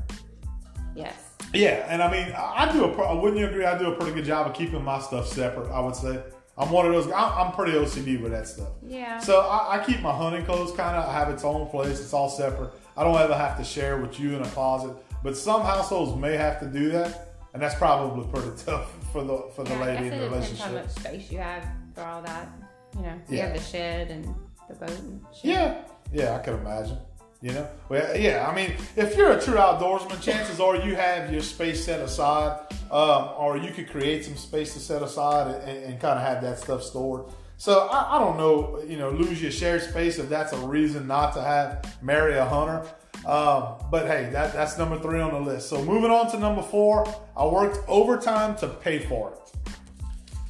Yes. 0.96 1.16
Yeah, 1.54 1.86
and 1.88 2.04
I 2.04 2.12
mean, 2.12 2.34
I 2.38 2.70
do 2.72 2.84
a. 2.84 2.94
pro- 2.94 3.20
Wouldn't 3.22 3.40
you 3.40 3.48
agree? 3.48 3.66
I 3.66 3.78
do 3.78 3.92
a 3.92 3.96
pretty 3.96 4.14
good 4.14 4.26
job 4.26 4.48
of 4.48 4.54
keeping 4.54 4.84
my 4.84 5.00
stuff 5.00 5.28
separate. 5.28 5.72
I 5.72 5.80
would 5.80 5.96
say 5.96 6.22
I'm 6.58 6.70
one 6.72 6.86
of 6.86 6.92
those. 6.92 7.08
I'm, 7.08 7.14
I'm 7.48 7.52
pretty 7.54 7.72
OCD 7.72 8.22
with 8.22 8.34
that 8.34 8.48
stuff. 8.48 8.68
Yeah. 8.86 9.18
So 9.20 9.40
I, 9.42 9.78
I 9.80 9.84
keep 9.86 10.02
my 10.02 10.12
hunting 10.12 10.44
clothes 10.46 10.76
kind 10.76 10.98
of 10.98 11.12
have 11.12 11.30
its 11.30 11.44
own 11.46 11.68
place. 11.70 12.00
It's 12.02 12.14
all 12.14 12.30
separate. 12.30 12.72
I 12.98 13.04
don't 13.06 13.18
ever 13.18 13.34
have 13.36 13.58
to 13.58 13.64
share 13.64 13.98
with 14.02 14.20
you 14.20 14.36
in 14.36 14.42
a 14.44 14.48
closet. 14.50 14.94
But 15.24 15.38
some 15.38 15.62
households 15.62 16.20
may 16.20 16.36
have 16.36 16.60
to 16.60 16.66
do 16.68 16.90
that, 16.92 17.29
and 17.54 17.62
that's 17.62 17.76
probably 17.76 18.26
pretty 18.32 18.52
tough 18.66 18.92
for 19.12 19.24
the 19.24 19.50
for 19.56 19.64
the 19.64 19.72
yeah, 19.72 19.84
lady 19.86 20.08
in 20.08 20.18
the 20.20 20.26
depends 20.30 20.60
how 20.60 20.72
much 20.72 20.90
space 20.90 21.32
you 21.32 21.40
have 21.40 21.68
for 21.96 22.02
all 22.04 22.22
that. 22.22 22.50
You 22.96 23.02
know, 23.04 23.22
you 23.30 23.38
Yeah. 23.38 23.46
have 23.48 23.56
the 23.56 23.62
shed 23.62 24.12
and 24.12 24.26
the 24.68 24.76
boat 24.76 24.90
and 24.90 25.22
shit. 25.34 25.46
Yeah, 25.52 25.82
yeah, 26.12 26.36
I 26.36 26.40
can 26.40 26.56
imagine. 26.56 26.98
You 27.42 27.54
know, 27.54 27.70
well, 27.88 28.18
yeah. 28.18 28.46
I 28.50 28.54
mean, 28.54 28.74
if 28.98 29.16
you're 29.16 29.32
a 29.32 29.42
true 29.42 29.56
outdoorsman, 29.56 30.22
chances 30.22 30.60
are 30.60 30.76
you 30.76 30.98
have 30.98 31.32
your 31.32 31.42
space 31.42 31.86
set 31.86 32.02
aside, 32.02 32.60
um, 32.92 33.30
or 33.38 33.56
you 33.58 33.72
could 33.72 33.90
create 33.90 34.26
some 34.26 34.36
space 34.36 34.74
to 34.74 34.80
set 34.82 35.02
aside 35.02 35.56
and, 35.64 35.84
and 35.86 36.02
kind 36.02 36.20
of 36.20 36.26
have 36.26 36.42
that 36.42 36.60
stuff 36.60 36.84
stored. 36.84 37.28
So 37.56 37.88
I, 37.88 38.18
I 38.18 38.20
don't 38.20 38.36
know, 38.36 38.82
you 38.86 38.98
know, 38.98 39.10
lose 39.12 39.42
your 39.42 39.52
shared 39.52 39.84
space 39.84 40.20
if 40.20 40.28
that's 40.28 40.52
a 40.52 40.58
reason 40.58 41.08
not 41.08 41.34
to 41.36 41.42
have 41.42 41.96
marry 42.02 42.36
a 42.38 42.44
hunter. 42.44 42.86
Um, 43.26 43.76
but 43.92 44.08
hey, 44.08 44.30
that, 44.32 44.54
that's 44.54 44.78
number 44.78 45.00
three 45.00 45.20
on 45.20 45.34
the 45.34 45.40
list. 45.40 45.70
So 45.70 45.84
moving 45.84 46.10
on 46.12 46.32
to 46.32 46.40
number 46.40 46.62
four, 46.62 47.06
I 47.36 47.46
worked 47.46 47.80
overtime 47.88 48.56
to 48.58 48.68
pay 48.68 49.00
for 49.00 49.34
it. 49.34 49.40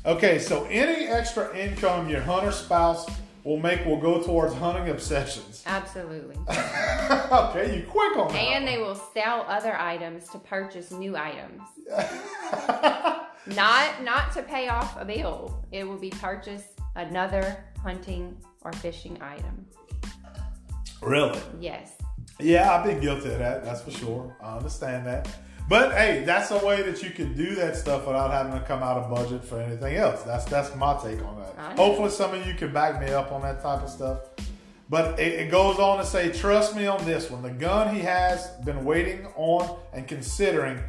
Okay, 0.06 0.40
so 0.40 0.66
any 0.66 1.08
extra 1.08 1.56
income 1.58 2.10
your 2.10 2.22
hunter 2.22 2.52
spouse 2.52 3.06
will 3.44 3.58
make 3.60 3.84
will 3.86 4.00
go 4.00 4.22
towards 4.22 4.54
hunting 4.54 4.90
obsessions. 4.90 5.64
Absolutely. 5.68 6.36
okay, 6.48 7.76
you 7.76 7.86
quick 7.90 8.18
on 8.18 8.28
that. 8.30 8.38
and 8.38 8.68
they 8.68 8.78
will 8.78 8.96
sell 8.96 9.46
other 9.48 9.76
items 9.78 10.30
to 10.30 10.38
purchase 10.38 10.92
new 10.92 11.18
items. 11.18 11.62
not 13.48 14.04
not 14.04 14.32
to 14.34 14.44
pay 14.44 14.68
off 14.70 15.00
a 15.00 15.06
bill. 15.06 15.66
It 15.72 15.86
will 15.88 15.98
be 16.00 16.12
purchase 16.12 16.64
another 16.96 17.66
hunting 17.82 18.38
or 18.62 18.72
fishing 18.74 19.18
item. 19.22 19.66
really? 21.02 21.40
Yes. 21.60 21.94
Yeah, 22.40 22.74
I've 22.74 22.86
been 22.86 23.00
guilty 23.00 23.32
of 23.32 23.40
that. 23.40 23.64
That's 23.64 23.82
for 23.82 23.92
sure. 23.92 24.36
I 24.42 24.58
understand 24.58 25.06
that. 25.08 25.28
But 25.68 25.92
hey, 25.94 26.24
that's 26.26 26.50
a 26.52 26.66
way 26.66 26.82
that 26.82 27.04
you 27.04 27.12
can 27.12 27.36
do 27.36 27.54
that 27.56 27.76
stuff 27.76 28.08
without 28.08 28.32
having 28.32 28.54
to 28.54 28.66
come 28.66 28.82
out 28.82 28.98
of 28.98 29.10
budget 29.10 29.44
for 29.44 29.60
anything 29.60 29.96
else. 29.98 30.24
That's 30.24 30.46
that's 30.46 30.76
my 30.76 30.98
take 31.04 31.24
on 31.24 31.38
that. 31.40 31.78
Hopefully, 31.78 32.10
some 32.10 32.34
of 32.34 32.46
you 32.48 32.56
can 32.56 32.74
back 32.74 33.00
me 33.00 33.10
up 33.10 33.32
on 33.32 33.42
that 33.44 33.62
type 33.62 33.84
of 33.84 33.90
stuff. 33.90 34.20
But 34.90 35.20
it, 35.20 35.34
it 35.34 35.52
goes 35.52 35.78
on 35.78 36.00
to 36.00 36.06
say, 36.06 36.32
trust 36.32 36.76
me 36.76 36.88
on 36.88 37.06
this 37.06 37.30
one. 37.30 37.44
The 37.44 37.52
gun 37.52 37.94
he 37.94 38.02
has 38.02 38.48
been 38.66 38.84
waiting 38.84 39.28
on 39.36 39.78
and 39.94 40.08
considering 40.08 40.80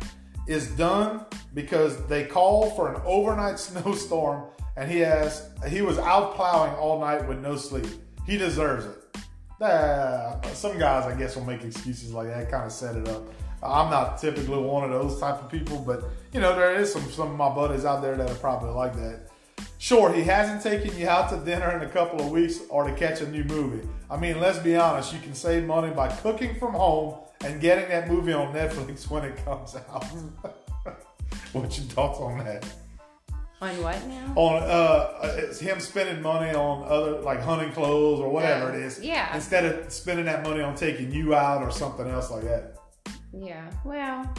is 0.46 0.68
done 0.70 1.26
because 1.52 2.06
they 2.06 2.24
called 2.24 2.74
for 2.74 2.94
an 2.94 3.02
overnight 3.04 3.58
snowstorm 3.58 4.48
and 4.76 4.90
he 4.90 5.00
has 5.00 5.50
he 5.68 5.82
was 5.82 5.98
out 5.98 6.34
plowing 6.34 6.72
all 6.74 6.98
night 7.00 7.28
with 7.28 7.40
no 7.40 7.56
sleep. 7.56 7.86
He 8.26 8.38
deserves 8.38 8.86
it. 8.86 8.99
Uh, 9.60 10.40
some 10.52 10.78
guys, 10.78 11.04
I 11.04 11.16
guess, 11.16 11.36
will 11.36 11.44
make 11.44 11.62
excuses 11.62 12.12
like 12.12 12.28
that, 12.28 12.50
kind 12.50 12.64
of 12.64 12.72
set 12.72 12.96
it 12.96 13.08
up. 13.08 13.22
I'm 13.62 13.90
not 13.90 14.18
typically 14.18 14.56
one 14.56 14.84
of 14.84 14.90
those 14.90 15.20
type 15.20 15.42
of 15.42 15.50
people, 15.50 15.78
but 15.78 16.04
you 16.32 16.40
know, 16.40 16.56
there 16.56 16.74
is 16.74 16.90
some 16.90 17.10
some 17.10 17.32
of 17.32 17.36
my 17.36 17.50
buddies 17.50 17.84
out 17.84 18.00
there 18.00 18.16
that 18.16 18.30
are 18.30 18.36
probably 18.36 18.70
like 18.70 18.94
that. 18.96 19.28
Sure, 19.76 20.12
he 20.12 20.22
hasn't 20.22 20.62
taken 20.62 20.96
you 20.98 21.08
out 21.08 21.28
to 21.30 21.36
dinner 21.44 21.76
in 21.76 21.82
a 21.82 21.88
couple 21.88 22.20
of 22.20 22.30
weeks 22.30 22.60
or 22.70 22.84
to 22.84 22.94
catch 22.94 23.20
a 23.20 23.28
new 23.28 23.44
movie. 23.44 23.86
I 24.10 24.16
mean, 24.16 24.40
let's 24.40 24.58
be 24.58 24.76
honest, 24.76 25.12
you 25.12 25.20
can 25.20 25.34
save 25.34 25.64
money 25.64 25.92
by 25.92 26.08
cooking 26.08 26.58
from 26.58 26.72
home 26.72 27.18
and 27.44 27.60
getting 27.60 27.88
that 27.90 28.08
movie 28.08 28.32
on 28.32 28.54
Netflix 28.54 29.10
when 29.10 29.24
it 29.24 29.44
comes 29.44 29.76
out. 29.76 30.04
What's 31.52 31.78
your 31.78 31.86
thoughts 31.88 32.18
on 32.18 32.38
that? 32.38 32.64
On 33.62 33.82
what 33.82 34.06
now? 34.06 34.32
On 34.36 34.62
uh, 34.62 35.34
it's 35.36 35.60
him 35.60 35.80
spending 35.80 36.22
money 36.22 36.54
on 36.54 36.82
other 36.88 37.20
like 37.20 37.40
hunting 37.40 37.72
clothes 37.72 38.18
or 38.20 38.30
whatever 38.30 38.70
Oh, 38.70 38.74
it 38.74 38.80
is. 38.82 39.00
yeah. 39.02 39.34
Instead 39.34 39.64
of 39.66 39.92
spending 39.92 40.24
that 40.24 40.42
money 40.42 40.62
on 40.62 40.74
taking 40.74 41.12
you 41.12 41.34
out 41.34 41.62
or 41.62 41.70
something 41.70 42.08
else 42.08 42.30
like 42.30 42.44
that. 42.44 42.76
Yeah. 43.32 43.70
Well, 43.84 44.32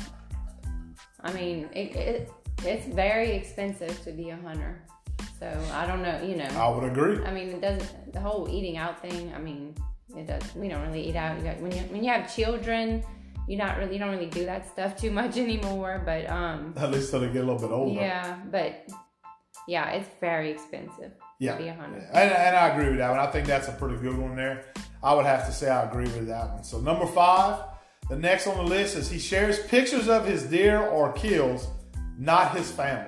I 1.21 1.31
mean, 1.33 1.69
it, 1.73 1.95
it 1.95 2.31
it's 2.63 2.87
very 2.87 3.31
expensive 3.33 4.01
to 4.03 4.11
be 4.11 4.31
a 4.31 4.37
hunter. 4.37 4.81
So 5.39 5.47
I 5.73 5.85
don't 5.85 6.01
know. 6.01 6.19
You 6.23 6.35
know. 6.37 6.45
I 6.55 6.67
would 6.69 6.83
agree. 6.91 7.23
I 7.23 7.31
mean, 7.31 7.49
it 7.49 7.61
doesn't. 7.61 8.13
The 8.13 8.19
whole 8.19 8.49
eating 8.49 8.77
out 8.77 9.01
thing. 9.01 9.31
I 9.35 9.39
mean, 9.39 9.75
it 10.17 10.25
does. 10.27 10.43
We 10.55 10.67
don't 10.67 10.81
really 10.87 11.07
eat 11.09 11.15
out. 11.15 11.37
You 11.37 11.43
got, 11.43 11.59
when 11.61 11.71
you 11.71 11.81
when 11.93 12.03
you 12.03 12.09
have 12.11 12.33
children, 12.35 13.03
you 13.47 13.55
not 13.57 13.77
really 13.77 13.93
you 13.93 13.99
don't 13.99 14.09
really 14.11 14.29
do 14.31 14.45
that 14.45 14.67
stuff 14.67 14.97
too 14.99 15.11
much 15.11 15.37
anymore. 15.47 16.01
But 16.03 16.27
um, 16.29 16.73
At 16.75 16.89
least 16.91 17.11
till 17.11 17.19
they 17.19 17.27
get 17.27 17.43
a 17.43 17.45
little 17.45 17.59
bit 17.59 17.71
older. 17.71 17.99
yeah. 18.01 18.37
But 18.51 18.89
yeah, 19.67 19.89
it's 19.91 20.09
very 20.19 20.51
expensive 20.51 21.11
Yeah. 21.39 21.53
to 21.57 21.63
be. 21.63 21.69
And, 21.69 21.81
and 22.13 22.55
I 22.55 22.69
agree 22.69 22.89
with 22.89 22.97
that 22.97 23.09
one. 23.11 23.19
I 23.19 23.27
think 23.27 23.47
that's 23.47 23.67
a 23.67 23.73
pretty 23.73 23.97
good 23.97 24.17
one 24.17 24.35
there. 24.35 24.65
I 25.03 25.13
would 25.13 25.25
have 25.25 25.45
to 25.47 25.51
say 25.51 25.69
I 25.69 25.83
agree 25.83 26.05
with 26.05 26.27
that 26.27 26.49
one. 26.53 26.63
So 26.63 26.79
number 26.79 27.05
five, 27.07 27.63
the 28.09 28.15
next 28.15 28.47
on 28.47 28.57
the 28.57 28.63
list 28.63 28.95
is 28.95 29.09
he 29.09 29.19
shares 29.19 29.59
pictures 29.59 30.07
of 30.07 30.25
his 30.25 30.43
deer 30.43 30.81
or 30.81 31.11
kills, 31.13 31.67
not 32.17 32.55
his 32.55 32.69
family. 32.71 33.07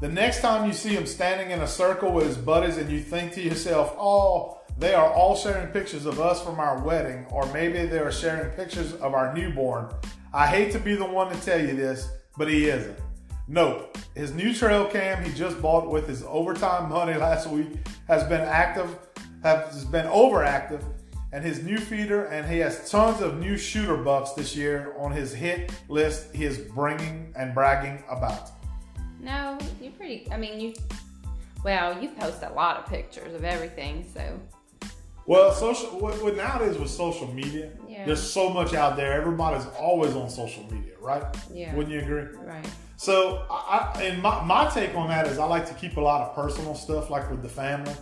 The 0.00 0.08
next 0.08 0.40
time 0.40 0.66
you 0.66 0.72
see 0.72 0.90
him 0.90 1.06
standing 1.06 1.50
in 1.50 1.60
a 1.60 1.66
circle 1.66 2.10
with 2.12 2.26
his 2.26 2.36
buddies 2.36 2.76
and 2.76 2.90
you 2.90 3.00
think 3.00 3.32
to 3.34 3.40
yourself, 3.42 3.94
oh, 3.98 4.60
they 4.78 4.94
are 4.94 5.12
all 5.12 5.36
sharing 5.36 5.68
pictures 5.68 6.06
of 6.06 6.18
us 6.20 6.42
from 6.42 6.58
our 6.58 6.82
wedding, 6.82 7.26
or 7.30 7.46
maybe 7.52 7.84
they 7.86 7.98
are 7.98 8.10
sharing 8.10 8.50
pictures 8.52 8.94
of 8.94 9.14
our 9.14 9.32
newborn. 9.34 9.88
I 10.32 10.46
hate 10.46 10.72
to 10.72 10.78
be 10.78 10.94
the 10.96 11.04
one 11.04 11.30
to 11.32 11.40
tell 11.42 11.60
you 11.60 11.76
this, 11.76 12.08
but 12.38 12.48
he 12.48 12.68
isn't. 12.68 12.98
Nope. 13.48 13.98
His 14.14 14.32
new 14.32 14.54
trail 14.54 14.86
cam 14.86 15.24
he 15.24 15.32
just 15.32 15.60
bought 15.60 15.90
with 15.90 16.06
his 16.06 16.22
overtime 16.26 16.88
money 16.88 17.14
last 17.18 17.48
week 17.48 17.68
has 18.08 18.22
been 18.24 18.40
active, 18.40 18.98
has 19.42 19.84
been 19.86 20.06
overactive, 20.06 20.82
and 21.32 21.44
his 21.44 21.62
new 21.62 21.78
feeder, 21.78 22.26
and 22.26 22.48
he 22.50 22.58
has 22.58 22.90
tons 22.90 23.20
of 23.20 23.38
new 23.38 23.56
shooter 23.56 23.96
bucks 23.96 24.32
this 24.32 24.54
year 24.54 24.94
on 24.98 25.12
his 25.12 25.32
hit 25.32 25.72
list 25.88 26.34
he 26.34 26.44
is 26.44 26.58
bringing 26.58 27.32
and 27.36 27.54
bragging 27.54 28.02
about. 28.10 28.50
No, 29.20 29.58
you're 29.80 29.92
pretty. 29.92 30.26
I 30.30 30.36
mean, 30.36 30.60
you. 30.60 30.74
Well, 31.64 32.00
you 32.02 32.08
post 32.10 32.42
a 32.42 32.52
lot 32.52 32.76
of 32.78 32.86
pictures 32.86 33.34
of 33.34 33.44
everything, 33.44 34.04
so 34.12 34.38
Well, 35.26 35.52
social 35.52 35.98
what, 36.00 36.20
what 36.22 36.36
nowadays 36.36 36.76
with 36.76 36.90
social 36.90 37.32
media, 37.32 37.70
Yeah. 37.88 38.04
there's 38.04 38.22
so 38.22 38.50
much 38.50 38.74
out 38.74 38.96
there. 38.96 39.12
Everybody's 39.12 39.66
always 39.78 40.14
on 40.16 40.28
social 40.28 40.64
media, 40.72 40.94
right? 41.00 41.22
Yeah. 41.52 41.72
Wouldn't 41.76 41.94
you 41.94 42.00
agree? 42.00 42.24
right. 42.44 42.66
So, 43.02 43.44
I, 43.50 44.00
and 44.00 44.22
my, 44.22 44.44
my 44.44 44.70
take 44.70 44.94
on 44.94 45.08
that 45.08 45.26
is 45.26 45.40
I 45.40 45.44
like 45.44 45.66
to 45.66 45.74
keep 45.74 45.96
a 45.96 46.00
lot 46.00 46.20
of 46.20 46.36
personal 46.36 46.76
stuff, 46.76 47.10
like 47.10 47.28
with 47.32 47.42
the 47.42 47.48
family, 47.48 47.92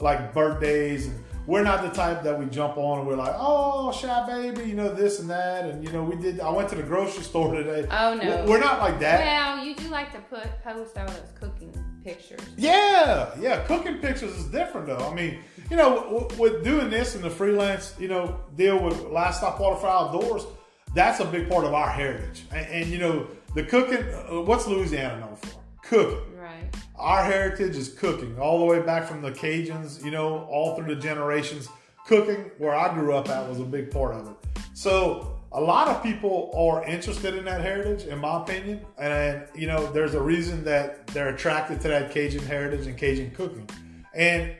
like 0.00 0.34
birthdays. 0.34 1.06
And 1.06 1.22
we're 1.46 1.62
not 1.62 1.82
the 1.82 1.90
type 1.90 2.24
that 2.24 2.36
we 2.36 2.46
jump 2.46 2.76
on 2.76 2.98
and 2.98 3.06
we're 3.06 3.14
like, 3.14 3.36
oh, 3.38 3.92
shy 3.92 4.26
baby, 4.26 4.68
you 4.68 4.74
know, 4.74 4.92
this 4.92 5.20
and 5.20 5.30
that. 5.30 5.66
And, 5.66 5.84
you 5.84 5.92
know, 5.92 6.02
we 6.02 6.16
did, 6.16 6.40
I 6.40 6.50
went 6.50 6.68
to 6.70 6.74
the 6.74 6.82
grocery 6.82 7.22
store 7.30 7.54
today. 7.54 7.86
Oh, 7.92 8.14
no. 8.14 8.44
We're 8.44 8.58
not 8.58 8.80
like 8.80 8.98
that. 8.98 9.20
Well, 9.20 9.64
you 9.64 9.76
do 9.76 9.86
like 9.86 10.10
to 10.14 10.18
put 10.22 10.42
post 10.64 10.98
all 10.98 11.06
those 11.06 11.32
cooking 11.38 11.72
pictures. 12.02 12.40
Yeah, 12.56 13.30
yeah. 13.38 13.62
Cooking 13.66 13.98
pictures 13.98 14.36
is 14.36 14.46
different 14.46 14.88
though. 14.88 15.08
I 15.08 15.14
mean, 15.14 15.38
you 15.70 15.76
know, 15.76 16.28
with 16.40 16.64
doing 16.64 16.90
this 16.90 17.14
and 17.14 17.22
the 17.22 17.30
freelance, 17.30 17.94
you 18.00 18.08
know, 18.08 18.40
deal 18.56 18.82
with 18.82 19.00
Last 19.02 19.38
Stop 19.38 19.60
Waterfowl 19.60 20.08
Outdoors, 20.08 20.44
that's 20.92 21.20
a 21.20 21.24
big 21.24 21.48
part 21.48 21.64
of 21.64 21.72
our 21.72 21.88
heritage. 21.88 22.42
And, 22.52 22.66
and 22.66 22.86
you 22.88 22.98
know, 22.98 23.28
the 23.54 23.62
cooking. 23.62 24.02
Uh, 24.02 24.42
what's 24.42 24.66
Louisiana 24.66 25.20
known 25.20 25.36
for? 25.36 25.60
Cooking. 25.82 26.38
Right. 26.38 26.74
Our 26.96 27.24
heritage 27.24 27.76
is 27.76 27.88
cooking, 27.88 28.38
all 28.38 28.58
the 28.58 28.64
way 28.64 28.80
back 28.80 29.06
from 29.06 29.22
the 29.22 29.30
Cajuns. 29.30 30.04
You 30.04 30.10
know, 30.10 30.44
all 30.44 30.76
through 30.76 30.94
the 30.94 31.00
generations. 31.00 31.68
Cooking, 32.06 32.50
where 32.58 32.74
I 32.74 32.92
grew 32.92 33.14
up 33.14 33.28
at, 33.28 33.48
was 33.48 33.60
a 33.60 33.64
big 33.64 33.90
part 33.90 34.14
of 34.14 34.28
it. 34.28 34.62
So. 34.74 35.36
A 35.52 35.60
lot 35.60 35.88
of 35.88 36.00
people 36.00 36.52
are 36.54 36.84
interested 36.84 37.34
in 37.34 37.44
that 37.46 37.60
heritage, 37.60 38.06
in 38.06 38.20
my 38.20 38.40
opinion, 38.40 38.86
and 38.98 39.48
you 39.52 39.66
know, 39.66 39.90
there's 39.90 40.14
a 40.14 40.22
reason 40.22 40.62
that 40.62 41.08
they're 41.08 41.34
attracted 41.34 41.80
to 41.80 41.88
that 41.88 42.12
Cajun 42.12 42.44
heritage 42.44 42.86
and 42.86 42.96
Cajun 42.96 43.32
cooking. 43.32 43.68
And 44.14 44.54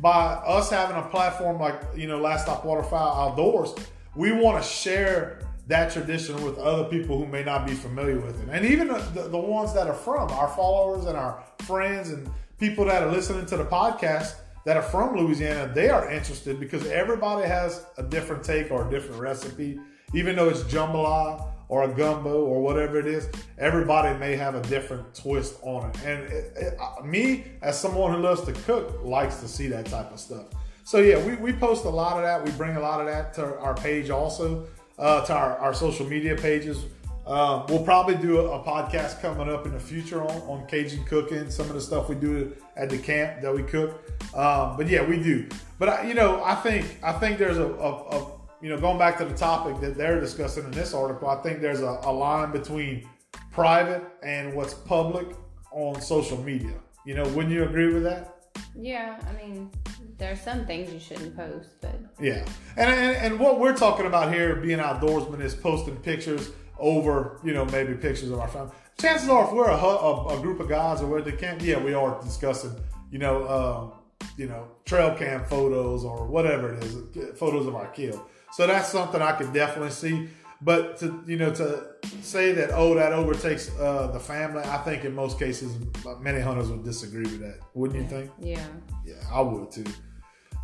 by 0.00 0.34
us 0.34 0.70
having 0.70 0.96
a 0.96 1.08
platform 1.08 1.58
like 1.58 1.80
you 1.94 2.06
know 2.06 2.18
Last 2.18 2.42
Stop 2.42 2.64
Waterfowl 2.64 3.30
Outdoors, 3.30 3.74
we 4.14 4.32
want 4.32 4.62
to 4.62 4.68
share 4.68 5.40
that 5.66 5.92
tradition 5.92 6.42
with 6.44 6.58
other 6.58 6.84
people 6.84 7.18
who 7.18 7.26
may 7.26 7.42
not 7.42 7.66
be 7.66 7.74
familiar 7.74 8.20
with 8.20 8.40
it, 8.42 8.48
and 8.50 8.64
even 8.64 8.88
the, 8.88 9.28
the, 9.30 9.38
ones 9.38 9.74
that 9.74 9.88
are 9.88 9.94
from 9.94 10.30
our 10.30 10.48
followers 10.48 11.06
and 11.06 11.16
our 11.16 11.42
friends 11.60 12.10
and 12.10 12.30
people 12.58 12.84
that 12.84 13.02
are 13.02 13.10
listening 13.10 13.46
to 13.46 13.56
the 13.56 13.64
podcast 13.64 14.36
that 14.64 14.76
are 14.76 14.82
from 14.82 15.16
Louisiana. 15.16 15.72
They 15.72 15.88
are 15.88 16.10
interested 16.10 16.60
because 16.60 16.86
everybody 16.86 17.46
has 17.48 17.86
a 17.98 18.02
different 18.02 18.44
take 18.44 18.70
or 18.70 18.86
a 18.86 18.90
different 18.90 19.20
recipe, 19.20 19.78
even 20.14 20.36
though 20.36 20.48
it's 20.48 20.62
jambalaya 20.62 21.48
or 21.68 21.84
a 21.84 21.88
gumbo 21.88 22.44
or 22.44 22.62
whatever 22.62 22.98
it 22.98 23.06
is, 23.06 23.28
everybody 23.58 24.16
may 24.18 24.36
have 24.36 24.54
a 24.54 24.62
different 24.62 25.14
twist 25.14 25.58
on 25.62 25.90
it. 25.90 25.96
And 26.04 26.22
it, 26.24 26.52
it, 26.56 27.04
me, 27.04 27.44
as 27.62 27.78
someone 27.78 28.12
who 28.12 28.18
loves 28.18 28.42
to 28.42 28.52
cook, 28.52 29.02
likes 29.02 29.36
to 29.40 29.48
see 29.48 29.66
that 29.68 29.86
type 29.86 30.12
of 30.12 30.20
stuff. 30.20 30.46
So 30.84 30.98
yeah, 30.98 31.24
we, 31.26 31.34
we 31.36 31.52
post 31.52 31.84
a 31.84 31.88
lot 31.88 32.16
of 32.16 32.22
that. 32.22 32.44
We 32.44 32.52
bring 32.52 32.76
a 32.76 32.80
lot 32.80 33.00
of 33.00 33.06
that 33.06 33.34
to 33.34 33.58
our 33.58 33.74
page 33.74 34.10
also, 34.10 34.68
uh, 34.98 35.24
to 35.26 35.32
our, 35.34 35.58
our 35.58 35.74
social 35.74 36.06
media 36.06 36.36
pages. 36.36 36.84
Um, 37.26 37.66
we'll 37.68 37.82
probably 37.82 38.14
do 38.14 38.38
a, 38.38 38.60
a 38.60 38.64
podcast 38.64 39.20
coming 39.20 39.48
up 39.52 39.66
in 39.66 39.72
the 39.72 39.80
future 39.80 40.22
on, 40.22 40.36
on 40.42 40.66
Cajun 40.68 41.04
cooking, 41.04 41.50
some 41.50 41.66
of 41.66 41.74
the 41.74 41.80
stuff 41.80 42.08
we 42.08 42.14
do 42.14 42.54
at 42.76 42.88
the 42.88 42.98
camp 42.98 43.42
that 43.42 43.52
we 43.52 43.64
cook. 43.64 44.00
Um, 44.32 44.76
but 44.76 44.88
yeah, 44.88 45.04
we 45.04 45.20
do. 45.20 45.48
But 45.78 45.88
I, 45.88 46.06
you 46.06 46.14
know, 46.14 46.42
I 46.44 46.54
think 46.54 46.98
I 47.02 47.12
think 47.12 47.38
there's 47.38 47.58
a, 47.58 47.66
a, 47.66 47.92
a 48.10 48.32
you 48.62 48.68
know 48.68 48.78
going 48.78 48.98
back 48.98 49.18
to 49.18 49.24
the 49.24 49.34
topic 49.34 49.80
that 49.80 49.96
they're 49.96 50.20
discussing 50.20 50.64
in 50.64 50.70
this 50.70 50.94
article. 50.94 51.28
I 51.28 51.42
think 51.42 51.60
there's 51.60 51.80
a, 51.80 52.10
line 52.10 52.52
between 52.52 53.08
private 53.50 54.04
and 54.22 54.54
what's 54.54 54.74
public 54.74 55.26
on 55.72 56.00
social 56.00 56.40
media. 56.42 56.74
You 57.04 57.14
know, 57.14 57.24
wouldn't 57.30 57.52
you 57.52 57.64
agree 57.64 57.92
with 57.92 58.04
that? 58.04 58.46
Yeah, 58.74 59.18
I 59.28 59.32
mean, 59.32 59.70
there 60.18 60.32
are 60.32 60.36
some 60.36 60.66
things 60.66 60.92
you 60.92 60.98
shouldn't 60.98 61.36
post, 61.36 61.68
but 61.80 61.98
Yeah, 62.20 62.44
and, 62.76 62.90
and 62.90 63.16
and 63.16 63.40
what 63.40 63.60
we're 63.60 63.76
talking 63.76 64.06
about 64.06 64.32
here, 64.32 64.56
being 64.56 64.78
outdoorsmen, 64.78 65.40
is 65.42 65.54
posting 65.54 65.96
pictures 65.96 66.50
over, 66.78 67.40
you 67.44 67.52
know, 67.54 67.64
maybe 67.66 67.94
pictures 67.94 68.30
of 68.30 68.38
our 68.38 68.48
family. 68.48 68.72
Chances 68.98 69.28
are, 69.28 69.44
if 69.44 69.52
we're 69.52 69.70
a, 69.70 69.76
a, 69.76 70.38
a 70.38 70.40
group 70.40 70.60
of 70.60 70.68
guys 70.68 71.02
or 71.02 71.06
we're 71.06 71.18
at 71.18 71.24
the 71.24 71.32
camp, 71.32 71.60
yeah, 71.62 71.78
we 71.78 71.92
are 71.94 72.20
discussing, 72.22 72.72
you 73.10 73.18
know, 73.18 73.48
um, 73.48 73.92
you 74.36 74.46
know, 74.46 74.68
trail 74.84 75.14
cam 75.14 75.44
photos 75.44 76.04
or 76.04 76.26
whatever 76.26 76.74
it 76.74 76.84
is, 76.84 76.96
photos 77.38 77.66
of 77.66 77.74
our 77.74 77.88
kill. 77.88 78.26
So 78.52 78.66
that's 78.66 78.88
something 78.88 79.20
I 79.20 79.32
could 79.32 79.52
definitely 79.52 79.90
see. 79.90 80.28
But 80.62 80.96
to 80.98 81.22
you 81.26 81.36
know 81.36 81.52
to 81.52 81.86
say 82.22 82.52
that 82.52 82.70
oh 82.72 82.94
that 82.94 83.12
overtakes 83.12 83.70
uh, 83.78 84.06
the 84.06 84.18
family, 84.18 84.62
I 84.62 84.78
think 84.78 85.04
in 85.04 85.14
most 85.14 85.38
cases 85.38 85.76
many 86.18 86.40
hunters 86.40 86.70
would 86.70 86.82
disagree 86.82 87.24
with 87.24 87.40
that. 87.40 87.58
Wouldn't 87.74 88.02
you 88.02 88.08
think? 88.08 88.30
yeah. 88.40 88.64
Yeah, 89.04 89.16
I 89.30 89.42
would 89.42 89.70
too. 89.70 89.84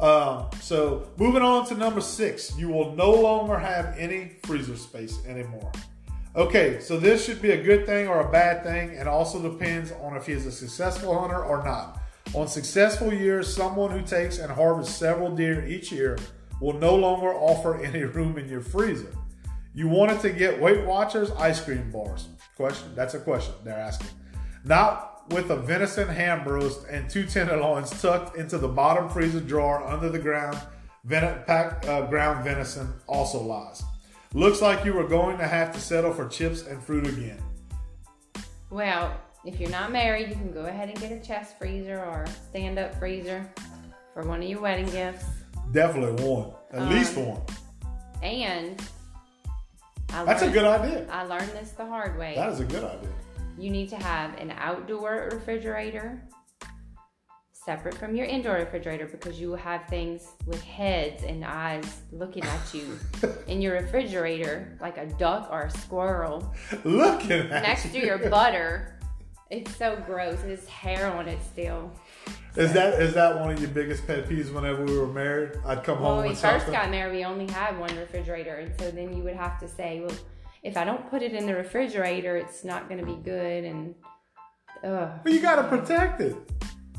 Um, 0.03 0.47
so 0.61 1.09
moving 1.17 1.43
on 1.43 1.65
to 1.69 1.75
number 1.77 2.01
six, 2.01 2.59
you 2.59 2.69
will 2.69 2.95
no 2.97 3.12
longer 3.12 3.57
have 3.57 3.95
any 3.97 4.33
freezer 4.43 4.77
space 4.77 5.25
anymore. 5.27 5.71
Okay, 6.35 6.81
so 6.81 6.99
this 6.99 7.25
should 7.25 7.41
be 7.41 7.53
a 7.53 7.62
good 7.62 7.87
thing 7.87 8.09
or 8.09 8.21
a 8.21 8.33
bad 8.33 8.65
thing, 8.65 8.97
and 8.97 9.09
also 9.09 9.41
depends 9.41 9.93
on 10.03 10.17
if 10.17 10.27
he 10.27 10.33
is 10.33 10.45
a 10.45 10.51
successful 10.51 11.17
hunter 11.17 11.45
or 11.45 11.62
not. 11.62 12.01
On 12.35 12.49
successful 12.49 13.12
years, 13.12 13.55
someone 13.55 13.93
who 13.93 14.03
takes 14.03 14.38
and 14.38 14.51
harvests 14.51 14.97
several 14.97 15.37
deer 15.37 15.65
each 15.67 15.93
year 15.93 16.19
will 16.61 16.73
no 16.73 16.97
longer 16.97 17.33
offer 17.33 17.81
any 17.81 18.03
room 18.17 18.38
in 18.38 18.49
your 18.49 18.61
freezer. 18.61 19.15
You 19.75 19.88
wanted 19.88 20.21
to 20.21 20.31
get 20.31 20.61
Weight 20.61 20.85
Watchers 20.85 21.31
ice 21.33 21.61
cream 21.61 21.93
bars. 21.93 22.29
Question? 22.57 22.93
That's 22.95 23.15
a 23.15 23.21
question 23.21 23.55
they're 23.62 23.79
asking. 23.79 24.09
Not 24.65 25.12
with 25.31 25.51
a 25.51 25.57
venison 25.57 26.09
ham 26.09 26.45
roast 26.47 26.87
and 26.89 27.09
two 27.09 27.25
tenderloins 27.25 27.91
tucked 28.03 28.37
into 28.37 28.59
the 28.59 28.69
bottom 28.69 29.09
freezer 29.09 29.41
drawer 29.41 29.83
under 29.87 30.09
the 30.09 30.19
ground. 30.19 30.59
Ven- 31.05 31.43
packed 31.47 31.87
uh, 31.87 32.07
ground 32.07 32.45
venison 32.45 32.93
also 33.07 33.41
lies. 33.43 33.83
Looks 34.35 34.63
like 34.63 34.85
you 34.85 34.93
were 34.95 35.07
going 35.07 35.37
to 35.39 35.47
have 35.47 35.73
to 35.73 35.81
settle 35.81 36.13
for 36.13 36.29
chips 36.29 36.63
and 36.67 36.83
fruit 36.83 37.07
again. 37.07 37.39
Well, 38.71 39.15
if 39.45 39.61
you're 39.61 39.71
not 39.71 39.91
married, 39.93 40.29
you 40.29 40.35
can 40.35 40.53
go 40.53 40.67
ahead 40.67 40.89
and 40.89 40.99
get 41.01 41.13
a 41.13 41.21
chest 41.21 41.59
freezer 41.59 41.99
or 41.99 42.25
stand 42.49 42.79
up 42.79 42.95
freezer 42.99 43.51
for 44.15 44.23
one 44.23 44.43
of 44.43 44.49
your 44.49 44.61
wedding 44.61 44.87
gifts. 44.87 45.25
Definitely 45.73 46.25
one, 46.25 46.53
at 46.73 46.83
Um, 46.83 46.91
least 46.91 47.17
one. 47.17 47.43
And 48.23 48.81
I 50.13 50.25
That's 50.25 50.43
a 50.43 50.51
good 50.51 50.65
idea. 50.65 51.07
I 51.11 51.25
learned 51.25 51.51
this 51.51 51.73
the 51.73 51.85
hard 51.87 52.17
way. 52.19 52.35
That 52.37 52.51
is 52.51 52.61
a 52.61 52.65
good 52.65 52.85
idea. 52.85 53.11
You 53.62 53.70
need 53.70 53.90
to 53.90 53.96
have 53.96 54.37
an 54.40 54.53
outdoor 54.59 55.29
refrigerator 55.33 56.20
separate 57.53 57.94
from 57.94 58.16
your 58.16 58.27
indoor 58.27 58.55
refrigerator 58.57 59.07
because 59.07 59.40
you 59.40 59.51
will 59.51 59.57
have 59.57 59.87
things 59.87 60.27
with 60.46 60.61
heads 60.64 61.22
and 61.22 61.44
eyes 61.44 62.01
looking 62.11 62.42
at 62.42 62.75
you 62.75 62.98
in 63.46 63.62
your 63.62 63.75
refrigerator 63.75 64.77
like 64.81 64.98
a 64.98 65.07
duck 65.07 65.48
or 65.53 65.62
a 65.62 65.70
squirrel 65.70 66.53
Looking 66.83 67.53
at 67.53 67.62
next 67.62 67.94
you. 67.94 68.01
to 68.01 68.07
your 68.07 68.18
butter 68.18 68.98
It's 69.53 69.77
so 69.77 70.03
gross. 70.07 70.40
His 70.40 70.66
hair 70.66 71.12
on 71.12 71.29
it 71.29 71.38
still. 71.53 71.92
Is 72.57 72.72
that 72.72 73.03
is 73.03 73.12
that 73.12 73.38
one 73.38 73.51
of 73.51 73.61
your 73.61 73.68
biggest 73.68 74.07
pet 74.07 74.27
peeves 74.27 74.51
whenever 74.51 74.83
we 74.83 74.96
were 74.96 75.07
married? 75.07 75.59
I'd 75.66 75.85
come 75.85 76.01
Well, 76.01 76.14
home 76.14 76.20
when 76.20 76.31
we 76.31 76.35
first 76.35 76.68
got 76.68 76.90
married, 76.90 77.16
we 77.18 77.25
only 77.27 77.53
had 77.53 77.79
one 77.79 77.94
refrigerator, 77.94 78.55
and 78.55 78.72
so 78.81 78.90
then 78.90 79.14
you 79.14 79.22
would 79.25 79.37
have 79.37 79.61
to 79.61 79.68
say, 79.68 80.01
well, 80.01 80.16
if 80.62 80.77
I 80.77 80.85
don't 80.85 81.09
put 81.11 81.22
it 81.22 81.33
in 81.33 81.46
the 81.46 81.55
refrigerator, 81.55 82.37
it's 82.37 82.64
not 82.64 82.88
going 82.88 83.01
to 83.01 83.07
be 83.07 83.16
good, 83.16 83.64
and 83.64 83.94
ugh. 84.85 85.11
But 85.22 85.33
you 85.33 85.40
gotta 85.40 85.64
protect 85.64 86.20
it. 86.20 86.37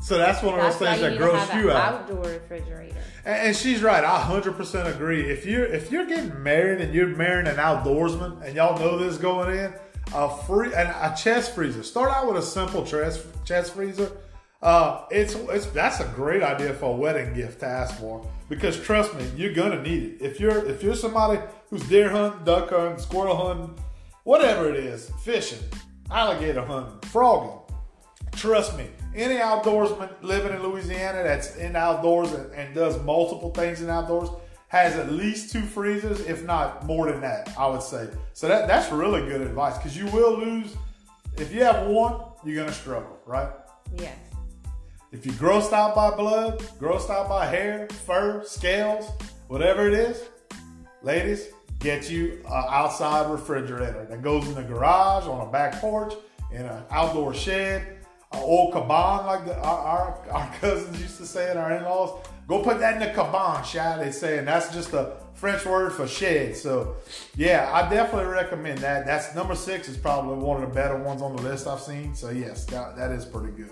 So 0.02 0.18
that's 0.18 0.42
one 0.42 0.58
of 0.58 0.60
those 0.60 0.76
things 0.76 1.00
that 1.00 1.10
to 1.10 1.16
gross 1.16 1.54
you 1.54 1.70
out. 1.70 1.94
outdoor 1.94 2.24
refrigerator. 2.24 3.00
And, 3.24 3.48
and 3.48 3.56
she's 3.56 3.82
right. 3.82 4.04
I 4.04 4.20
hundred 4.20 4.52
percent 4.52 4.86
agree. 4.86 5.30
If 5.30 5.46
you're 5.46 5.64
if 5.64 5.90
you're 5.90 6.04
getting 6.04 6.42
married 6.42 6.82
and 6.82 6.94
you're 6.94 7.08
marrying 7.08 7.46
an 7.46 7.56
outdoorsman, 7.56 8.42
and 8.42 8.54
y'all 8.54 8.78
know 8.78 8.98
this 8.98 9.16
going 9.16 9.58
in, 9.58 9.72
a 10.14 10.36
free 10.44 10.74
and 10.74 10.88
a 10.88 11.14
chest 11.16 11.54
freezer. 11.54 11.82
Start 11.82 12.14
out 12.14 12.28
with 12.28 12.36
a 12.36 12.42
simple 12.42 12.84
chest 12.84 13.24
chest 13.46 13.72
freezer. 13.72 14.12
Uh, 14.60 15.04
it's 15.10 15.34
it's 15.34 15.66
that's 15.66 16.00
a 16.00 16.06
great 16.14 16.42
idea 16.42 16.74
for 16.74 16.94
a 16.94 16.96
wedding 16.96 17.32
gift 17.32 17.60
to 17.60 17.66
ask 17.66 17.98
for 17.98 18.26
because 18.48 18.78
trust 18.80 19.14
me, 19.14 19.24
you're 19.36 19.54
gonna 19.54 19.80
need 19.82 20.02
it. 20.02 20.22
If 20.22 20.38
you're 20.38 20.66
if 20.66 20.82
you're 20.82 20.94
somebody 20.94 21.40
who's 21.74 21.88
deer 21.88 22.08
hunting, 22.08 22.44
duck 22.44 22.70
hunting, 22.70 23.02
squirrel 23.02 23.36
hunting, 23.36 23.74
whatever 24.22 24.70
it 24.70 24.76
is, 24.76 25.10
fishing, 25.24 25.58
alligator 26.08 26.64
hunting, 26.64 26.96
frogging, 27.10 27.58
Trust 28.36 28.76
me, 28.76 28.86
any 29.14 29.36
outdoorsman 29.36 30.10
living 30.22 30.52
in 30.52 30.62
Louisiana 30.62 31.24
that's 31.24 31.56
in 31.56 31.74
outdoors 31.74 32.32
and, 32.32 32.52
and 32.52 32.74
does 32.74 33.02
multiple 33.02 33.50
things 33.50 33.80
in 33.80 33.90
outdoors 33.90 34.28
has 34.68 34.96
at 34.96 35.10
least 35.10 35.52
two 35.52 35.62
freezers, 35.62 36.20
if 36.20 36.44
not 36.44 36.84
more 36.84 37.10
than 37.10 37.20
that, 37.20 37.52
I 37.58 37.66
would 37.66 37.82
say. 37.82 38.08
So 38.34 38.46
that, 38.46 38.68
that's 38.68 38.92
really 38.92 39.22
good 39.22 39.40
advice 39.40 39.76
because 39.76 39.96
you 39.96 40.06
will 40.06 40.38
lose. 40.38 40.76
If 41.38 41.52
you 41.52 41.64
have 41.64 41.86
one, 41.88 42.20
you're 42.44 42.56
going 42.56 42.68
to 42.68 42.74
struggle, 42.74 43.18
right? 43.26 43.50
Yes. 43.98 44.16
If 45.10 45.26
you're 45.26 45.34
grossed 45.36 45.72
out 45.72 45.94
by 45.94 46.14
blood, 46.14 46.60
grossed 46.80 47.10
out 47.10 47.28
by 47.28 47.46
hair, 47.46 47.88
fur, 48.04 48.44
scales, 48.44 49.10
whatever 49.48 49.88
it 49.88 49.94
is, 49.94 50.24
ladies, 51.02 51.53
get 51.84 52.10
you 52.10 52.40
an 52.46 52.64
outside 52.70 53.30
refrigerator 53.30 54.06
that 54.08 54.22
goes 54.22 54.48
in 54.48 54.54
the 54.54 54.62
garage, 54.62 55.24
on 55.24 55.46
a 55.46 55.50
back 55.52 55.74
porch, 55.74 56.14
in 56.50 56.62
an 56.62 56.82
outdoor 56.90 57.34
shed, 57.34 57.98
an 58.32 58.42
old 58.42 58.72
caban 58.72 59.26
like 59.26 59.44
the, 59.44 59.54
our, 59.62 60.18
our, 60.30 60.54
cousins 60.54 60.98
used 61.00 61.18
to 61.18 61.26
say 61.26 61.50
it, 61.50 61.56
our 61.58 61.76
in-laws. 61.76 62.26
Go 62.48 62.62
put 62.62 62.80
that 62.80 62.94
in 62.94 63.00
the 63.00 63.14
caban, 63.14 63.62
shot. 63.64 64.00
They 64.00 64.10
say, 64.10 64.38
and 64.38 64.48
that's 64.48 64.72
just 64.72 64.94
a 64.94 65.16
French 65.34 65.64
word 65.66 65.92
for 65.92 66.08
shed. 66.08 66.56
So, 66.56 66.96
yeah, 67.36 67.70
I 67.72 67.88
definitely 67.90 68.32
recommend 68.32 68.78
that. 68.78 69.04
That's 69.04 69.34
number 69.34 69.54
six 69.54 69.86
is 69.88 69.98
probably 69.98 70.42
one 70.42 70.62
of 70.62 70.68
the 70.68 70.74
better 70.74 70.96
ones 70.96 71.20
on 71.20 71.36
the 71.36 71.42
list 71.42 71.66
I've 71.66 71.80
seen. 71.80 72.14
So, 72.14 72.30
yes, 72.30 72.64
that, 72.66 72.96
that 72.96 73.12
is 73.12 73.26
pretty 73.26 73.52
good. 73.52 73.70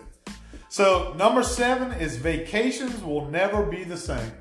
So, 0.68 1.14
number 1.16 1.42
seven 1.42 1.92
is 1.92 2.16
vacations 2.16 3.02
will 3.02 3.26
never 3.26 3.64
be 3.64 3.84
the 3.84 3.96
same. 3.96 4.32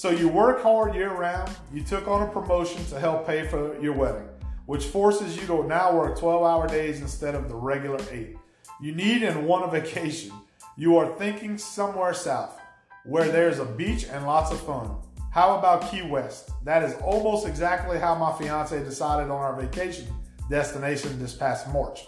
So, 0.00 0.08
you 0.08 0.28
work 0.28 0.62
hard 0.62 0.94
year 0.94 1.12
round, 1.12 1.54
you 1.74 1.82
took 1.82 2.08
on 2.08 2.22
a 2.22 2.32
promotion 2.32 2.82
to 2.86 2.98
help 2.98 3.26
pay 3.26 3.46
for 3.46 3.78
your 3.82 3.92
wedding, 3.92 4.26
which 4.64 4.86
forces 4.86 5.36
you 5.36 5.46
to 5.48 5.66
now 5.66 5.94
work 5.94 6.18
12 6.18 6.42
hour 6.42 6.66
days 6.66 7.02
instead 7.02 7.34
of 7.34 7.50
the 7.50 7.54
regular 7.54 8.00
eight. 8.10 8.38
You 8.80 8.94
need 8.94 9.22
and 9.22 9.46
want 9.46 9.66
a 9.66 9.70
vacation. 9.70 10.32
You 10.78 10.96
are 10.96 11.14
thinking 11.18 11.58
somewhere 11.58 12.14
south 12.14 12.58
where 13.04 13.28
there's 13.28 13.58
a 13.58 13.66
beach 13.66 14.06
and 14.10 14.24
lots 14.24 14.50
of 14.52 14.62
fun. 14.62 14.90
How 15.32 15.58
about 15.58 15.90
Key 15.90 16.00
West? 16.00 16.48
That 16.64 16.82
is 16.82 16.94
almost 17.02 17.46
exactly 17.46 17.98
how 17.98 18.14
my 18.14 18.32
fiance 18.38 18.82
decided 18.82 19.24
on 19.24 19.38
our 19.38 19.60
vacation 19.60 20.06
destination 20.48 21.18
this 21.18 21.34
past 21.34 21.68
March. 21.74 22.06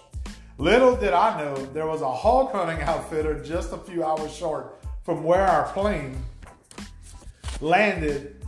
Little 0.57 0.97
did 0.97 1.13
I 1.13 1.39
know 1.39 1.57
there 1.75 1.89
was 1.89 2.01
a 2.01 2.11
hog 2.11 2.53
hunting 2.53 2.81
outfitter 2.81 3.45
just 3.45 3.75
a 3.75 3.77
few 3.77 4.03
hours 4.03 4.35
short 4.35 4.83
from 5.05 5.23
where 5.25 5.47
our 5.47 5.71
plane 5.75 6.17
landed 7.63 8.45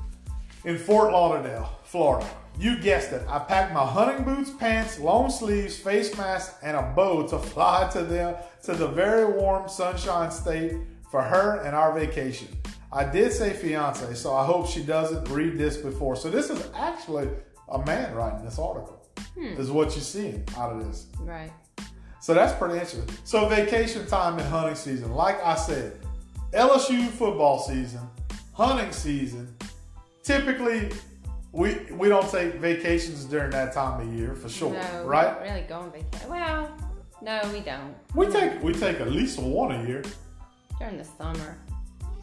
in 0.65 0.77
Fort 0.77 1.13
Lauderdale, 1.13 1.71
Florida. 1.85 2.29
You 2.59 2.79
guessed 2.79 3.13
it. 3.13 3.23
I 3.29 3.39
packed 3.39 3.73
my 3.73 3.85
hunting 3.85 4.25
boots, 4.25 4.51
pants, 4.51 4.99
long 4.99 5.31
sleeves, 5.31 5.77
face 5.77 6.17
mask, 6.17 6.57
and 6.63 6.77
a 6.77 6.83
bow 6.95 7.27
to 7.29 7.39
fly 7.39 7.89
to 7.93 8.03
them 8.03 8.37
to 8.65 8.75
the 8.75 8.89
very 8.89 9.25
warm 9.33 9.69
sunshine 9.69 10.31
state 10.31 10.75
for 11.11 11.23
her 11.23 11.61
and 11.65 11.75
our 11.75 11.93
vacation. 11.99 12.49
I 12.93 13.05
did 13.05 13.33
say 13.33 13.53
fiance, 13.53 14.15
so 14.15 14.35
I 14.35 14.45
hope 14.45 14.69
she 14.69 14.83
doesn't 14.83 15.29
read 15.29 15.59
this 15.59 15.77
before. 15.77 16.15
So 16.15 16.31
this 16.31 16.51
is 16.51 16.69
actually 16.75 17.29
a 17.69 17.85
man 17.85 18.15
writing 18.15 18.45
this 18.45 18.59
article. 18.59 19.01
Hmm. 19.35 19.61
Is 19.61 19.71
what 19.71 19.91
you're 19.91 20.03
seeing 20.03 20.47
out 20.57 20.73
of 20.73 20.87
this. 20.87 21.07
Right. 21.21 21.51
So 22.21 22.35
that's 22.35 22.53
pretty 22.57 22.75
interesting. 22.75 23.09
So 23.25 23.49
vacation 23.49 24.07
time 24.07 24.39
and 24.39 24.49
hunting 24.49 24.77
season, 24.77 25.13
like 25.13 25.45
I 25.45 25.57
said, 25.57 25.99
LSU 26.53 27.09
football 27.09 27.59
season, 27.59 28.01
hunting 28.55 28.93
season. 28.93 29.55
Typically, 30.23 30.91
we 31.53 31.75
we 31.93 32.09
don't 32.09 32.29
take 32.31 32.55
vacations 32.55 33.25
during 33.27 33.51
that 33.51 33.73
time 33.73 34.01
of 34.01 34.15
year 34.15 34.35
for 34.35 34.49
sure, 34.49 34.73
No, 34.73 35.05
right? 35.05 35.39
we 35.41 35.47
don't 35.47 35.55
really 35.55 35.67
go 35.69 35.79
on 35.81 35.93
vacation. 35.93 36.31
Well, 36.31 36.77
no, 37.23 37.41
we 37.53 37.61
don't. 37.61 37.95
We 38.15 38.27
take 38.29 38.63
we 38.63 38.73
take 38.73 39.01
at 39.01 39.11
least 39.11 39.39
one 39.39 39.73
a 39.73 39.83
year. 39.87 40.03
during 40.79 40.97
the 40.99 41.05
summer. 41.05 41.57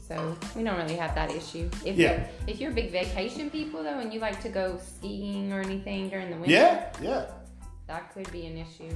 So 0.07 0.35
we 0.57 0.63
don't 0.63 0.75
really 0.77 0.97
have 0.97 1.15
that 1.15 1.31
issue. 1.31 1.69
If 1.85 1.95
Yeah. 1.95 2.11
you're, 2.11 2.25
if 2.47 2.59
you're 2.59 2.71
big 2.71 2.91
vacation 2.91 3.49
people 3.49 3.81
though, 3.81 3.99
and 3.99 4.13
you 4.13 4.19
like 4.19 4.41
to 4.41 4.49
go 4.49 4.77
skiing 4.77 5.53
or 5.53 5.61
anything 5.61 6.09
during 6.09 6.29
the 6.29 6.35
winter, 6.35 6.51
Yeah, 6.51 6.89
yeah, 7.01 7.25
that 7.87 8.13
could 8.13 8.29
be 8.29 8.45
an 8.45 8.57
issue. 8.57 8.91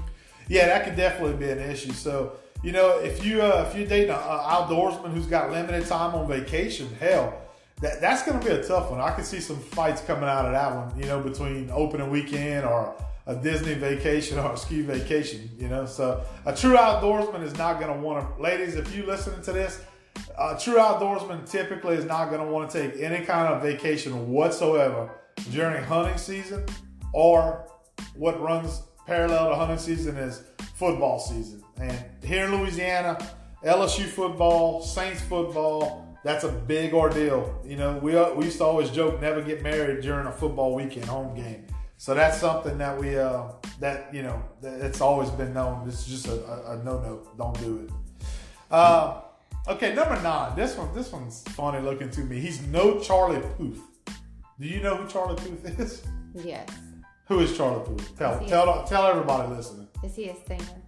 yeah. 0.49 0.65
That 0.67 0.83
could 0.83 0.97
definitely 0.97 1.37
be 1.37 1.49
an 1.51 1.59
issue. 1.59 1.93
So 1.93 2.33
you 2.65 2.71
know, 2.71 2.97
if 2.97 3.23
you 3.23 3.43
uh, 3.43 3.69
if 3.69 3.77
you're 3.77 3.87
dating 3.87 4.09
an 4.09 4.17
outdoorsman 4.17 5.13
who's 5.13 5.27
got 5.27 5.51
limited 5.51 5.85
time 5.85 6.15
on 6.15 6.27
vacation, 6.27 6.89
hell, 6.99 7.39
that 7.79 8.01
that's 8.01 8.23
going 8.23 8.39
to 8.39 8.43
be 8.43 8.51
a 8.51 8.63
tough 8.63 8.89
one. 8.89 8.99
I 8.99 9.13
can 9.13 9.23
see 9.23 9.39
some 9.39 9.59
fights 9.59 10.01
coming 10.01 10.27
out 10.27 10.47
of 10.47 10.53
that 10.53 10.75
one. 10.75 10.99
You 10.99 11.05
know, 11.05 11.21
between 11.21 11.69
opening 11.69 12.09
weekend 12.09 12.65
or 12.65 12.95
a 13.27 13.35
Disney 13.35 13.75
vacation 13.75 14.39
or 14.43 14.53
a 14.53 14.57
ski 14.57 14.81
vacation. 14.81 15.47
You 15.59 15.67
know, 15.67 15.85
so 15.85 16.23
a 16.47 16.55
true 16.55 16.75
outdoorsman 16.75 17.43
is 17.43 17.55
not 17.55 17.79
going 17.79 17.93
to 17.93 17.99
want 18.01 18.35
to. 18.35 18.41
Ladies, 18.41 18.73
if 18.73 18.95
you 18.95 19.05
listening 19.05 19.43
to 19.43 19.53
this. 19.53 19.79
A 20.39 20.57
true 20.59 20.77
outdoorsman 20.77 21.47
typically 21.47 21.95
is 21.95 22.05
not 22.05 22.29
going 22.29 22.41
to 22.41 22.47
want 22.47 22.71
to 22.71 22.81
take 22.81 22.99
any 22.99 23.23
kind 23.25 23.53
of 23.53 23.61
vacation 23.61 24.31
whatsoever 24.31 25.11
during 25.51 25.83
hunting 25.83 26.17
season 26.17 26.65
or 27.13 27.69
what 28.15 28.41
runs 28.41 28.81
parallel 29.05 29.49
to 29.49 29.55
hunting 29.55 29.77
season 29.77 30.15
is 30.15 30.43
football 30.75 31.19
season. 31.19 31.64
And 31.79 31.97
here 32.23 32.45
in 32.45 32.55
Louisiana, 32.55 33.17
LSU 33.63 34.05
football, 34.05 34.81
Saints 34.81 35.21
football, 35.21 36.17
that's 36.23 36.43
a 36.43 36.49
big 36.49 36.93
ordeal. 36.93 37.61
You 37.65 37.75
know, 37.77 37.97
we, 37.97 38.15
we 38.33 38.45
used 38.45 38.57
to 38.57 38.63
always 38.63 38.89
joke 38.89 39.21
never 39.21 39.41
get 39.41 39.61
married 39.61 40.01
during 40.01 40.25
a 40.27 40.31
football 40.31 40.73
weekend 40.73 41.05
home 41.05 41.35
game. 41.35 41.65
So 41.97 42.13
that's 42.13 42.39
something 42.39 42.77
that 42.77 42.99
we, 42.99 43.17
uh, 43.17 43.43
that, 43.79 44.13
you 44.13 44.23
know, 44.23 44.43
that 44.61 44.81
it's 44.81 45.01
always 45.01 45.29
been 45.29 45.53
known. 45.53 45.87
It's 45.87 46.05
just 46.05 46.27
a, 46.27 46.43
a, 46.45 46.79
a 46.79 46.83
no 46.83 46.99
no. 46.99 47.27
Don't 47.37 47.59
do 47.59 47.85
it. 47.85 48.25
Uh, 48.69 49.21
okay, 49.67 49.93
number 49.93 50.21
nine. 50.21 50.55
This 50.55 50.75
one, 50.75 50.93
this 50.93 51.11
one's 51.11 51.43
funny 51.49 51.79
looking 51.79 52.09
to 52.09 52.21
me. 52.21 52.39
He's 52.39 52.61
no 52.67 52.99
Charlie 52.99 53.41
Puth. 53.57 53.79
Do 54.59 54.67
you 54.67 54.81
know 54.81 54.95
who 54.95 55.07
Charlie 55.07 55.35
Puth 55.35 55.79
is? 55.79 56.03
Yes. 56.43 56.67
Who 57.27 57.39
is 57.39 57.55
Charlie 57.55 57.83
Puth? 57.85 58.17
Tell, 58.17 58.45
tell, 58.45 58.83
tell 58.83 59.07
everybody 59.07 59.53
listening. 59.53 59.87
Is 60.03 60.15
he 60.15 60.29
a 60.29 60.35
singer? 60.47 60.81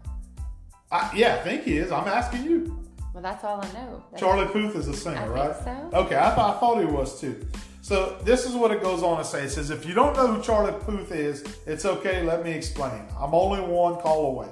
I, 0.91 1.12
yeah, 1.15 1.36
I 1.36 1.38
think 1.43 1.63
he 1.63 1.78
is. 1.78 1.91
I'm 1.91 2.08
asking 2.08 2.43
you. 2.45 2.84
Well, 3.13 3.23
that's 3.23 3.43
all 3.43 3.60
I 3.62 3.67
know. 3.73 4.04
That's- 4.12 4.19
Charlie 4.19 4.47
Puth 4.47 4.76
is 4.76 4.88
a 4.88 4.93
singer, 4.93 5.17
I 5.17 5.28
right? 5.28 5.56
so. 5.63 5.89
Okay, 5.93 6.15
I 6.15 6.34
thought 6.36 6.56
I 6.56 6.60
thought 6.60 6.80
he 6.80 6.86
was 6.86 7.19
too. 7.19 7.45
So 7.82 8.17
this 8.23 8.45
is 8.45 8.54
what 8.54 8.71
it 8.71 8.82
goes 8.82 9.02
on 9.02 9.17
to 9.17 9.23
say. 9.23 9.43
It 9.43 9.50
says, 9.50 9.69
if 9.69 9.86
you 9.86 9.93
don't 9.93 10.15
know 10.15 10.28
who 10.28 10.41
Charlie 10.43 10.73
Puth 10.86 11.12
is, 11.12 11.43
it's 11.65 11.86
okay. 11.86 12.21
Let 12.23 12.43
me 12.43 12.52
explain. 12.52 13.06
I'm 13.19 13.34
only 13.34 13.62
one 13.62 13.95
call 13.95 14.28
away. 14.32 14.50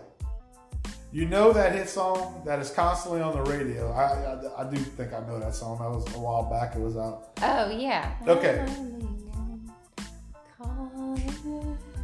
You 1.12 1.26
know 1.26 1.54
that 1.54 1.74
hit 1.74 1.88
song 1.88 2.41
that 2.45 2.60
is 2.60 2.69
constantly 2.71 3.21
on 3.21 3.34
the 3.34 3.41
radio. 3.50 3.91
I, 3.91 4.36
I, 4.62 4.67
I 4.67 4.69
do 4.69 4.78
think 4.78 5.13
I 5.13 5.19
know 5.28 5.39
that 5.39 5.54
song. 5.56 5.78
That 5.80 5.89
was 5.89 6.06
a 6.15 6.19
while 6.19 6.43
back. 6.50 6.76
It 6.76 6.82
was 6.82 6.98
out. 6.98 7.38
Oh 7.41 7.69
yeah. 7.69 8.15
Okay. 8.28 8.65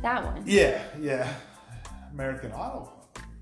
That 0.01 0.23
one. 0.25 0.43
Yeah, 0.45 0.81
yeah. 0.99 1.31
American 2.13 2.51
Idol. 2.51 2.91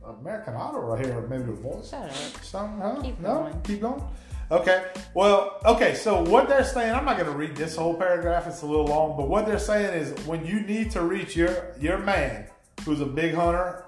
American 0.09 0.55
Idol 0.55 0.81
right 0.81 1.05
here. 1.05 1.21
Maybe 1.29 1.43
the 1.43 1.51
voice. 1.53 1.89
Shut 1.89 2.03
up. 2.03 2.43
Some, 2.43 2.79
huh? 2.79 3.01
Keep 3.01 3.19
no, 3.19 3.27
going. 3.43 3.61
keep 3.63 3.81
going. 3.81 4.03
Okay. 4.51 4.85
Well, 5.13 5.57
okay. 5.65 5.93
So 5.95 6.23
what 6.23 6.47
they're 6.49 6.63
saying, 6.63 6.93
I'm 6.93 7.05
not 7.05 7.17
going 7.17 7.31
to 7.31 7.37
read 7.37 7.55
this 7.55 7.75
whole 7.75 7.93
paragraph. 7.93 8.47
It's 8.47 8.61
a 8.63 8.65
little 8.65 8.85
long, 8.87 9.15
but 9.15 9.27
what 9.29 9.45
they're 9.45 9.59
saying 9.59 9.93
is 9.93 10.25
when 10.25 10.45
you 10.45 10.61
need 10.61 10.91
to 10.91 11.01
reach 11.01 11.35
your 11.35 11.75
your 11.79 11.97
man, 11.99 12.45
who's 12.83 13.01
a 13.01 13.05
big 13.05 13.33
hunter, 13.35 13.85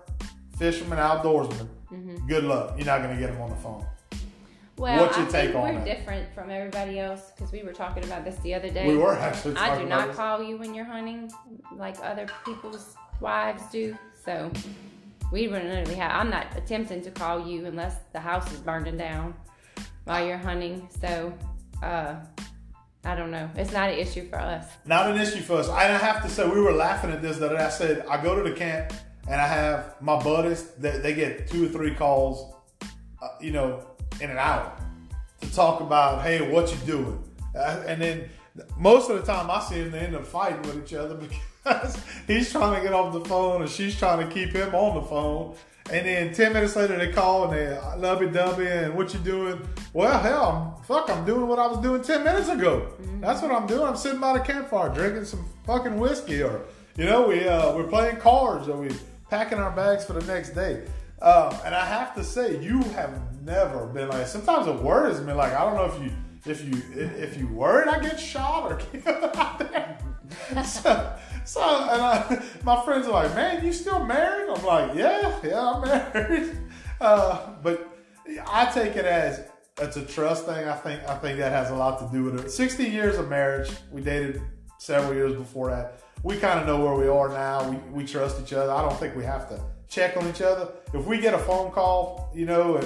fisherman, 0.58 1.00
outdoorsman, 1.00 1.68
Mm-hmm. 1.92 2.26
good 2.26 2.46
luck. 2.46 2.76
You're 2.78 2.86
not 2.86 3.02
going 3.04 3.14
to 3.14 3.20
get 3.20 3.30
him 3.32 3.42
on 3.42 3.50
the 3.50 3.56
phone. 3.58 3.86
Well, 4.78 5.04
What's 5.04 5.18
your 5.18 5.28
I 5.28 5.30
take 5.30 5.54
on 5.56 5.62
we're 5.62 5.74
that? 5.74 5.86
different 5.86 6.34
from 6.34 6.50
everybody 6.50 7.00
else 7.00 7.32
because 7.36 7.52
we 7.52 7.64
were 7.64 7.74
talking 7.74 8.02
about 8.06 8.24
this 8.24 8.38
the 8.38 8.54
other 8.54 8.70
day. 8.70 8.88
We 8.88 8.96
were 8.96 9.14
actually. 9.16 9.58
I 9.58 9.78
do 9.78 9.86
not 9.86 10.08
this. 10.08 10.16
call 10.16 10.42
you 10.42 10.58
when 10.58 10.74
you're 10.74 10.86
hunting 10.86 11.30
like 11.76 11.98
other 12.02 12.28
people's 12.46 12.96
wives 13.20 13.64
do. 13.74 13.98
So 14.24 14.50
we 15.32 15.48
wouldn't 15.48 15.70
literally 15.70 15.96
have. 15.96 16.12
I'm 16.12 16.30
not 16.30 16.48
attempting 16.58 17.02
to 17.04 17.12
call 17.12 17.48
you 17.48 17.66
unless 17.66 17.96
the 18.14 18.20
house 18.20 18.52
is 18.52 18.60
burning 18.60 18.98
down 18.98 19.34
while 20.04 20.26
you're 20.26 20.38
hunting. 20.38 20.90
So, 21.02 21.34
uh, 21.82 22.16
I 23.04 23.16
don't 23.16 23.32
know. 23.32 23.50
It's 23.56 23.72
not 23.72 23.90
an 23.90 23.98
issue 23.98 24.30
for 24.30 24.38
us. 24.38 24.68
Not 24.86 25.10
an 25.10 25.20
issue 25.20 25.42
for 25.42 25.58
us. 25.58 25.70
I 25.70 25.86
have 25.86 26.22
to 26.22 26.30
say, 26.30 26.48
we 26.48 26.62
were 26.62 26.74
laughing 26.74 27.12
at 27.12 27.22
this 27.22 27.38
that 27.38 27.56
I 27.56 27.70
said 27.70 28.06
I 28.08 28.22
go 28.22 28.36
to 28.36 28.48
the 28.48 28.56
camp 28.56 28.94
and 29.28 29.40
I 29.42 29.48
have 29.48 29.96
my 30.02 30.22
buddies. 30.22 30.72
They, 30.72 31.00
they 31.00 31.14
get 31.14 31.48
two 31.48 31.66
or 31.66 31.70
three 31.70 31.96
calls, 31.96 32.54
uh, 33.22 33.30
you 33.40 33.52
know, 33.52 33.86
in 34.20 34.30
an 34.30 34.38
hour 34.38 34.72
to 35.42 35.54
talk 35.54 35.82
about, 35.82 36.22
hey, 36.22 36.52
what 36.52 36.72
you 36.72 36.78
doing, 36.86 37.24
uh, 37.56 37.84
and 37.88 38.02
then 38.02 38.30
most 38.78 39.10
of 39.10 39.18
the 39.18 39.26
time 39.26 39.50
I 39.50 39.60
see 39.62 39.82
them 39.82 39.92
they 39.92 40.00
end 40.00 40.16
up 40.16 40.26
fighting 40.26 40.62
with 40.62 40.84
each 40.84 40.94
other 40.94 41.16
because 41.16 41.38
he's 42.28 42.52
trying 42.52 42.76
to 42.76 42.82
get 42.82 42.94
off 42.94 43.14
the 43.14 43.24
phone 43.26 43.62
and 43.62 43.70
she's 43.70 43.98
trying 43.98 44.28
to 44.28 44.34
keep 44.34 44.50
him 44.52 44.74
on 44.74 44.96
the 44.96 45.08
phone. 45.08 45.56
And 45.92 46.06
then 46.06 46.34
ten 46.34 46.54
minutes 46.54 46.76
later 46.76 46.98
they 46.98 47.12
call 47.12 47.46
and 47.46 47.54
they 47.54 47.70
love 47.70 48.00
lovey 48.00 48.30
dovey 48.30 48.68
and 48.68 48.96
what 48.96 49.14
you 49.14 49.20
doing? 49.20 49.62
Well, 49.94 50.20
hell, 50.20 50.78
I'm, 50.78 50.84
fuck, 50.86 51.10
I'm 51.10 51.26
doing 51.26 51.48
what 51.48 51.60
I 51.60 51.68
was 51.68 51.80
doing 51.80 52.02
ten 52.02 52.24
minutes 52.24 52.50
ago. 52.50 52.88
Mm-hmm. 53.02 53.22
That's 53.22 53.42
what 53.42 53.52
I'm 53.52 53.68
doing. 53.68 53.84
I'm 53.84 53.98
sitting 53.98 54.20
by 54.20 54.34
the 54.34 54.40
campfire 54.40 54.90
drinking 54.90 55.26
some 55.26 55.46
fucking 55.66 55.98
whiskey, 55.98 56.44
or 56.44 56.62
you 56.96 57.06
know, 57.06 57.28
we 57.28 57.46
uh, 57.48 57.76
we're 57.76 57.88
playing 57.88 58.18
cards, 58.18 58.70
or 58.70 58.78
we're 58.78 58.96
packing 59.30 59.58
our 59.58 59.72
bags 59.72 60.06
for 60.06 60.14
the 60.14 60.26
next 60.32 60.52
day. 60.52 60.86
Um, 61.22 61.54
and 61.66 61.76
I 61.76 61.86
have 61.86 62.16
to 62.16 62.24
say, 62.24 62.62
you 62.64 62.82
have 62.96 63.20
never 63.44 63.86
been 63.88 64.10
like. 64.10 64.28
Sometimes 64.28 64.68
it 64.68 64.76
worries 64.82 65.20
me. 65.22 65.34
Like 65.34 65.54
I 65.54 65.66
don't 65.66 65.76
know 65.76 65.86
if 65.86 66.02
you 66.02 66.12
if 66.46 66.64
you 66.64 66.82
if 66.96 67.38
you 67.38 67.48
worried 67.48 67.88
I 67.88 68.00
get 68.00 68.20
shot 68.20 68.72
or 68.72 68.76
killed 68.78 69.32
out 69.36 69.60
there. 69.60 69.98
so, 70.64 71.18
so 71.46 71.62
and 71.62 72.02
I, 72.02 72.44
my 72.64 72.84
friends 72.84 73.08
are 73.08 73.12
like, 73.12 73.36
man, 73.36 73.66
you 73.66 73.74
still 73.74 74.04
married? 74.06 74.50
I'm 74.50 74.66
like, 74.66 74.96
yeah, 74.96 75.40
yeah, 75.44 75.72
I'm 75.72 75.82
married. 75.82 76.58
Uh, 77.02 77.56
but 77.64 77.98
I 78.46 78.66
take 78.72 78.96
it 78.96 79.06
as 79.06 79.44
it's 79.80 79.98
a 79.98 80.06
trust 80.06 80.46
thing. 80.46 80.68
I 80.68 80.76
think 80.76 81.02
I 81.10 81.18
think 81.18 81.40
that 81.40 81.52
has 81.52 81.72
a 81.72 81.76
lot 81.76 81.98
to 82.00 82.16
do 82.16 82.26
with 82.26 82.46
it. 82.46 82.52
60 82.52 82.84
years 82.84 83.18
of 83.18 83.28
marriage. 83.28 83.72
We 83.92 84.02
dated 84.02 84.40
several 84.78 85.16
years 85.16 85.34
before 85.34 85.72
that. 85.72 86.04
We 86.22 86.38
kind 86.38 86.60
of 86.60 86.68
know 86.68 86.80
where 86.84 86.94
we 86.94 87.08
are 87.08 87.30
now. 87.30 87.68
We, 87.68 87.78
we 87.92 88.06
trust 88.06 88.40
each 88.40 88.54
other. 88.54 88.72
I 88.72 88.84
don't 88.84 88.98
think 89.00 89.16
we 89.16 89.24
have 89.24 89.50
to 89.50 89.60
check 89.90 90.16
on 90.16 90.28
each 90.28 90.42
other. 90.42 90.70
If 90.94 91.06
we 91.06 91.20
get 91.20 91.34
a 91.34 91.40
phone 91.40 91.72
call, 91.72 92.32
you 92.36 92.46
know, 92.46 92.80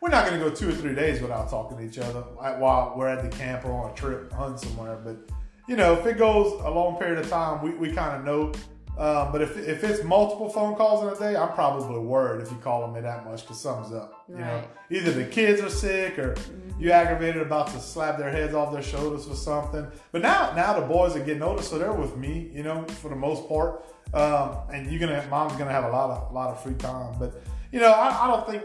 we're 0.00 0.08
not 0.08 0.26
going 0.26 0.38
to 0.38 0.48
go 0.48 0.54
two 0.54 0.68
or 0.68 0.72
three 0.72 0.94
days 0.94 1.20
without 1.20 1.50
talking 1.50 1.76
to 1.76 1.84
each 1.84 1.98
other 1.98 2.20
while 2.20 2.94
we're 2.96 3.08
at 3.08 3.22
the 3.22 3.36
camp 3.36 3.64
or 3.64 3.72
on 3.84 3.90
a 3.90 3.94
trip 3.94 4.32
hunting 4.32 4.56
somewhere. 4.56 4.96
But 4.96 5.30
you 5.68 5.76
know, 5.76 5.92
if 5.92 6.06
it 6.06 6.18
goes 6.18 6.60
a 6.64 6.70
long 6.70 6.96
period 6.96 7.18
of 7.18 7.28
time, 7.28 7.62
we, 7.62 7.70
we 7.70 7.92
kind 7.92 8.16
of 8.16 8.24
know. 8.24 8.52
Um, 8.98 9.32
but 9.32 9.40
if, 9.40 9.56
if 9.56 9.84
it's 9.84 10.02
multiple 10.02 10.48
phone 10.48 10.74
calls 10.74 11.02
in 11.04 11.16
a 11.16 11.30
day, 11.30 11.36
I'm 11.36 11.52
probably 11.52 12.00
worried 12.00 12.42
if 12.42 12.50
you 12.50 12.58
calling 12.58 12.92
me 12.92 13.00
that 13.00 13.24
much 13.24 13.42
because 13.42 13.60
something's 13.60 13.94
up. 13.94 14.24
You 14.28 14.34
right. 14.34 14.44
know, 14.44 14.64
either 14.90 15.12
the 15.12 15.24
kids 15.24 15.60
are 15.62 15.70
sick 15.70 16.18
or 16.18 16.34
mm-hmm. 16.34 16.82
you 16.82 16.90
aggravated 16.90 17.40
about 17.40 17.68
to 17.68 17.80
slap 17.80 18.18
their 18.18 18.30
heads 18.30 18.52
off 18.52 18.72
their 18.72 18.82
shoulders 18.82 19.26
for 19.26 19.36
something. 19.36 19.86
But 20.12 20.22
now 20.22 20.52
now 20.56 20.78
the 20.78 20.86
boys 20.86 21.14
are 21.14 21.24
getting 21.24 21.42
older, 21.42 21.62
so 21.62 21.78
they're 21.78 21.92
with 21.92 22.16
me. 22.16 22.50
You 22.52 22.62
know, 22.62 22.84
for 22.84 23.08
the 23.08 23.16
most 23.16 23.48
part. 23.48 23.84
Um, 24.12 24.56
and 24.72 24.90
you're 24.90 24.98
gonna 24.98 25.24
mom's 25.30 25.52
gonna 25.52 25.70
have 25.70 25.84
a 25.84 25.90
lot 25.90 26.10
of 26.10 26.32
lot 26.32 26.50
of 26.50 26.62
free 26.62 26.74
time. 26.74 27.14
But 27.18 27.40
you 27.70 27.78
know, 27.78 27.92
I, 27.92 28.24
I 28.24 28.26
don't 28.26 28.46
think 28.50 28.64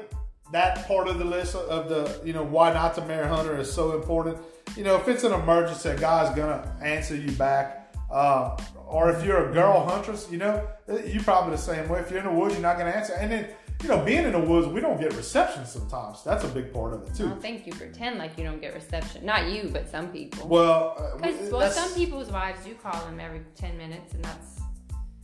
that 0.56 0.88
part 0.88 1.10
of 1.10 1.20
the 1.20 1.26
list 1.26 1.54
of 1.54 1.90
the, 1.90 2.22
you 2.24 2.32
know, 2.32 2.42
why 2.44 2.72
not 2.72 2.96
to 2.96 3.06
marry 3.06 3.28
Hunter 3.28 3.60
is 3.60 3.70
so 3.70 3.94
important. 3.94 4.38
You 4.78 4.86
know, 4.86 4.96
if 4.96 5.06
it's 5.10 5.26
an 5.26 5.34
emergency, 5.34 5.90
a 5.90 5.98
guy's 5.98 6.34
gonna 6.34 6.74
answer 6.82 7.14
you 7.14 7.30
back. 7.34 7.94
Uh, 8.10 8.56
or 8.88 9.10
if 9.10 9.26
you're 9.26 9.50
a 9.50 9.54
girl 9.54 9.86
huntress, 9.86 10.30
you 10.32 10.38
know, 10.38 10.66
you're 10.88 11.24
probably 11.24 11.52
the 11.52 11.62
same 11.62 11.90
way. 11.90 12.00
If 12.00 12.10
you're 12.10 12.20
in 12.20 12.26
the 12.26 12.32
woods, 12.32 12.54
you're 12.54 12.62
not 12.62 12.78
gonna 12.78 12.92
answer. 12.92 13.16
And 13.16 13.30
then, 13.30 13.50
you 13.84 13.90
know, 13.90 14.00
being 14.06 14.24
in 14.24 14.32
the 14.32 14.40
woods, 14.40 14.66
we 14.68 14.80
don't 14.80 14.98
get 14.98 15.14
reception 15.18 15.66
sometimes. 15.66 16.24
That's 16.24 16.46
a 16.46 16.48
big 16.48 16.72
part 16.72 16.94
of 16.94 17.04
it 17.04 17.14
too. 17.14 17.26
I 17.26 17.30
don't 17.32 17.42
think 17.42 17.68
you 17.68 17.74
pretend 17.74 18.18
like 18.18 18.38
you 18.38 18.46
don't 18.46 18.62
get 18.62 18.74
reception. 18.74 19.26
Not 19.26 19.50
you, 19.52 19.70
but 19.74 19.90
some 19.90 20.08
people. 20.08 20.48
Well, 20.48 20.96
uh, 21.22 21.32
well, 21.52 21.70
some 21.70 21.94
people's 21.96 22.32
wives 22.32 22.64
do 22.64 22.74
call 22.76 23.06
them 23.06 23.20
every 23.20 23.42
ten 23.56 23.78
minutes, 23.78 24.14
and 24.14 24.24
that's. 24.24 24.62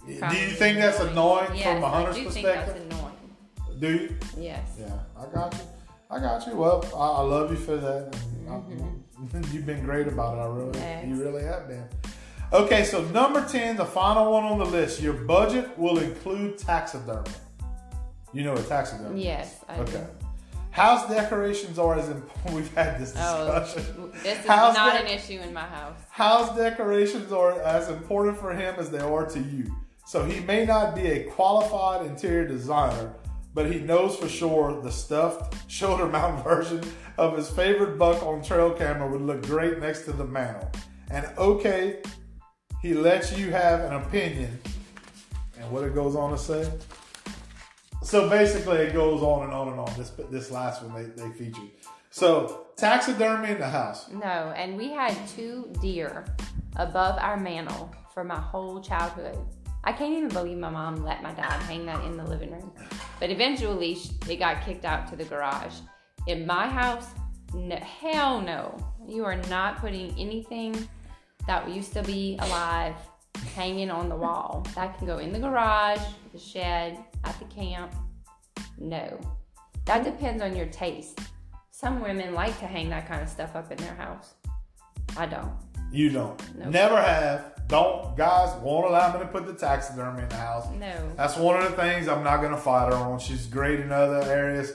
Do 0.06 0.14
you 0.14 0.50
think 0.50 0.80
that's 0.80 1.00
annoying, 1.00 1.46
annoying 1.46 1.58
yes, 1.58 1.74
from 1.74 1.84
a 1.84 1.90
hunter's 1.90 2.20
perspective? 2.20 3.21
Do 3.82 3.92
you? 3.94 4.16
Yes. 4.38 4.78
Yeah, 4.80 5.00
I 5.18 5.26
got 5.34 5.54
you. 5.56 5.60
I 6.12 6.20
got 6.20 6.46
you. 6.46 6.56
Well, 6.56 6.86
I, 6.96 7.08
I 7.08 7.22
love 7.22 7.50
you 7.50 7.58
for 7.58 7.78
that. 7.78 8.12
Mm-hmm. 8.46 9.42
You've 9.52 9.66
been 9.66 9.84
great 9.84 10.08
about 10.08 10.38
it. 10.38 10.42
I 10.42 10.46
really, 10.46 11.10
you 11.10 11.16
really 11.16 11.44
have 11.44 11.68
been. 11.68 11.84
Okay, 12.54 12.84
so 12.84 13.04
number 13.06 13.44
ten, 13.48 13.76
the 13.76 13.86
final 13.86 14.32
one 14.32 14.44
on 14.44 14.60
the 14.60 14.66
list. 14.66 15.02
Your 15.02 15.14
budget 15.14 15.76
will 15.80 15.98
include 15.98 16.60
taxidermy. 16.60 17.32
You 18.34 18.44
know 18.44 18.54
what 18.54 18.68
taxidermy? 18.68 19.24
Yes. 19.24 19.66
I 19.68 19.80
okay. 19.80 19.92
Do. 19.94 20.28
House 20.70 21.10
decorations 21.10 21.80
are 21.80 21.98
as 21.98 22.10
important. 22.10 22.54
We've 22.54 22.74
had 22.76 23.00
this 23.00 23.16
oh, 23.18 23.60
discussion. 23.60 23.96
Oh, 24.00 24.08
this 24.24 24.40
is 24.40 24.46
house 24.46 24.76
not 24.76 24.94
de- 24.94 25.06
an 25.06 25.08
issue 25.08 25.40
in 25.40 25.54
my 25.54 25.66
house. 25.66 25.98
House 26.12 26.56
decorations 26.56 27.32
are 27.32 27.60
as 27.64 27.90
important 27.90 28.38
for 28.38 28.54
him 28.54 28.76
as 28.78 28.92
they 28.92 29.00
are 29.00 29.26
to 29.26 29.40
you. 29.40 29.76
So 30.06 30.24
he 30.24 30.40
may 30.42 30.66
not 30.66 30.94
be 30.94 31.08
a 31.08 31.24
qualified 31.24 32.06
interior 32.06 32.48
designer, 32.48 33.14
but 33.54 33.72
he 33.72 33.80
knows 33.80 34.16
for 34.16 34.30
sure 34.30 34.82
the 34.82 34.92
stuffed 34.92 35.56
shoulder 35.72 36.08
mount 36.08 36.44
version 36.44 36.82
of 37.18 37.36
his 37.36 37.50
favorite 37.50 37.98
buck 37.98 38.24
on 38.24 38.42
trail 38.42 38.72
camera 38.72 39.10
would 39.10 39.22
look 39.22 39.46
great 39.46 39.80
next 39.80 40.04
to 40.06 40.12
the 40.14 40.26
mantle. 40.26 40.70
And 41.10 41.28
okay, 41.38 42.02
he 42.82 42.94
lets 42.94 43.38
you 43.38 43.52
have 43.52 43.82
an 43.82 43.94
opinion. 43.94 44.60
And 45.60 45.70
what 45.72 45.84
it 45.84 45.94
goes 45.94 46.16
on 46.16 46.32
to 46.32 46.38
say? 46.38 46.72
So 48.04 48.28
basically, 48.28 48.78
it 48.78 48.94
goes 48.94 49.22
on 49.22 49.44
and 49.44 49.54
on 49.54 49.68
and 49.68 49.80
on. 49.80 49.94
This 49.96 50.12
this 50.32 50.50
last 50.50 50.82
one 50.82 50.96
they, 50.96 51.24
they 51.24 51.32
featured. 51.34 51.70
So 52.10 52.66
taxidermy 52.76 53.52
in 53.52 53.60
the 53.60 53.70
house. 53.70 54.10
No, 54.10 54.54
and 54.56 54.76
we 54.76 54.92
had 54.92 55.16
two 55.28 55.72
deer 55.82 56.26
above 56.78 57.20
our 57.20 57.38
mantle 57.38 57.94
for 58.14 58.24
my 58.24 58.40
whole 58.40 58.82
childhood. 58.82 59.38
I 59.84 59.92
can't 59.92 60.14
even 60.14 60.30
believe 60.30 60.58
my 60.58 60.70
mom 60.70 61.04
let 61.04 61.24
my 61.24 61.34
dad 61.34 61.60
hang 61.64 61.86
that 61.88 62.04
in 62.06 62.16
the 62.18 62.24
living 62.24 62.52
room. 62.52 62.72
But 63.20 63.30
eventually, 63.30 63.98
it 64.30 64.38
got 64.38 64.64
kicked 64.64 64.86
out 64.86 65.08
to 65.08 65.16
the 65.16 65.26
garage. 65.26 65.74
In 66.28 66.46
my 66.46 66.68
house, 66.68 67.08
no, 67.54 67.76
hell 67.78 68.42
no. 68.42 68.78
You 69.08 69.26
are 69.26 69.38
not 69.50 69.80
putting 69.80 70.18
anything 70.20 70.88
that 71.48 71.68
used 71.70 71.94
to 71.94 72.04
be 72.04 72.38
alive 72.40 72.96
hanging 73.56 73.90
on 73.90 74.10
the 74.10 74.16
wall. 74.16 74.66
That 74.76 74.98
can 74.98 75.08
go 75.08 75.18
in 75.18 75.32
the 75.32 75.40
garage, 75.40 76.02
the 76.32 76.40
shed, 76.40 77.04
at 77.24 77.38
the 77.40 77.46
camp. 77.46 77.94
No. 78.78 79.20
That 79.86 80.04
depends 80.04 80.44
on 80.44 80.56
your 80.56 80.68
taste. 80.68 81.20
Some 81.72 82.02
women 82.02 82.34
like 82.34 82.58
to 82.60 82.68
hang 82.68 82.90
that 82.90 83.08
kind 83.08 83.22
of 83.22 83.30
stuff 83.30 83.56
up 83.56 83.72
in 83.72 83.78
their 83.78 83.96
house. 83.96 84.36
I 85.18 85.26
don't. 85.26 85.52
You 85.92 86.10
don't. 86.10 86.58
Nope. 86.58 86.70
Never 86.70 87.02
have. 87.02 87.51
Don't 87.68 88.16
guys 88.18 88.54
won't 88.62 88.88
allow 88.88 89.14
me 89.14 89.20
to 89.20 89.26
put 89.26 89.46
the 89.46 89.54
taxidermy 89.54 90.24
in 90.24 90.30
the 90.30 90.36
house. 90.36 90.68
No. 90.80 91.12
That's 91.16 91.38
one 91.38 91.62
of 91.62 91.72
the 91.72 91.78
things 91.78 92.08
I'm 92.08 92.24
not 92.24 92.42
gonna 92.42 92.58
fight 92.58 92.92
her 92.92 92.98
on. 92.98 93.20
She's 93.20 93.48
great 93.48 93.80
in 93.80 93.92
other 93.92 94.22
areas, 94.30 94.74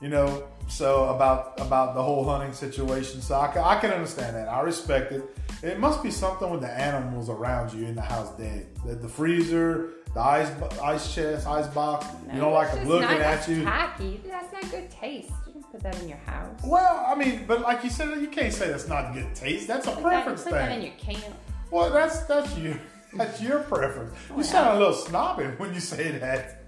you 0.00 0.08
know. 0.08 0.46
So 0.68 1.06
about 1.06 1.60
about 1.60 1.94
the 1.94 2.02
whole 2.02 2.24
hunting 2.24 2.52
situation. 2.52 3.20
So 3.20 3.34
I 3.38 3.48
can, 3.48 3.62
I 3.62 3.78
can 3.78 3.90
understand 3.90 4.36
that. 4.36 4.48
I 4.48 4.60
respect 4.60 5.12
it. 5.12 5.24
It 5.62 5.78
must 5.78 6.02
be 6.02 6.10
something 6.10 6.50
with 6.50 6.60
the 6.60 6.70
animals 6.70 7.28
around 7.28 7.72
you 7.72 7.86
in 7.86 7.94
the 7.94 8.02
house 8.02 8.30
dead. 8.36 8.66
The, 8.84 8.94
the 8.94 9.08
freezer, 9.08 9.94
the 10.14 10.20
ice 10.20 10.50
ice 10.82 11.14
chest, 11.14 11.46
ice 11.46 11.66
box. 11.68 12.06
No, 12.26 12.34
you 12.34 12.40
don't 12.40 12.52
like 12.52 12.72
them 12.72 12.86
looking 12.86 13.08
not, 13.08 13.20
at 13.20 13.48
you. 13.48 13.64
Tacky. 13.64 14.20
That's 14.24 14.52
not 14.52 14.70
good 14.70 14.90
taste 14.90 15.32
put 15.76 15.82
that 15.82 16.02
in 16.02 16.08
your 16.08 16.18
house. 16.18 16.60
Well, 16.64 17.04
I 17.06 17.14
mean, 17.14 17.44
but 17.46 17.60
like 17.60 17.84
you 17.84 17.90
said, 17.90 18.20
you 18.20 18.28
can't 18.28 18.52
say 18.52 18.68
that's 18.68 18.88
not 18.88 19.14
good 19.14 19.34
taste. 19.34 19.66
That's 19.66 19.86
a 19.86 19.92
put 19.92 20.02
preference 20.02 20.44
that, 20.44 20.50
put 20.50 20.58
thing. 20.58 20.68
Put 20.68 20.68
that 20.68 20.78
in 20.78 20.82
your 20.82 21.20
can. 21.20 21.34
Well, 21.76 21.90
that's 21.92 22.20
that's 22.20 22.56
you. 22.56 22.80
That's 23.12 23.40
your 23.40 23.60
preference. 23.60 24.14
You 24.36 24.42
sound 24.42 24.76
a 24.76 24.78
little 24.78 24.92
snobby 24.92 25.44
when 25.56 25.72
you 25.72 25.80
say 25.80 26.18
that. 26.18 26.64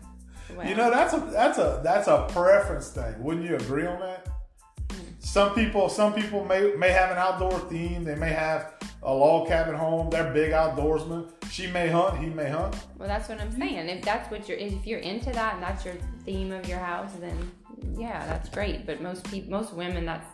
Well. 0.56 0.66
You 0.66 0.74
know, 0.74 0.90
that's 0.90 1.12
a 1.12 1.18
that's 1.18 1.58
a 1.58 1.80
that's 1.84 2.08
a 2.08 2.26
preference 2.30 2.88
thing. 2.90 3.22
Wouldn't 3.22 3.44
you 3.44 3.56
agree 3.56 3.86
on 3.86 4.00
that? 4.00 4.28
Mm. 4.88 4.96
Some 5.18 5.54
people, 5.54 5.90
some 5.90 6.14
people 6.14 6.44
may 6.46 6.72
may 6.76 6.90
have 6.90 7.10
an 7.10 7.18
outdoor 7.18 7.58
theme. 7.68 8.04
They 8.04 8.14
may 8.14 8.30
have 8.30 8.74
a 9.02 9.12
log 9.12 9.48
cabin 9.48 9.74
home. 9.74 10.08
They're 10.08 10.32
big 10.32 10.52
outdoorsmen. 10.52 11.30
She 11.50 11.66
may 11.66 11.88
hunt. 11.88 12.18
He 12.18 12.26
may 12.26 12.48
hunt. 12.48 12.76
Well, 12.96 13.08
that's 13.08 13.28
what 13.28 13.40
I'm 13.40 13.52
saying. 13.52 13.88
If 13.88 14.04
that's 14.04 14.30
what 14.30 14.48
you're, 14.48 14.58
if 14.58 14.86
you're 14.86 15.00
into 15.00 15.30
that 15.32 15.54
and 15.54 15.62
that's 15.62 15.84
your 15.84 15.94
theme 16.24 16.52
of 16.52 16.66
your 16.66 16.78
house, 16.78 17.12
then 17.20 17.50
yeah, 17.98 18.24
that's 18.26 18.48
great. 18.48 18.86
But 18.86 19.02
most 19.02 19.30
people, 19.30 19.50
most 19.50 19.74
women, 19.74 20.06
that's 20.06 20.26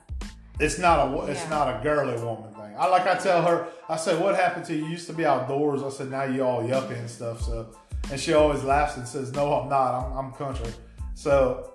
it's 0.60 0.78
not 0.78 1.08
a 1.08 1.30
it's 1.30 1.42
yeah. 1.44 1.50
not 1.50 1.68
a 1.68 1.82
girly 1.82 2.20
woman 2.22 2.52
thing. 2.54 2.74
I 2.78 2.86
like 2.86 3.06
I 3.06 3.14
tell 3.16 3.42
her, 3.42 3.68
I 3.88 3.96
say, 3.96 4.18
what 4.18 4.34
happened 4.34 4.64
to 4.66 4.74
you? 4.74 4.84
You 4.84 4.90
used 4.90 5.06
to 5.06 5.12
be 5.12 5.24
outdoors. 5.24 5.82
I 5.82 5.90
said, 5.90 6.10
now 6.10 6.24
you 6.24 6.44
all 6.44 6.62
yuppie 6.62 6.98
and 6.98 7.08
stuff. 7.08 7.42
So, 7.42 7.74
and 8.10 8.20
she 8.20 8.34
always 8.34 8.62
laughs 8.64 8.96
and 8.96 9.06
says, 9.06 9.32
no, 9.32 9.52
I'm 9.52 9.68
not. 9.68 9.94
I'm, 9.94 10.26
I'm 10.26 10.32
country. 10.32 10.70
So, 11.14 11.74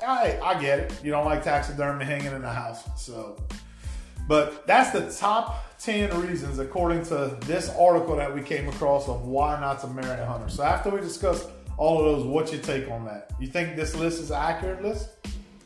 I 0.00 0.38
I 0.42 0.60
get 0.60 0.78
it. 0.78 1.00
You 1.02 1.10
don't 1.10 1.24
like 1.24 1.42
taxidermy 1.42 2.04
hanging 2.04 2.32
in 2.32 2.42
the 2.42 2.52
house. 2.52 2.88
So, 2.96 3.42
but 4.26 4.66
that's 4.66 4.90
the 4.90 5.10
top 5.18 5.78
ten 5.78 6.10
reasons 6.20 6.58
according 6.58 7.04
to 7.06 7.36
this 7.42 7.68
article 7.78 8.16
that 8.16 8.34
we 8.34 8.42
came 8.42 8.68
across 8.68 9.08
of 9.08 9.24
why 9.26 9.58
not 9.60 9.80
to 9.80 9.86
marry 9.88 10.20
a 10.20 10.26
hunter. 10.26 10.48
So 10.48 10.62
after 10.62 10.90
we 10.90 11.00
discuss 11.00 11.46
all 11.78 12.00
of 12.00 12.04
those. 12.04 12.26
What's 12.26 12.52
your 12.52 12.60
take 12.60 12.90
on 12.90 13.04
that? 13.06 13.30
You 13.40 13.46
think 13.46 13.76
this 13.76 13.94
list 13.94 14.20
is 14.20 14.30
an 14.30 14.36
accurate 14.36 14.82
list? 14.82 15.10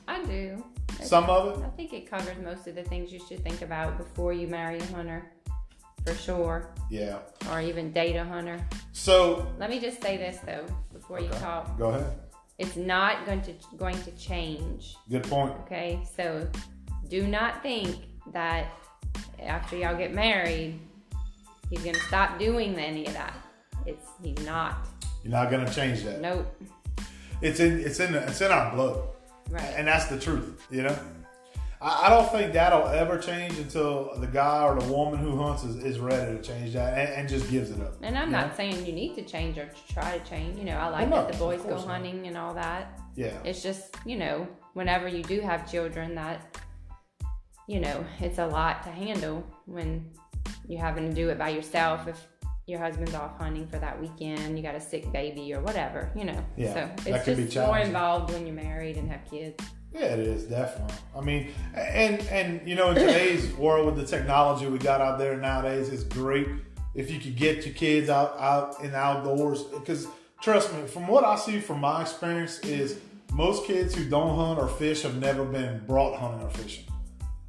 I 0.07 0.23
do. 0.25 0.63
Some 1.05 1.29
of 1.31 1.59
it. 1.59 1.65
I 1.65 1.69
think 1.71 1.93
it 1.93 2.09
covers 2.11 2.37
most 2.43 2.67
of 2.67 2.75
the 2.75 2.83
things 2.85 3.13
you 3.13 3.21
should 3.29 3.43
think 3.43 3.63
about 3.63 3.99
before 3.99 4.33
you 4.33 4.47
marry 4.47 4.79
a 4.79 4.87
hunter, 4.87 5.31
for 6.05 6.15
sure, 6.15 6.71
Yeah. 6.91 7.19
or 7.51 7.61
even 7.61 7.93
date 7.93 8.17
a 8.17 8.25
hunter. 8.25 8.65
So 8.93 9.47
Let 9.59 9.71
me 9.71 9.79
just 9.81 10.03
say 10.03 10.17
this 10.17 10.39
though, 10.47 10.67
before 10.93 11.21
you 11.21 11.29
talk. 11.41 11.77
go 11.79 11.91
ahead. 11.91 12.07
It's 12.59 12.77
not 12.77 13.27
going 13.27 13.43
to 13.43 13.53
going 13.77 14.01
to 14.03 14.11
change. 14.13 14.95
Good 15.11 15.25
point. 15.25 15.53
Okay, 15.65 16.01
so 16.17 16.47
do 17.09 17.27
not 17.27 17.63
think 17.63 17.97
that 18.33 18.67
after 19.41 19.77
y'all 19.77 19.97
get 19.97 20.13
married, 20.15 20.79
he's 21.71 21.83
gonna 21.83 21.99
stop 22.09 22.39
doing 22.39 22.77
any 22.79 23.07
of 23.07 23.15
that. 23.15 23.35
It's 23.87 24.07
he's 24.23 24.39
not. 24.47 24.87
You're 25.25 25.33
not 25.33 25.51
gonna 25.51 25.73
change 25.73 26.03
that. 26.05 26.21
Nope. 26.21 26.47
It's 27.41 27.59
in 27.59 27.81
it's 27.81 27.99
in 27.99 28.15
it's 28.15 28.41
in 28.41 28.53
our 28.53 28.73
blood, 28.73 29.03
Right. 29.53 29.75
and 29.77 29.87
that's 29.87 30.07
the 30.07 30.19
truth. 30.19 30.67
You 30.71 30.83
know. 30.83 30.99
I 31.81 32.07
I 32.07 32.11
don't 32.11 32.31
think 32.31 32.53
that'll 32.53 32.87
ever 32.87 33.19
change 33.19 33.59
until 33.59 34.13
the 34.19 34.27
guy 34.29 34.63
or 34.63 34.79
the 34.81 34.87
woman 34.93 35.19
who 35.19 35.37
hunts 35.37 35.65
is, 35.65 35.77
is 35.85 35.99
ready 35.99 36.37
to 36.37 36.43
change 36.43 36.75
that 36.75 36.97
and, 36.97 37.09
and 37.15 37.29
just 37.29 37.51
gives 37.51 37.71
it 37.71 37.81
up. 37.81 37.95
And 38.03 38.17
I'm 38.17 38.31
not 38.31 38.51
know? 38.51 38.57
saying 38.57 38.87
you 38.87 38.93
need 38.93 39.17
to 39.17 39.23
change 39.25 39.59
or 39.59 39.67
to 39.67 39.93
try 39.93 40.17
to 40.17 40.25
change. 40.31 40.59
You 40.59 40.65
know, 40.65 40.77
I 40.77 40.89
like 40.89 41.11
Well, 41.11 41.23
no, 41.23 41.27
that 41.27 41.33
the 41.33 41.39
boys 41.39 41.61
go 41.63 41.71
not. 41.77 41.87
hunting 41.87 42.27
and 42.29 42.37
all 42.39 42.55
that. 42.55 43.01
Yeah. 43.17 43.37
It's 43.45 43.63
just, 43.65 43.97
you 44.07 44.17
know, 44.17 44.47
whenever 44.75 45.09
you 45.09 45.25
do 45.25 45.41
have 45.41 45.69
children, 45.71 46.15
that, 46.15 46.57
you 47.67 47.81
know, 47.81 48.05
it's 48.21 48.39
a 48.39 48.47
lot 48.47 48.85
to 48.85 48.91
handle 48.91 49.45
when 49.67 50.09
you're 50.69 50.81
having 50.81 51.09
to 51.11 51.15
do 51.15 51.31
it 51.31 51.39
by 51.39 51.49
yourself. 51.49 52.07
If 52.07 52.27
your 52.67 52.79
husband's 52.79 53.15
off 53.15 53.39
hunting 53.39 53.67
for 53.67 53.79
that 53.79 54.01
weekend, 54.01 54.57
you 54.57 54.63
got 54.63 54.75
a 54.75 54.81
sick 54.81 55.11
baby 55.13 55.53
or 55.53 55.61
whatever, 55.61 56.11
you 56.15 56.25
know. 56.25 56.45
Yeah, 56.57 56.75
so 56.75 56.91
it's 57.07 57.53
just 57.53 57.57
more 57.57 57.79
involved 57.79 58.33
when 58.33 58.47
you're 58.47 58.55
married 58.55 58.97
and 58.97 59.11
have 59.11 59.25
kids. 59.29 59.65
Yeah, 59.93 60.15
it 60.15 60.21
is 60.21 60.45
definitely. 60.45 60.95
I 61.15 61.21
mean, 61.21 61.49
and 61.75 62.21
and 62.29 62.67
you 62.67 62.75
know, 62.77 62.91
in 62.91 62.95
today's 62.95 63.53
world 63.57 63.87
with 63.87 63.97
the 63.97 64.07
technology 64.07 64.67
we 64.67 64.79
got 64.79 65.01
out 65.01 65.19
there 65.19 65.37
nowadays, 65.37 65.89
it's 65.89 66.05
great 66.05 66.49
if 66.95 67.11
you 67.11 67.19
could 67.19 67.37
get 67.37 67.67
your 67.67 67.75
kids 67.75 68.09
out 68.09 68.39
out 68.39 68.83
in 68.83 68.95
outdoors. 68.95 69.65
Because 69.65 70.07
trust 70.41 70.73
me, 70.73 70.87
from 70.87 71.09
what 71.09 71.25
I 71.25 71.37
see 71.37 71.59
from 71.59 71.81
my 71.81 72.03
experience, 72.03 72.61
is 72.61 73.01
most 73.33 73.67
kids 73.67 73.95
who 73.95 74.09
don't 74.09 74.37
hunt 74.37 74.59
or 74.59 74.69
fish 74.69 75.03
have 75.03 75.19
never 75.19 75.45
been 75.45 75.85
brought 75.87 76.19
hunting 76.19 76.47
or 76.47 76.51
fishing. 76.51 76.85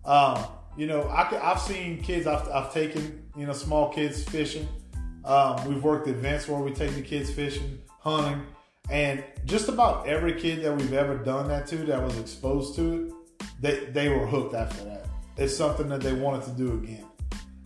Um, 0.03 0.43
you 0.75 0.87
know, 0.87 1.03
I 1.03 1.51
I've 1.51 1.61
seen 1.61 2.01
kids. 2.01 2.27
I've, 2.27 2.47
I've 2.49 2.73
taken 2.73 3.23
you 3.37 3.45
know 3.45 3.53
small 3.53 3.93
kids 3.93 4.23
fishing. 4.23 4.67
Um, 5.25 5.65
we've 5.65 5.83
worked 5.83 6.07
events 6.07 6.47
where 6.47 6.59
we 6.59 6.71
take 6.71 6.93
the 6.95 7.01
kids 7.01 7.31
fishing, 7.31 7.79
hunting, 7.99 8.45
and 8.89 9.23
just 9.45 9.69
about 9.69 10.07
every 10.07 10.33
kid 10.39 10.63
that 10.63 10.75
we've 10.75 10.93
ever 10.93 11.17
done 11.17 11.47
that 11.47 11.67
to 11.67 11.77
that 11.77 12.01
was 12.01 12.17
exposed 12.19 12.75
to 12.75 12.93
it, 12.93 13.13
they 13.61 13.85
they 13.91 14.09
were 14.09 14.27
hooked 14.27 14.53
after 14.53 14.83
that. 14.85 15.05
It's 15.37 15.55
something 15.55 15.87
that 15.89 16.01
they 16.01 16.13
wanted 16.13 16.43
to 16.45 16.51
do 16.51 16.73
again. 16.73 17.05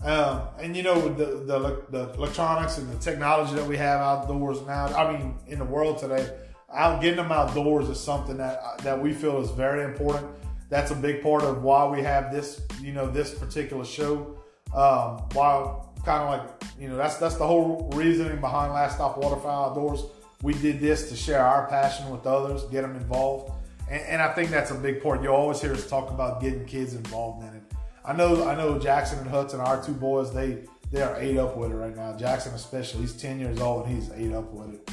Um, 0.03 0.43
and 0.60 0.78
you 0.78 0.84
know, 0.84 0.99
with 0.99 1.18
the, 1.18 1.26
the 1.26 1.84
the 1.89 2.14
electronics 2.14 2.78
and 2.78 2.89
the 2.91 2.97
technology 2.99 3.55
that 3.55 3.66
we 3.66 3.78
have 3.78 3.99
outdoors 3.99 4.62
now, 4.62 4.88
I 4.88 5.18
mean, 5.18 5.36
in 5.47 5.58
the 5.58 5.66
world 5.66 5.97
today, 5.97 6.30
out 6.72 7.01
getting 7.01 7.18
them 7.18 7.32
outdoors 7.32 7.89
is 7.89 7.99
something 7.99 8.38
that 8.38 8.62
that 8.84 9.01
we 9.01 9.14
feel 9.14 9.41
is 9.41 9.49
very 9.51 9.84
important. 9.84 10.28
That's 10.70 10.91
a 10.91 10.95
big 10.95 11.24
part 11.24 11.43
of 11.43 11.64
why 11.64 11.88
we 11.88 12.03
have 12.03 12.32
this, 12.32 12.62
you 12.82 12.93
know, 12.93 13.10
this 13.10 13.34
particular 13.34 13.86
show. 13.86 14.38
Um, 14.76 15.24
why 15.34 15.76
kind 16.08 16.24
of 16.24 16.30
like, 16.30 16.64
you 16.80 16.88
know, 16.88 16.95
that's 16.95 17.18
that's 17.18 17.36
the 17.36 17.45
whole 17.45 17.89
reasoning 17.93 18.39
behind 18.39 18.72
Last 18.72 18.95
Stop 18.95 19.18
Waterfowl 19.18 19.72
Outdoors. 19.72 20.05
We 20.41 20.53
did 20.53 20.80
this 20.80 21.10
to 21.10 21.16
share 21.16 21.45
our 21.45 21.68
passion 21.68 22.10
with 22.10 22.26
others, 22.26 22.64
get 22.66 22.82
them 22.82 22.95
involved, 22.95 23.51
and, 23.91 24.01
and 24.03 24.22
I 24.22 24.34
think 24.34 24.49
that's 24.49 24.72
a 24.72 24.76
big 24.76 25.03
part. 25.03 25.22
You 25.22 25.30
always 25.30 25.62
hear 25.62 25.74
us 25.74 25.88
talk 25.88 26.10
about 26.10 26.39
getting 26.41 26.64
kids 26.66 26.93
involved 26.93 27.43
in 27.43 27.53
it. 27.55 27.64
I 28.05 28.14
know, 28.14 28.47
I 28.47 28.55
know, 28.55 28.80
Jackson 28.80 29.20
and 29.20 29.30
Hudson, 29.30 29.60
our 29.60 29.84
two 29.84 29.93
boys, 29.93 30.34
they 30.34 30.64
they 30.91 31.01
are 31.01 31.18
ate 31.20 31.38
up 31.38 31.58
with 31.58 31.72
it 31.72 31.76
right 31.76 31.95
now. 31.95 32.16
Jackson 32.16 32.53
especially, 32.53 33.01
he's 33.01 33.14
ten 33.14 33.39
years 33.39 33.60
old 33.60 33.86
and 33.86 33.95
he's 33.95 34.10
ate 34.12 34.34
up 34.34 34.49
with 34.53 34.76
it. 34.76 34.89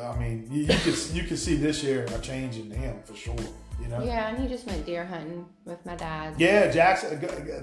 I 0.00 0.18
mean, 0.18 0.48
you, 0.50 0.62
you 0.62 0.66
can 0.66 0.94
you 1.12 1.22
can 1.22 1.36
see 1.36 1.54
this 1.54 1.84
year 1.84 2.06
a 2.12 2.18
change 2.18 2.56
in 2.56 2.70
him 2.72 2.96
for 3.04 3.14
sure. 3.14 3.36
You 3.80 3.88
know. 3.88 4.02
Yeah, 4.02 4.30
and 4.30 4.38
he 4.42 4.48
just 4.48 4.66
went 4.66 4.84
deer 4.84 5.04
hunting 5.04 5.46
with 5.64 5.84
my 5.86 5.94
dad. 5.94 6.34
Yeah, 6.38 6.72
Jackson. 6.72 7.20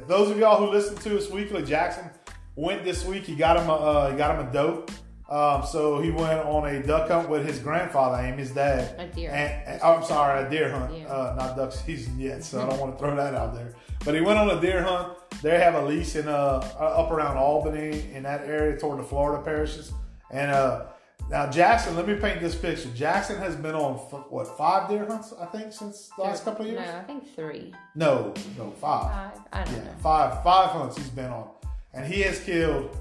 Those 0.07 0.29
of 0.29 0.37
y'all 0.37 0.63
who 0.63 0.71
listen 0.71 0.95
to 0.97 1.17
us 1.17 1.29
weekly, 1.29 1.63
Jackson 1.65 2.09
went 2.55 2.83
this 2.83 3.05
week. 3.05 3.23
He 3.23 3.35
got 3.35 3.57
him 3.57 3.69
a 3.69 3.73
uh, 3.75 4.11
he 4.11 4.17
got 4.17 4.37
him 4.39 4.47
a 4.47 4.51
doe. 4.51 4.85
Um, 5.29 5.65
so 5.65 5.99
he 6.01 6.11
went 6.11 6.41
on 6.41 6.67
a 6.67 6.83
duck 6.85 7.09
hunt 7.09 7.27
with 7.29 7.47
his 7.47 7.57
grandfather, 7.57 8.21
Amy's 8.23 8.51
dad. 8.51 8.99
A 8.99 9.07
deer. 9.07 9.31
And, 9.31 9.67
and- 9.67 9.81
oh, 9.81 9.95
I'm 9.95 10.03
sorry, 10.03 10.45
a 10.45 10.49
deer 10.49 10.69
hunt, 10.69 10.95
Yeah. 10.95 11.07
uh, 11.07 11.35
not 11.37 11.55
duck 11.57 11.71
season 11.71 12.19
yet. 12.19 12.43
So 12.43 12.61
I 12.61 12.69
don't 12.69 12.79
want 12.83 12.93
to 12.93 12.99
throw 12.99 13.15
that 13.15 13.33
out 13.33 13.55
there. 13.55 13.73
But 14.05 14.13
he 14.15 14.21
went 14.21 14.37
on 14.37 14.49
a 14.55 14.61
deer 14.61 14.83
hunt. 14.83 15.13
They 15.41 15.57
have 15.59 15.75
a 15.75 15.81
lease 15.85 16.15
in 16.17 16.27
uh, 16.27 16.31
up 16.77 17.09
around 17.09 17.37
Albany 17.37 18.11
in 18.13 18.23
that 18.23 18.41
area 18.41 18.77
toward 18.77 18.99
the 18.99 19.03
Florida 19.03 19.41
parishes. 19.43 19.91
And 20.29 20.51
uh, 20.51 20.85
now 21.31 21.49
Jackson, 21.49 21.95
let 21.95 22.05
me 22.07 22.15
paint 22.15 22.39
this 22.41 22.53
picture. 22.53 22.89
Jackson 22.93 23.37
has 23.39 23.55
been 23.55 23.75
on 23.75 23.95
f- 23.95 24.25
what 24.29 24.45
five 24.57 24.89
deer 24.89 25.05
hunts 25.07 25.33
I 25.41 25.45
think 25.47 25.71
since 25.71 26.09
the 26.17 26.23
last 26.23 26.43
couple 26.43 26.65
of 26.65 26.71
years. 26.71 26.85
No, 26.85 26.97
I 26.97 27.03
think 27.03 27.33
three, 27.35 27.73
No, 27.95 28.33
no, 28.57 28.71
five. 28.71 29.11
five. 29.33 29.41
I 29.53 29.63
don't 29.63 29.73
Yeah, 29.73 29.83
know. 29.85 29.91
five 30.01 30.43
five 30.43 30.69
hunts 30.71 30.97
he's 30.97 31.09
been 31.09 31.31
on, 31.31 31.47
and 31.93 32.05
he 32.05 32.21
has 32.21 32.39
killed 32.39 32.97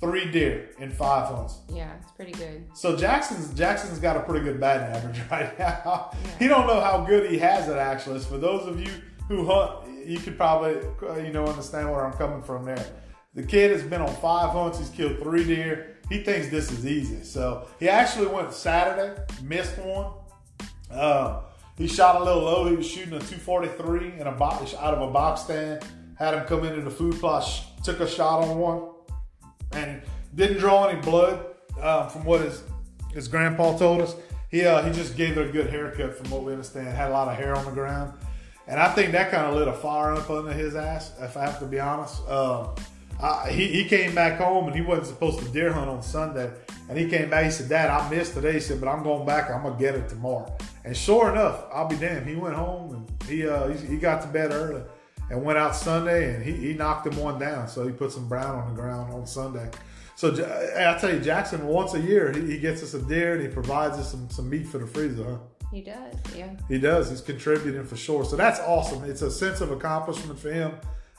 three 0.00 0.30
deer 0.30 0.70
in 0.78 0.90
five 0.90 1.34
hunts. 1.34 1.58
Yeah, 1.72 1.92
it's 2.00 2.12
pretty 2.12 2.32
good. 2.32 2.64
So 2.74 2.96
Jackson's 2.96 3.52
Jackson's 3.54 3.98
got 3.98 4.16
a 4.16 4.20
pretty 4.20 4.44
good 4.44 4.60
batting 4.60 4.94
average 4.94 5.20
right 5.30 5.58
now. 5.58 6.12
He 6.38 6.48
don't 6.48 6.66
know 6.66 6.80
how 6.80 7.04
good 7.04 7.30
he 7.30 7.38
has 7.38 7.68
it 7.68 7.76
actually. 7.76 8.20
For 8.20 8.38
those 8.38 8.66
of 8.66 8.80
you 8.80 8.92
who 9.28 9.46
hunt, 9.46 10.06
you 10.06 10.18
could 10.18 10.36
probably 10.36 10.76
uh, 11.02 11.16
you 11.16 11.32
know 11.32 11.46
understand 11.46 11.90
where 11.90 12.04
I'm 12.04 12.12
coming 12.12 12.42
from 12.42 12.64
there. 12.64 12.84
The 13.34 13.42
kid 13.42 13.70
has 13.72 13.82
been 13.82 14.00
on 14.00 14.14
five 14.16 14.50
hunts. 14.50 14.78
He's 14.78 14.90
killed 14.90 15.18
three 15.18 15.44
deer. 15.44 15.96
He 16.08 16.22
thinks 16.22 16.48
this 16.48 16.72
is 16.72 16.86
easy. 16.86 17.22
So 17.22 17.68
he 17.78 17.88
actually 17.88 18.28
went 18.28 18.52
Saturday, 18.52 19.20
missed 19.42 19.76
one. 19.78 20.12
Um, 20.90 21.40
he 21.76 21.86
shot 21.86 22.20
a 22.20 22.24
little 22.24 22.42
low. 22.42 22.68
He 22.68 22.74
was 22.74 22.86
shooting 22.88 23.12
a 23.12 23.20
243 23.20 24.20
in 24.20 24.26
a 24.26 24.32
box 24.32 24.74
out 24.74 24.94
of 24.94 25.08
a 25.08 25.12
box 25.12 25.42
stand. 25.42 25.84
Had 26.18 26.34
him 26.34 26.44
come 26.46 26.64
into 26.64 26.80
the 26.80 26.90
food 26.90 27.14
plot, 27.20 27.48
took 27.82 28.00
a 28.00 28.08
shot 28.08 28.42
on 28.42 28.58
one, 28.58 28.82
and 29.72 30.02
didn't 30.34 30.58
draw 30.58 30.86
any 30.86 31.00
blood. 31.00 31.44
Um, 31.80 32.08
from 32.08 32.24
what 32.24 32.40
his 32.40 32.62
his 33.12 33.28
grandpa 33.28 33.76
told 33.76 34.00
us, 34.00 34.14
he 34.50 34.64
uh, 34.64 34.82
he 34.82 34.92
just 34.92 35.16
gave 35.16 35.38
it 35.38 35.48
a 35.48 35.52
good 35.52 35.70
haircut. 35.70 36.16
From 36.16 36.30
what 36.30 36.42
we 36.42 36.52
understand, 36.52 36.88
had 36.88 37.10
a 37.10 37.12
lot 37.12 37.28
of 37.28 37.36
hair 37.36 37.54
on 37.54 37.64
the 37.64 37.70
ground, 37.70 38.12
and 38.66 38.80
I 38.80 38.92
think 38.92 39.12
that 39.12 39.30
kind 39.30 39.46
of 39.46 39.54
lit 39.54 39.68
a 39.68 39.72
fire 39.72 40.12
up 40.12 40.28
under 40.30 40.52
his 40.52 40.74
ass. 40.74 41.12
If 41.20 41.36
I 41.36 41.44
have 41.44 41.58
to 41.60 41.66
be 41.66 41.78
honest, 41.78 42.26
um, 42.28 42.70
I, 43.20 43.50
he 43.50 43.68
he 43.68 43.84
came 43.84 44.14
back 44.14 44.38
home 44.38 44.66
and 44.66 44.74
he 44.74 44.82
wasn't 44.82 45.08
supposed 45.08 45.38
to 45.40 45.44
deer 45.46 45.72
hunt 45.72 45.88
on 45.88 46.02
Sunday, 46.02 46.50
and 46.88 46.98
he 46.98 47.08
came 47.08 47.30
back. 47.30 47.44
He 47.44 47.50
said, 47.50 47.68
"Dad, 47.68 47.90
I 47.90 48.08
missed 48.10 48.34
today." 48.34 48.54
He 48.54 48.60
said, 48.60 48.80
"But 48.80 48.88
I'm 48.88 49.02
going 49.02 49.26
back. 49.26 49.50
I'm 49.50 49.62
gonna 49.62 49.78
get 49.78 49.94
it 49.94 50.08
tomorrow." 50.08 50.52
And 50.84 50.96
sure 50.96 51.30
enough, 51.30 51.64
I'll 51.72 51.86
be 51.86 51.96
damned. 51.96 52.26
He 52.26 52.34
went 52.34 52.56
home 52.56 52.94
and 52.94 53.28
he 53.28 53.46
uh, 53.46 53.68
he, 53.68 53.86
he 53.86 53.96
got 53.98 54.22
to 54.22 54.28
bed 54.28 54.52
early 54.52 54.82
and 55.30 55.42
went 55.42 55.58
out 55.58 55.76
Sunday 55.76 56.34
and 56.34 56.42
he, 56.42 56.52
he 56.52 56.74
knocked 56.74 57.06
him 57.06 57.16
one 57.16 57.38
down. 57.38 57.68
So 57.68 57.86
he 57.86 57.92
put 57.92 58.12
some 58.12 58.28
brown 58.28 58.54
on 58.56 58.74
the 58.74 58.80
ground 58.80 59.12
on 59.12 59.26
Sunday. 59.26 59.70
So 60.16 60.32
I 60.76 60.98
tell 60.98 61.12
you, 61.12 61.20
Jackson 61.20 61.66
once 61.66 61.94
a 61.94 62.00
year 62.00 62.32
he, 62.32 62.52
he 62.52 62.58
gets 62.58 62.82
us 62.82 62.94
a 62.94 63.02
deer 63.02 63.34
and 63.34 63.42
he 63.42 63.48
provides 63.48 63.98
us 63.98 64.10
some, 64.10 64.28
some 64.30 64.50
meat 64.50 64.66
for 64.66 64.78
the 64.78 64.86
freezer. 64.86 65.24
Huh? 65.24 65.38
He 65.72 65.82
does. 65.82 66.14
Yeah. 66.34 66.56
He 66.68 66.78
does. 66.78 67.10
He's 67.10 67.20
contributing 67.20 67.84
for 67.84 67.96
sure. 67.96 68.24
So 68.24 68.36
that's 68.36 68.58
awesome. 68.60 69.04
It's 69.04 69.22
a 69.22 69.30
sense 69.30 69.60
of 69.60 69.70
accomplishment 69.70 70.38
for 70.38 70.50
him. 70.50 70.72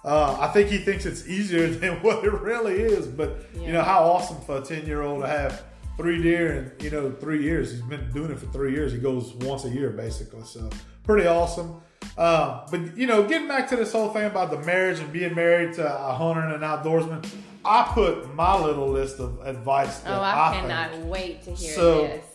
Uh, 0.04 0.38
I 0.40 0.48
think 0.48 0.70
he 0.70 0.80
thinks 0.80 1.06
it's 1.06 1.28
easier 1.28 1.68
than 1.68 2.02
what 2.02 2.24
it 2.24 2.34
really 2.34 2.76
is. 2.76 3.08
But 3.08 3.46
you 3.56 3.72
know 3.72 3.84
how 3.84 4.04
awesome 4.04 4.42
for 4.42 4.58
a 4.58 4.62
ten 4.62 4.86
year 4.86 5.02
old 5.02 5.22
to 5.22 5.28
have 5.28 5.64
three 5.98 6.22
deer 6.22 6.74
in 6.80 6.86
you 6.86 6.90
know 6.90 7.12
three 7.12 7.44
years. 7.44 7.72
He's 7.72 7.82
been 7.82 8.12
doing 8.12 8.32
it 8.32 8.40
for 8.40 8.48
three 8.48 8.72
years. 8.72 8.92
He 8.92 8.98
goes 8.98 9.34
once 9.36 9.66
a 9.66 9.70
year 9.70 9.90
basically. 9.92 10.44
So 10.44 10.70
pretty 11.04 11.28
awesome. 11.28 11.82
Uh, 12.18 12.66
but 12.70 12.98
you 12.98 13.08
know, 13.08 13.24
getting 13.28 13.48
back 13.48 13.70
to 13.70 13.76
this 13.76 13.92
whole 13.94 14.10
thing 14.10 14.26
about 14.26 14.52
the 14.52 14.60
marriage 14.60 15.00
and 15.00 15.12
being 15.14 15.34
married 15.36 15.74
to 15.74 15.86
a 15.86 16.14
hunter 16.14 16.42
and 16.42 16.54
an 16.54 16.62
outdoorsman, 16.62 17.26
I 17.64 17.90
put 17.94 18.34
my 18.36 18.58
little 18.60 18.88
list 18.90 19.20
of 19.20 19.40
advice. 19.46 20.00
That 20.00 20.18
Oh, 20.18 20.22
I, 20.24 20.52
think- 20.52 20.68
cannot 20.68 20.98
wait 21.06 21.44
to 21.44 21.52
hear 21.52 21.74
So- 21.76 22.02
this. 22.08 22.26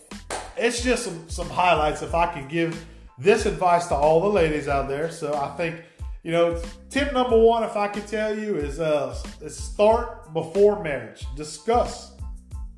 it's 0.57 0.81
just 0.81 1.03
some, 1.05 1.29
some 1.29 1.49
highlights 1.49 2.01
if 2.01 2.13
I 2.15 2.27
could 2.33 2.49
give 2.49 2.83
this 3.17 3.45
advice 3.45 3.87
to 3.87 3.95
all 3.95 4.21
the 4.21 4.27
ladies 4.29 4.67
out 4.67 4.87
there. 4.87 5.09
So 5.11 5.33
I 5.35 5.55
think, 5.55 5.81
you 6.23 6.31
know, 6.31 6.61
tip 6.89 7.13
number 7.13 7.37
one, 7.39 7.63
if 7.63 7.75
I 7.77 7.87
could 7.87 8.07
tell 8.07 8.37
you, 8.37 8.55
is 8.55 8.79
uh, 8.79 9.15
is 9.41 9.55
start 9.55 10.33
before 10.33 10.81
marriage. 10.83 11.25
Discuss 11.35 12.11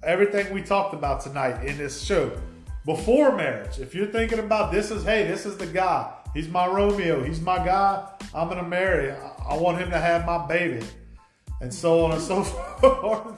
everything 0.03 0.53
we 0.53 0.61
talked 0.61 0.93
about 0.93 1.21
tonight 1.21 1.63
in 1.65 1.77
this 1.77 2.01
show 2.03 2.31
before 2.85 3.35
marriage. 3.35 3.79
If 3.79 3.95
you're 3.95 4.07
thinking 4.07 4.39
about 4.39 4.71
this 4.71 4.91
is, 4.91 5.03
hey, 5.03 5.25
this 5.27 5.45
is 5.45 5.57
the 5.57 5.65
guy. 5.67 6.13
He's 6.33 6.47
my 6.49 6.67
Romeo. 6.67 7.23
He's 7.23 7.41
my 7.41 7.57
guy. 7.57 8.07
I'm 8.33 8.47
gonna 8.47 8.63
marry. 8.67 9.11
I, 9.11 9.31
I 9.49 9.57
want 9.57 9.77
him 9.79 9.89
to 9.91 9.97
have 9.99 10.25
my 10.25 10.45
baby, 10.47 10.85
and 11.61 11.73
so 11.73 12.05
on 12.05 12.11
and 12.11 12.21
so 12.21 12.43
forth. 12.79 13.37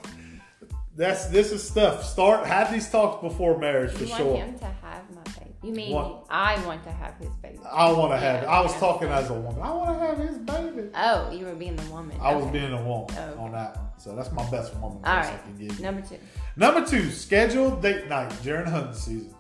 That's 0.96 1.28
this 1.28 1.52
is 1.52 1.66
stuff. 1.66 2.04
Start 2.04 2.46
have 2.46 2.72
these 2.74 2.90
talks 2.90 3.22
before 3.22 3.58
marriage 3.58 3.92
for 3.94 4.04
You 4.04 4.08
sure. 4.16 4.26
want 4.34 4.50
him 4.50 4.60
to 4.60 4.66
have 4.66 5.10
my 5.16 5.22
baby. 5.40 5.46
You 5.64 5.72
mean 5.74 5.92
Want- 5.94 6.26
I 6.30 6.66
want 6.66 6.84
to 6.84 6.92
have 6.92 7.16
his 7.18 7.30
baby? 7.42 7.60
I 7.70 7.92
want 7.92 8.12
to 8.12 8.18
have. 8.18 8.44
Yeah, 8.44 8.50
I 8.50 8.60
was 8.62 8.74
talking 8.76 9.08
as 9.08 9.30
a 9.30 9.34
woman. 9.34 9.62
I 9.62 9.72
want 9.74 9.98
to 10.00 10.06
have 10.06 10.18
his 10.18 10.38
baby. 10.40 10.90
Oh, 10.96 11.32
you 11.32 11.46
were 11.46 11.56
being 11.56 11.76
the 11.78 11.84
woman. 11.92 12.18
I 12.22 12.36
was 12.36 12.46
being 12.52 12.74
a 12.74 12.84
woman 12.84 13.16
Oh. 13.18 13.40
on 13.44 13.52
that 13.54 13.76
one. 13.78 13.86
So 13.98 14.14
that's 14.16 14.32
my 14.34 14.50
best 14.52 14.74
woman 14.76 15.00
All 15.06 15.16
right. 15.18 15.40
can 15.44 15.58
give 15.58 15.78
you. 15.78 15.84
Number 15.84 16.02
two. 16.02 16.18
Number 16.58 16.86
two, 16.86 17.10
scheduled 17.12 17.82
date 17.82 18.08
night 18.10 18.34
during 18.44 18.66
hunting 18.66 18.94
season. 18.94 19.34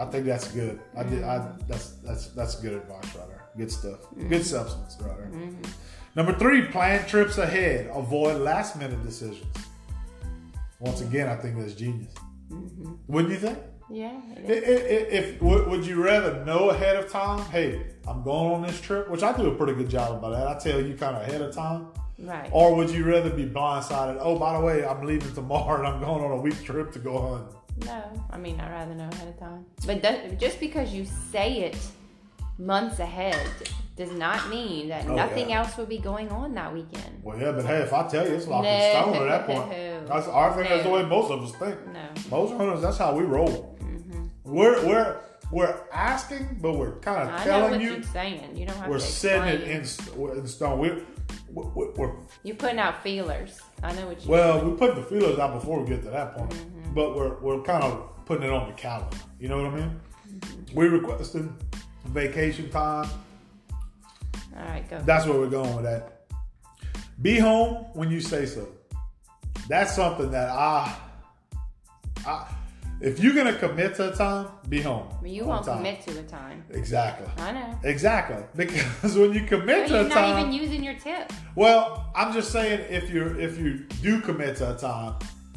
I 0.00 0.06
think 0.06 0.24
that's 0.26 0.48
good. 0.48 0.80
I 0.96 1.02
did. 1.04 1.22
I 1.22 1.46
that's 1.68 1.90
that's 2.04 2.28
that's 2.28 2.54
good 2.60 2.72
advice 2.72 3.14
right 3.14 3.28
there. 3.28 3.44
Good 3.56 3.70
stuff. 3.70 3.98
Good 4.28 4.44
substance 4.46 4.96
right 5.00 5.16
there. 5.16 5.26
Mm-hmm. 5.26 5.62
Number 6.16 6.32
three, 6.38 6.62
plan 6.66 7.06
trips 7.06 7.38
ahead. 7.38 7.90
Avoid 7.94 8.40
last 8.40 8.76
minute 8.76 9.02
decisions. 9.04 9.44
Once 10.80 11.02
again, 11.02 11.28
I 11.28 11.36
think 11.36 11.58
that's 11.58 11.74
genius. 11.74 12.12
Mm-hmm. 12.50 12.92
Wouldn't 13.08 13.32
you 13.32 13.38
think? 13.38 13.58
Yeah. 13.90 14.18
it 14.36 14.48
I- 14.48 14.52
is. 14.52 14.80
I- 14.80 15.16
I- 15.16 15.18
If, 15.20 15.42
would 15.42 15.68
would 15.68 15.86
you 15.86 16.02
rather 16.02 16.44
know 16.44 16.70
ahead 16.70 16.96
of 16.96 17.10
time? 17.10 17.40
Hey, 17.50 17.86
I'm 18.08 18.22
going 18.22 18.54
on 18.54 18.62
this 18.62 18.80
trip, 18.80 19.10
which 19.10 19.22
I 19.22 19.36
do 19.36 19.48
a 19.50 19.54
pretty 19.54 19.74
good 19.74 19.90
job 19.90 20.16
about 20.16 20.30
that. 20.32 20.48
I 20.48 20.58
tell 20.58 20.80
you 20.80 20.94
kind 20.94 21.16
of 21.16 21.22
ahead 21.28 21.42
of 21.42 21.54
time. 21.54 21.88
Right. 22.18 22.48
Or 22.52 22.74
would 22.76 22.90
you 22.90 23.04
rather 23.04 23.30
be 23.30 23.46
blindsided? 23.46 24.18
Oh, 24.20 24.38
by 24.38 24.58
the 24.58 24.64
way, 24.64 24.84
I'm 24.84 25.04
leaving 25.06 25.32
tomorrow 25.34 25.78
and 25.78 25.86
I'm 25.86 26.00
going 26.00 26.22
on 26.24 26.32
a 26.32 26.40
week 26.40 26.62
trip 26.64 26.92
to 26.92 26.98
go 26.98 27.18
hunting. 27.38 27.56
No, 27.86 28.02
I 28.30 28.36
mean 28.38 28.60
I'd 28.60 28.70
rather 28.70 28.94
know 28.94 29.08
ahead 29.12 29.28
of 29.28 29.38
time. 29.38 29.64
But 29.86 30.02
that, 30.02 30.38
just 30.38 30.60
because 30.60 30.92
you 30.92 31.04
say 31.32 31.60
it 31.62 31.76
months 32.58 32.98
ahead 32.98 33.38
does 33.96 34.12
not 34.12 34.48
mean 34.48 34.88
that 34.88 35.06
Oh, 35.06 35.14
nothing 35.14 35.50
yeah. 35.50 35.58
else 35.60 35.76
will 35.76 35.86
be 35.86 35.98
going 35.98 36.28
on 36.30 36.54
that 36.54 36.72
weekend. 36.72 37.20
Well, 37.22 37.38
yeah, 37.38 37.52
but 37.52 37.64
hey, 37.66 37.78
if 37.82 37.92
I 37.92 38.06
tell 38.08 38.26
you, 38.26 38.34
it's 38.34 38.46
locked 38.46 38.66
in 38.66 38.90
stone 38.92 39.14
at 39.16 39.28
that 39.28 39.46
point. 39.46 39.70
That's, 40.08 40.28
I 40.28 40.52
think 40.54 40.68
that's 40.68 40.82
the 40.84 40.90
way 40.90 41.02
most 41.04 41.30
of 41.30 41.42
us 41.42 41.52
think. 41.56 41.76
No. 41.92 42.00
Most 42.30 42.56
hunters, 42.56 42.82
that's 42.82 42.98
how 42.98 43.14
we 43.14 43.24
roll. 43.24 43.76
Mm-hmm. 43.82 44.26
We're 44.44 44.86
we're 44.86 45.20
we're 45.50 45.80
asking, 45.92 46.58
but 46.60 46.74
we're 46.74 46.96
kind 47.00 47.28
of 47.28 47.34
I 47.34 47.38
know 47.38 47.44
telling 47.44 47.70
what 47.72 47.80
you. 47.80 47.92
you're 47.94 48.02
saying. 48.04 48.56
You 48.56 48.66
don't 48.66 48.76
have 48.76 48.88
We're 48.88 48.98
to 48.98 49.04
setting 49.04 49.52
it 49.54 49.62
in, 49.68 49.80
in 50.38 50.46
stone. 50.46 50.78
We're, 50.78 51.02
we're, 51.52 51.90
we're 51.92 52.12
You're 52.44 52.54
putting 52.56 52.78
out 52.78 53.02
feelers. 53.02 53.58
I 53.82 53.92
know 53.94 54.06
what 54.06 54.24
you. 54.24 54.30
well, 54.30 54.64
we 54.64 54.76
put 54.76 54.94
the 54.94 55.02
feelers 55.02 55.38
out 55.40 55.54
before 55.54 55.80
we 55.80 55.88
get 55.88 56.02
to 56.04 56.10
that 56.10 56.36
point, 56.36 56.50
Mm-hmm. 56.52 56.79
But 56.94 57.14
we're 57.16 57.38
we're 57.40 57.62
kind 57.62 57.82
of 57.84 58.08
putting 58.26 58.44
it 58.44 58.50
on 58.52 58.68
the 58.68 58.74
calendar. 58.74 59.16
You 59.38 59.48
know 59.48 59.62
what 59.62 59.72
I 59.72 59.76
mean? 59.76 60.00
Mm-hmm. 60.28 60.78
We 60.78 60.88
requesting 60.88 61.56
vacation 62.06 62.70
time. 62.70 63.08
All 64.56 64.64
right, 64.64 64.88
go. 64.88 65.00
That's 65.04 65.26
where 65.26 65.38
we're 65.38 65.48
going 65.48 65.74
with 65.74 65.84
that. 65.84 66.22
Be 67.22 67.38
home 67.38 67.86
when 67.94 68.10
you 68.10 68.20
say 68.20 68.46
so. 68.46 68.66
That's 69.68 69.94
something 69.94 70.30
that 70.32 70.50
I, 70.50 70.94
I 72.26 72.46
if 73.00 73.18
you're 73.20 73.34
gonna 73.34 73.54
commit 73.54 73.94
to 73.96 74.12
a 74.12 74.14
time, 74.14 74.48
be 74.68 74.80
home. 74.82 75.08
But 75.20 75.30
you 75.30 75.44
won't 75.44 75.64
time. 75.64 75.78
commit 75.78 76.02
to 76.06 76.18
a 76.18 76.22
time. 76.22 76.64
Exactly. 76.70 77.26
I 77.38 77.52
know. 77.52 77.78
Exactly. 77.84 78.42
Because 78.56 79.16
when 79.18 79.32
you 79.32 79.44
commit 79.44 79.66
But 79.66 79.86
to 79.88 79.94
you're 79.94 80.04
a 80.04 80.08
not 80.08 80.14
time, 80.14 80.38
even 80.40 80.52
using 80.52 80.84
your 80.84 80.94
tip. 80.94 81.32
well, 81.54 82.10
I'm 82.14 82.32
just 82.32 82.52
saying 82.52 82.86
if 82.90 83.10
you 83.10 83.38
if 83.38 83.58
you 83.58 83.86
do 84.02 84.20
commit 84.20 84.56
to 84.56 84.74
a 84.74 84.78
time, 84.78 85.14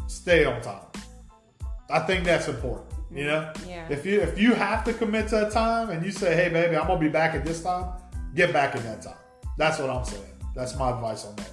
stay 0.08 0.46
on 0.46 0.62
time. 0.62 0.82
I 1.90 2.00
think 2.00 2.24
that's 2.26 2.48
important. 2.48 2.88
You 3.12 3.26
know, 3.26 3.52
Yeah. 3.68 3.86
if 3.90 4.06
you 4.06 4.22
if 4.22 4.40
you 4.40 4.54
have 4.56 4.84
to 4.86 4.94
commit 4.94 5.28
to 5.30 5.48
a 5.48 5.52
time 5.52 5.90
and 5.92 6.04
you 6.04 6.12
say, 6.12 6.36
"Hey, 6.36 6.50
baby, 6.50 6.76
I'm 6.76 6.88
gonna 6.88 7.00
be 7.00 7.10
back 7.10 7.36
at 7.36 7.46
this 7.46 7.62
time," 7.62 7.86
get 8.34 8.52
back 8.52 8.76
in 8.76 8.82
that 8.84 9.02
time. 9.04 9.14
That's 9.58 9.78
what 9.80 9.90
I'm 9.90 10.04
saying. 10.04 10.24
That's 10.56 10.76
my 10.78 10.90
advice 10.92 11.26
on 11.26 11.36
that. 11.36 11.52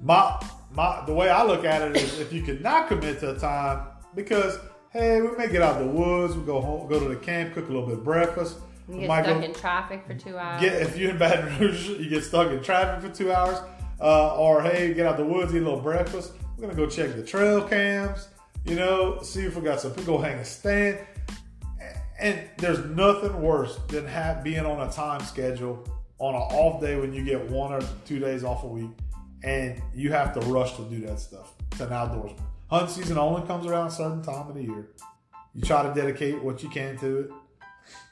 My 0.00 0.40
my 0.72 1.02
the 1.06 1.12
way 1.14 1.28
I 1.30 1.42
look 1.44 1.64
at 1.64 1.82
it 1.82 1.96
is 1.96 2.20
if 2.20 2.32
you 2.32 2.42
cannot 2.42 2.88
commit 2.88 3.18
to 3.20 3.34
a 3.34 3.38
time 3.38 3.86
because 4.14 4.58
hey, 4.90 5.20
we 5.20 5.36
may 5.36 5.48
get 5.48 5.60
out 5.62 5.78
the 5.78 5.86
woods, 5.86 6.36
we 6.36 6.44
go 6.44 6.60
home, 6.60 6.88
go 6.88 6.98
to 7.00 7.08
the 7.08 7.16
camp, 7.16 7.54
cook 7.54 7.68
a 7.68 7.72
little 7.72 7.86
bit 7.86 7.98
of 7.98 8.04
breakfast. 8.04 8.58
You 8.88 8.94
we 8.94 9.00
get 9.06 9.24
stuck 9.24 9.38
go- 9.38 9.42
in 9.42 9.52
traffic 9.54 10.04
for 10.06 10.14
two 10.14 10.38
hours. 10.38 10.60
Get 10.60 10.82
if 10.82 10.96
you're 10.96 11.10
in 11.10 11.18
Baton 11.18 11.58
Rouge, 11.58 11.88
you 12.00 12.08
get 12.08 12.22
stuck 12.22 12.50
in 12.52 12.62
traffic 12.62 13.10
for 13.10 13.14
two 13.16 13.32
hours, 13.32 13.58
uh, 14.00 14.36
or 14.36 14.62
hey, 14.62 14.94
get 14.94 15.06
out 15.06 15.16
the 15.16 15.24
woods, 15.24 15.52
eat 15.54 15.58
a 15.62 15.64
little 15.64 15.80
breakfast. 15.80 16.32
We're 16.56 16.68
gonna 16.68 16.76
go 16.78 16.86
check 16.88 17.14
the 17.16 17.22
trail 17.24 17.62
cams, 17.66 18.28
you 18.66 18.74
know, 18.74 19.20
see 19.22 19.44
if 19.44 19.56
we 19.56 19.62
got 19.62 19.80
some. 19.80 19.92
Go 20.04 20.18
hang 20.18 20.38
a 20.38 20.44
stand, 20.44 20.98
and 22.18 22.40
there's 22.58 22.84
nothing 22.86 23.40
worse 23.40 23.78
than 23.88 24.06
have, 24.06 24.42
being 24.42 24.66
on 24.66 24.86
a 24.86 24.90
time 24.90 25.20
schedule 25.20 25.86
on 26.18 26.34
an 26.34 26.40
off 26.40 26.80
day 26.80 26.98
when 26.98 27.12
you 27.12 27.24
get 27.24 27.48
one 27.50 27.72
or 27.72 27.80
two 28.04 28.18
days 28.18 28.42
off 28.42 28.64
a 28.64 28.66
week, 28.66 28.90
and 29.44 29.80
you 29.94 30.10
have 30.10 30.34
to 30.34 30.40
rush 30.46 30.76
to 30.76 30.82
do 30.82 31.00
that 31.06 31.20
stuff. 31.20 31.52
It's 31.72 31.80
an 31.80 31.90
outdoorsman. 31.90 32.40
Hunt 32.68 32.90
season 32.90 33.18
only 33.18 33.46
comes 33.46 33.66
around 33.66 33.88
a 33.88 33.90
certain 33.90 34.22
time 34.22 34.48
of 34.48 34.54
the 34.54 34.62
year. 34.62 34.88
You 35.54 35.62
try 35.62 35.82
to 35.84 35.94
dedicate 35.94 36.42
what 36.42 36.62
you 36.62 36.68
can 36.68 36.98
to 36.98 37.18
it. 37.18 37.30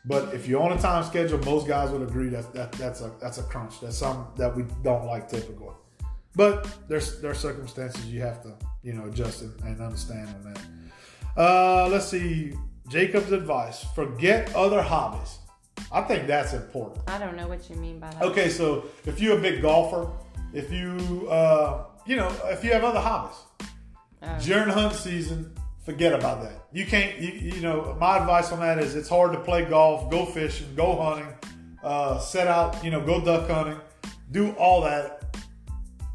But 0.05 0.35
if 0.35 0.47
you're 0.47 0.63
on 0.63 0.73
a 0.73 0.81
time 0.81 1.03
schedule, 1.03 1.39
most 1.39 1.67
guys 1.67 1.91
would 1.91 2.03
agree 2.03 2.29
that, 2.29 2.53
that 2.55 2.71
that's 2.73 3.01
a 3.01 3.11
that's 3.21 3.39
a 3.39 3.43
crunch. 3.43 3.81
That's 3.81 3.99
something 3.99 4.27
that 4.37 4.55
we 4.55 4.65
don't 4.85 5.07
like 5.07 5.29
typically. 5.29 5.75
But 6.37 6.69
there's 6.89 7.21
there's 7.21 7.39
circumstances 7.39 8.05
you 8.07 8.21
have 8.21 8.43
to 8.43 8.55
you 8.85 8.93
know 8.93 9.07
adjust 9.07 9.43
and, 9.43 9.61
and 9.63 9.81
understand 9.81 10.29
on 10.29 10.53
that. 10.55 10.61
Uh, 11.41 11.89
let's 11.89 12.07
see, 12.07 12.53
Jacob's 12.89 13.33
advice: 13.33 13.85
forget 13.95 14.55
other 14.55 14.83
hobbies. 14.83 15.39
I 15.91 16.03
think 16.03 16.27
that's 16.29 16.53
important. 16.53 17.01
I 17.09 17.19
don't 17.19 17.37
know 17.37 17.49
what 17.49 17.69
you 17.69 17.77
mean 17.77 17.99
by 17.99 18.11
that. 18.11 18.23
Okay, 18.23 18.49
so 18.49 18.85
if 19.07 19.21
you're 19.21 19.39
a 19.39 19.41
big 19.41 19.63
golfer, 19.63 20.11
if 20.53 20.71
you 20.73 21.27
uh, 21.29 21.85
you 22.07 22.17
know 22.17 22.31
if 22.45 22.63
you 22.63 22.73
have 22.73 22.85
other 22.85 23.01
hobbies, 23.01 23.37
Oh. 24.27 24.39
during 24.41 24.69
hunt 24.71 24.95
season, 24.95 25.53
forget 25.85 26.15
about 26.15 26.41
that. 26.43 26.67
You 26.73 26.87
can't, 26.87 27.19
you, 27.19 27.31
you 27.57 27.61
know, 27.61 27.95
my 28.01 28.17
advice 28.17 28.51
on 28.53 28.61
that 28.61 28.79
is 28.79 28.95
it's 28.97 29.09
hard 29.09 29.33
to 29.33 29.41
play 29.41 29.67
golf, 29.67 30.11
go 30.11 30.25
fishing, 30.25 30.75
go 30.75 30.97
hunting, 30.97 31.29
uh, 31.83 32.19
set 32.21 32.47
out, 32.47 32.83
you 32.83 32.91
know, 32.91 33.05
go 33.05 33.23
duck 33.23 33.51
hunting, 33.51 33.79
do 34.33 34.53
all 34.53 34.81
that. 34.81 35.24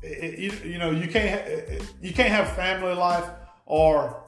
It- 0.01 0.39
you, 0.39 0.51
you 0.71 0.77
know, 0.77 0.91
you 0.91 1.07
can't, 1.07 1.41
you 2.01 2.13
can't 2.13 2.29
have 2.29 2.55
family 2.55 2.93
life 2.93 3.25
or 3.65 4.23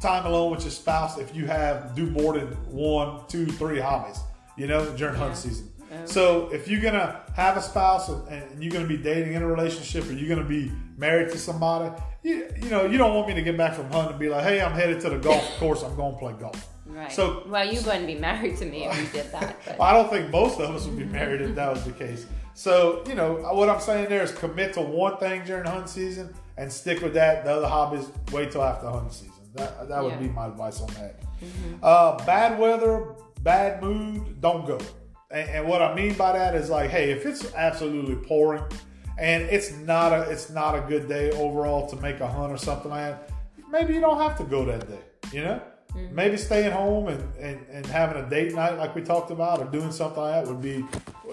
time 0.00 0.26
alone 0.26 0.50
with 0.50 0.60
your 0.62 0.70
spouse 0.70 1.18
if 1.18 1.34
you 1.34 1.46
have 1.46 1.94
do 1.94 2.10
more 2.10 2.34
than 2.38 2.48
one, 2.70 3.20
two, 3.28 3.46
three 3.46 3.80
hobbies. 3.80 4.18
You 4.56 4.66
know, 4.66 4.84
during 4.96 5.14
hunt 5.14 5.30
Yeah. 5.30 5.34
season. 5.34 5.72
Yeah. 5.90 6.04
So 6.06 6.48
if 6.52 6.66
you're 6.68 6.80
gonna 6.80 7.20
have 7.34 7.56
a 7.56 7.62
spouse 7.62 8.08
and, 8.08 8.26
and 8.28 8.62
you're 8.62 8.72
gonna 8.72 8.86
be 8.86 8.96
dating 8.96 9.34
in 9.34 9.42
a 9.42 9.46
relationship 9.46 10.08
or 10.08 10.12
you're 10.12 10.28
gonna 10.34 10.48
be 10.48 10.72
married 10.96 11.30
to 11.32 11.38
somebody, 11.38 11.94
you, 12.22 12.48
you 12.60 12.68
know, 12.70 12.86
you 12.86 12.98
don't 12.98 13.14
want 13.14 13.28
me 13.28 13.34
to 13.34 13.42
get 13.42 13.56
back 13.56 13.74
from 13.74 13.90
hunting 13.90 14.10
and 14.12 14.18
be 14.18 14.28
like, 14.28 14.42
hey, 14.44 14.60
I'm 14.60 14.72
headed 14.72 15.00
to 15.02 15.10
the 15.10 15.18
golf 15.18 15.44
course, 15.58 15.82
I'm 15.82 15.94
gonna 15.96 16.16
play 16.18 16.32
golf. 16.40 16.66
Right. 16.96 17.12
So- 17.12 17.42
well, 17.46 17.64
you 17.66 17.80
wouldn't 17.82 18.06
be 18.06 18.14
married 18.14 18.56
to 18.58 18.64
me 18.64 18.84
if 18.86 18.96
you 18.98 19.22
did 19.22 19.30
that. 19.32 19.56
But 19.66 19.80
I 19.80 19.92
don't 19.92 20.08
think 20.10 20.30
most 20.30 20.58
of 20.60 20.74
us 20.74 20.86
would 20.86 20.96
be 20.98 21.04
married 21.04 21.42
if 21.42 21.54
that 21.54 21.70
was 21.70 21.84
the 21.84 21.92
case. 21.92 22.26
So, 22.54 23.04
you 23.06 23.14
know, 23.14 23.34
what 23.54 23.68
I'm 23.68 23.80
saying 23.80 24.08
there 24.08 24.22
is 24.22 24.32
commit 24.32 24.72
to 24.74 24.80
one 24.80 25.18
thing 25.18 25.44
during 25.44 25.66
hunt 25.66 25.88
season 25.90 26.32
and 26.56 26.72
stick 26.72 27.02
with 27.02 27.12
that. 27.14 27.44
The 27.44 27.50
other 27.52 27.66
hobbies, 27.68 28.06
wait 28.32 28.50
till 28.50 28.62
after 28.62 28.88
hunt 28.88 29.12
season. 29.12 29.32
That, 29.54 29.88
that 29.90 30.02
would 30.02 30.12
Yeah. 30.14 30.18
be 30.20 30.28
my 30.28 30.46
advice 30.46 30.80
on 30.80 30.88
that. 30.94 31.20
Uh, 31.82 32.16
bad 32.24 32.58
weather, 32.58 33.14
bad 33.42 33.82
mood, 33.82 34.40
don't 34.40 34.66
go. 34.66 34.78
And, 35.30 35.48
and 35.50 35.68
what 35.68 35.82
I 35.82 35.94
mean 35.94 36.14
by 36.14 36.32
that 36.32 36.54
is 36.54 36.70
like, 36.70 36.88
hey, 36.90 37.10
if 37.10 37.26
it's 37.26 37.54
absolutely 37.54 38.16
pouring 38.16 38.62
and 39.18 39.42
it's 39.44 39.72
not 39.72 40.12
a 40.12 40.22
it's 40.30 40.48
not 40.50 40.74
a 40.76 40.80
good 40.82 41.08
day 41.08 41.30
overall 41.32 41.86
to 41.88 41.96
make 41.96 42.20
a 42.20 42.26
hunt 42.26 42.52
or 42.52 42.56
something 42.58 42.90
like 42.90 43.04
that, 43.10 43.30
maybe 43.70 43.92
you 43.94 44.00
don't 44.00 44.18
have 44.18 44.36
to 44.38 44.44
go 44.44 44.64
that 44.64 44.88
day. 44.88 45.00
You 45.32 45.42
know, 45.44 45.60
maybe 46.12 46.36
staying 46.36 46.72
home 46.72 47.08
and, 47.08 47.36
and, 47.38 47.66
and 47.70 47.86
having 47.86 48.22
a 48.22 48.28
date 48.28 48.54
night 48.54 48.78
like 48.78 48.94
we 48.94 49.02
talked 49.02 49.30
about, 49.30 49.60
or 49.60 49.64
doing 49.66 49.92
something 49.92 50.22
like 50.22 50.44
that 50.44 50.52
would 50.52 50.62
be, 50.62 50.84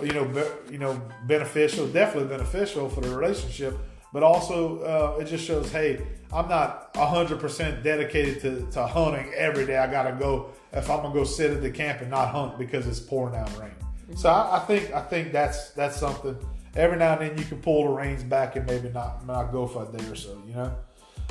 you 0.01 0.14
know, 0.14 0.26
be, 0.26 0.43
you 0.72 0.78
know, 0.78 1.01
beneficial. 1.28 1.88
Definitely 1.88 2.30
beneficial 2.30 2.89
for 2.89 3.01
the 3.01 3.16
relationship. 3.16 3.78
But 4.11 4.22
also, 4.22 4.80
uh, 4.82 5.22
it 5.22 5.26
just 5.26 5.43
shows, 5.43 5.72
hey, 5.72 6.05
I'm 6.32 6.47
not 6.47 6.93
100% 6.93 7.84
dedicated 7.84 8.41
to, 8.41 8.72
to 8.72 8.86
hunting 8.86 9.34
every 9.36 9.66
day. 9.66 9.78
I 9.78 9.89
got 9.89 10.03
to 10.03 10.11
go 10.11 10.51
if 10.72 10.89
I'm 10.89 11.01
gonna 11.01 11.14
go 11.14 11.24
sit 11.24 11.51
at 11.51 11.61
the 11.61 11.70
camp 11.70 12.01
and 12.01 12.09
not 12.09 12.30
hunt 12.30 12.57
because 12.57 12.88
it's 12.88 12.99
pouring 12.99 13.34
down 13.34 13.49
rain. 13.59 13.72
So 14.16 14.30
I, 14.30 14.57
I 14.57 14.59
think 14.59 14.91
I 14.91 15.01
think 15.01 15.32
that's 15.32 15.70
that's 15.72 15.97
something. 15.97 16.38
Every 16.76 16.97
now 16.97 17.14
and 17.14 17.22
then 17.22 17.38
you 17.38 17.45
can 17.45 17.61
pull 17.61 17.84
the 17.84 17.89
reins 17.89 18.24
back 18.24 18.55
and 18.55 18.66
maybe 18.66 18.89
not 18.89 19.26
not 19.26 19.51
go 19.51 19.68
for 19.68 19.84
a 19.84 19.97
day 19.97 20.05
or 20.09 20.16
so. 20.16 20.41
You 20.47 20.55
know, 20.55 20.76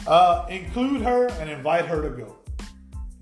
uh, 0.06 0.46
include 0.48 1.02
her 1.02 1.28
and 1.40 1.50
invite 1.50 1.86
her 1.86 2.02
to 2.02 2.10
go. 2.10 2.36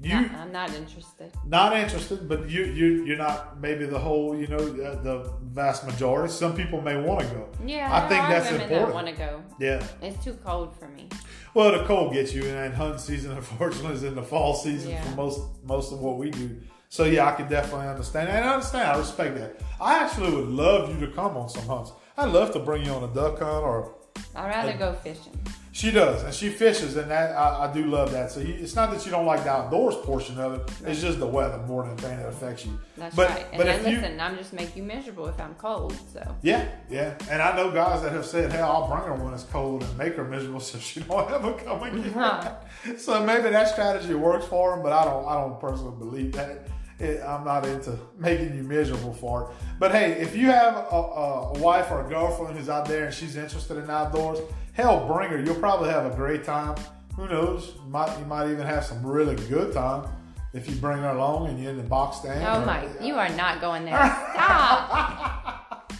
You 0.02 0.14
I- 0.16 0.30
I'm 0.42 0.50
not 0.52 0.72
interested. 0.74 1.30
not 1.46 1.76
interested, 1.76 2.26
but 2.28 2.48
you 2.48 2.64
you 2.64 3.04
you're 3.04 3.18
not 3.18 3.60
maybe 3.60 3.84
the 3.86 3.98
whole 3.98 4.34
you 4.36 4.46
know 4.46 4.56
uh, 4.58 5.02
the 5.02 5.30
vast 5.42 5.84
majority. 5.86 6.32
Some 6.32 6.54
people 6.54 6.80
may 6.80 6.96
want 6.96 7.20
to 7.20 7.26
go. 7.26 7.48
Yeah, 7.66 7.88
I 7.94 8.08
think 8.08 8.22
that's 8.28 8.50
women 8.50 8.62
important. 8.70 8.94
want 8.94 9.06
to 9.08 9.12
go. 9.12 9.42
Yeah. 9.58 9.82
It's 10.00 10.24
too 10.24 10.34
cold 10.44 10.74
for 10.78 10.88
me. 10.88 11.08
Well, 11.52 11.72
the 11.72 11.84
cold 11.84 12.14
gets 12.14 12.32
you, 12.32 12.44
and 12.44 12.72
hunting 12.74 12.98
season, 12.98 13.32
unfortunately, 13.40 13.92
is 13.94 14.04
in 14.04 14.14
the 14.14 14.22
fall 14.22 14.54
season 14.54 14.90
Yeah. 14.92 15.02
for 15.04 15.16
most 15.16 15.40
most 15.64 15.92
of 15.92 16.00
what 16.00 16.16
we 16.16 16.30
do. 16.30 16.56
So 16.88 17.04
yeah, 17.04 17.28
I 17.30 17.32
can 17.32 17.48
definitely 17.48 17.86
understand, 17.88 18.28
and 18.30 18.44
I 18.48 18.54
understand. 18.54 18.88
I 18.90 18.96
respect 18.98 19.36
that. 19.36 19.60
I 19.80 19.98
actually 20.02 20.30
would 20.34 20.48
love 20.48 20.88
you 20.92 21.06
to 21.06 21.12
come 21.12 21.36
on 21.36 21.48
some 21.48 21.66
hunts. 21.66 21.92
I'd 22.16 22.32
love 22.32 22.52
to 22.52 22.58
bring 22.58 22.84
you 22.86 22.92
on 22.92 23.04
a 23.04 23.12
duck 23.14 23.38
hunt, 23.38 23.64
or 23.64 23.94
I'd 24.34 24.48
rather 24.48 24.76
go 24.78 24.92
fishing. 24.94 25.38
She 25.72 25.92
does, 25.92 26.24
and 26.24 26.34
she 26.34 26.48
fishes, 26.48 26.96
and 26.96 27.08
that 27.12 27.36
I, 27.36 27.66
I 27.68 27.72
do 27.72 27.84
love 27.84 28.10
that. 28.10 28.32
So 28.32 28.40
you, 28.40 28.54
it's 28.54 28.74
not 28.74 28.90
that 28.90 29.04
you 29.04 29.12
don't 29.12 29.24
like 29.24 29.44
the 29.44 29.50
outdoors 29.50 29.94
portion 29.96 30.38
of 30.40 30.54
it; 30.54 30.72
it's 30.84 31.00
just 31.00 31.20
the 31.20 31.26
weather 31.26 31.58
more 31.58 31.84
than 31.84 31.92
anything 31.92 32.16
that 32.16 32.28
affects 32.28 32.66
you. 32.66 32.76
That's 32.96 33.14
but, 33.14 33.30
right. 33.30 33.46
And 33.52 33.56
but 33.56 33.66
then 33.66 33.80
if 33.80 33.86
you, 33.86 33.96
listen, 34.00 34.20
I'm 34.20 34.36
just 34.36 34.52
make 34.52 34.74
you 34.74 34.82
miserable 34.82 35.28
if 35.28 35.40
I'm 35.40 35.54
cold. 35.54 35.96
So 36.12 36.36
yeah, 36.42 36.66
yeah, 36.90 37.16
and 37.30 37.40
I 37.40 37.54
know 37.56 37.70
guys 37.70 38.02
that 38.02 38.10
have 38.12 38.26
said, 38.26 38.50
"Hey, 38.50 38.58
I'll 38.58 38.88
bring 38.88 39.02
her 39.02 39.14
when 39.14 39.32
it's 39.32 39.44
cold 39.44 39.84
and 39.84 39.96
make 39.96 40.14
her 40.14 40.24
miserable 40.24 40.58
so 40.60 40.78
she 40.78 41.00
don't 41.00 41.30
ever 41.30 41.52
come 41.52 41.82
again." 41.82 42.12
Huh. 42.20 42.54
so 42.98 43.24
maybe 43.24 43.48
that 43.50 43.68
strategy 43.68 44.14
works 44.14 44.44
for 44.46 44.72
them, 44.72 44.82
but 44.82 44.92
I 44.92 45.04
don't. 45.04 45.26
I 45.26 45.34
don't 45.34 45.60
personally 45.60 45.96
believe 45.98 46.32
that. 46.32 46.66
It, 46.98 47.22
I'm 47.22 47.44
not 47.44 47.64
into 47.64 47.98
making 48.18 48.54
you 48.54 48.62
miserable 48.62 49.14
for 49.14 49.44
it. 49.44 49.56
But 49.78 49.92
hey, 49.92 50.12
if 50.20 50.36
you 50.36 50.46
have 50.46 50.76
a, 50.76 50.78
a 50.80 51.58
wife 51.58 51.90
or 51.90 52.04
a 52.04 52.08
girlfriend 52.08 52.58
who's 52.58 52.68
out 52.68 52.84
there 52.84 53.06
and 53.06 53.14
she's 53.14 53.36
interested 53.36 53.78
in 53.78 53.88
outdoors, 53.88 54.40
hell, 54.72 55.06
bring 55.06 55.30
her. 55.30 55.40
You'll 55.40 55.54
probably 55.56 55.90
have 55.90 56.10
a 56.10 56.14
great 56.16 56.44
time. 56.44 56.76
Who 57.16 57.28
knows? 57.28 57.72
You 57.84 57.90
might 57.90 58.18
you 58.18 58.24
might 58.26 58.50
even 58.50 58.66
have 58.66 58.84
some 58.84 59.04
really 59.04 59.36
good 59.48 59.72
time 59.74 60.08
if 60.52 60.68
you 60.68 60.74
bring 60.76 60.98
her 60.98 61.10
along 61.10 61.48
and 61.48 61.60
you're 61.60 61.70
in 61.70 61.76
the 61.76 61.82
box 61.82 62.18
stand. 62.18 62.42
oh 62.46 62.62
or- 62.62 62.66
my, 62.66 62.86
you 63.00 63.14
are 63.14 63.28
not 63.30 63.60
going 63.60 63.84
there. 63.84 63.96
Stop. 64.34 65.92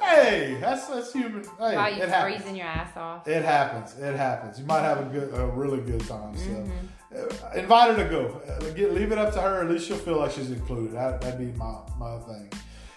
Hey, 0.00 0.56
that's 0.60 0.86
that's 0.86 1.12
human. 1.12 1.42
Hey, 1.58 1.74
While 1.76 1.92
you 1.94 2.02
it 2.02 2.08
happens. 2.08 2.36
freezing 2.36 2.56
your 2.56 2.66
ass 2.66 2.96
off. 2.96 3.26
It 3.28 3.44
happens. 3.44 3.98
It 3.98 4.16
happens. 4.16 4.58
You 4.58 4.64
might 4.66 4.80
have 4.82 4.98
a 5.00 5.04
good, 5.04 5.34
a 5.34 5.46
really 5.46 5.80
good 5.80 6.00
time. 6.06 6.36
So, 6.36 6.44
Mm-hmm. 6.50 7.16
uh, 7.16 7.58
invite 7.60 7.96
her 7.96 8.04
to 8.04 8.10
go. 8.10 8.40
Uh, 8.48 8.70
get, 8.74 8.94
leave 8.94 9.12
it 9.12 9.18
up 9.18 9.32
to 9.34 9.40
her. 9.40 9.62
At 9.62 9.70
least 9.70 9.86
she'll 9.88 9.96
feel 9.98 10.18
like 10.18 10.30
she's 10.30 10.50
included. 10.50 10.92
That, 10.92 11.20
that'd 11.20 11.38
be 11.38 11.56
my 11.58 11.76
my 11.98 12.18
thing. 12.20 12.50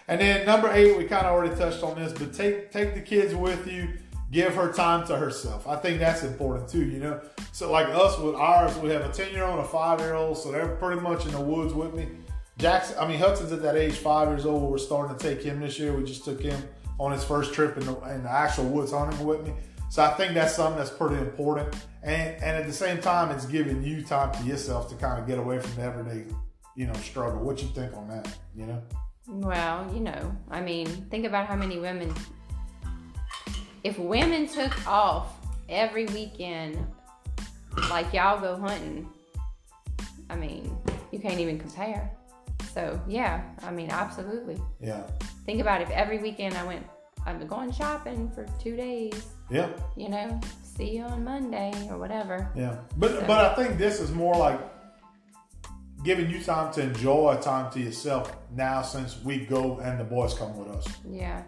And 0.08 0.20
then 0.22 0.46
number 0.46 0.70
eight, 0.72 0.98
we 0.98 1.06
kind 1.06 1.26
of 1.26 1.34
already 1.34 1.56
touched 1.56 1.84
on 1.84 1.96
this, 1.96 2.14
but 2.14 2.34
take 2.34 2.72
take 2.72 2.94
the 2.94 3.02
kids 3.02 3.34
with 3.36 3.68
you. 3.68 3.90
Give 4.32 4.56
her 4.56 4.72
time 4.72 5.06
to 5.08 5.18
herself. 5.18 5.68
I 5.68 5.76
think 5.76 6.00
that's 6.00 6.24
important 6.24 6.70
too. 6.70 6.86
You 6.86 7.00
know, 7.00 7.22
so 7.52 7.72
like 7.72 7.88
us 7.88 8.18
with 8.18 8.36
ours, 8.36 8.76
we 8.78 8.90
have 8.90 9.04
a 9.04 9.12
ten 9.12 9.32
year 9.34 9.44
old 9.44 9.60
and 9.60 9.68
a 9.68 9.70
five 9.70 10.00
year 10.00 10.14
old, 10.14 10.38
so 10.38 10.52
they're 10.52 10.76
pretty 10.78 11.02
much 11.02 11.26
in 11.26 11.32
the 11.34 11.42
woods 11.42 11.74
with 11.74 11.94
me. 11.94 12.08
Jackson, 12.58 12.98
I 12.98 13.08
mean 13.08 13.20
Hudson's 13.20 13.52
at 13.52 13.62
that 13.62 13.76
age, 13.76 13.96
five 13.96 14.30
years 14.30 14.46
old. 14.46 14.72
We're 14.72 14.78
starting 14.78 15.18
to 15.18 15.22
take 15.22 15.44
him 15.44 15.60
this 15.60 15.78
year. 15.78 15.94
We 15.94 16.04
just 16.06 16.24
took 16.24 16.42
him 16.42 16.62
on 16.98 17.12
his 17.12 17.24
first 17.24 17.54
trip 17.54 17.78
in 17.78 17.86
the, 17.86 18.00
in 18.14 18.24
the 18.24 18.32
actual 18.32 18.66
woods 18.66 18.92
hunting 18.92 19.26
with 19.26 19.46
me. 19.46 19.54
So 19.90 20.04
I 20.04 20.12
think 20.12 20.34
that's 20.34 20.56
something 20.56 20.78
that's 20.78 20.92
pretty 20.92 21.18
important. 21.18 21.76
And 22.02 22.42
and 22.42 22.58
at 22.58 22.66
the 22.66 22.74
same 22.74 23.02
time, 23.02 23.32
it's 23.32 23.46
giving 23.46 23.84
you 23.84 24.02
time 24.02 24.32
to 24.36 24.44
yourself 24.44 24.88
to 24.90 24.96
kind 24.96 25.20
of 25.20 25.28
get 25.28 25.40
away 25.40 25.60
from 25.60 25.76
the 25.76 25.82
everyday, 25.82 26.32
you 26.78 26.88
know, 26.88 26.94
struggle. 26.94 27.42
What 27.42 27.62
you 27.62 27.68
think 27.70 27.98
on 27.98 28.08
that? 28.08 28.34
You 28.56 28.68
know? 28.68 28.82
Well, 29.28 29.92
you 29.94 30.00
know, 30.00 30.36
I 30.50 30.62
mean, 30.62 30.88
think 31.10 31.26
about 31.26 31.48
how 31.48 31.56
many 31.58 31.80
women. 31.80 32.14
If 33.84 33.98
women 33.98 34.48
took 34.48 34.88
off 34.88 35.34
every 35.70 36.06
weekend, 36.08 36.78
like 37.90 38.14
y'all 38.14 38.40
go 38.40 38.56
hunting, 38.58 39.10
I 40.30 40.36
mean, 40.36 40.76
you 41.12 41.20
can't 41.20 41.40
even 41.40 41.60
compare. 41.60 42.12
So 42.74 43.02
yeah, 43.08 43.44
I 43.64 43.72
mean, 43.72 43.90
absolutely. 43.90 44.58
Yeah. 44.80 45.04
Think 45.46 45.62
about 45.62 45.82
if 45.82 45.90
every 45.90 46.20
weekend 46.20 46.56
I 46.56 46.64
went, 46.64 46.86
I'm 47.26 47.46
going 47.48 47.72
shopping 47.72 48.32
for 48.32 48.46
two 48.60 48.76
days. 48.76 49.28
Yeah. 49.50 49.70
You 49.98 50.10
know, 50.10 50.40
see 50.64 50.98
you 50.98 51.04
on 51.04 51.24
Monday 51.24 51.74
or 51.90 51.98
whatever. 51.98 52.50
Yeah. 52.56 52.78
But 52.98 53.28
but 53.28 53.52
I 53.52 53.56
think 53.56 53.78
this 53.78 54.00
is 54.00 54.12
more 54.12 54.36
like 54.36 54.60
giving 56.04 56.30
you 56.30 56.42
time 56.42 56.74
to 56.74 56.82
enjoy 56.82 57.38
time 57.42 57.72
to 57.74 57.80
yourself 57.80 58.36
now 58.56 58.82
since 58.82 59.22
we 59.24 59.46
go 59.46 59.80
and 59.80 60.00
the 60.00 60.04
boys 60.04 60.34
come 60.34 60.58
with 60.58 60.70
us. 60.70 60.88
Yeah. 61.10 61.44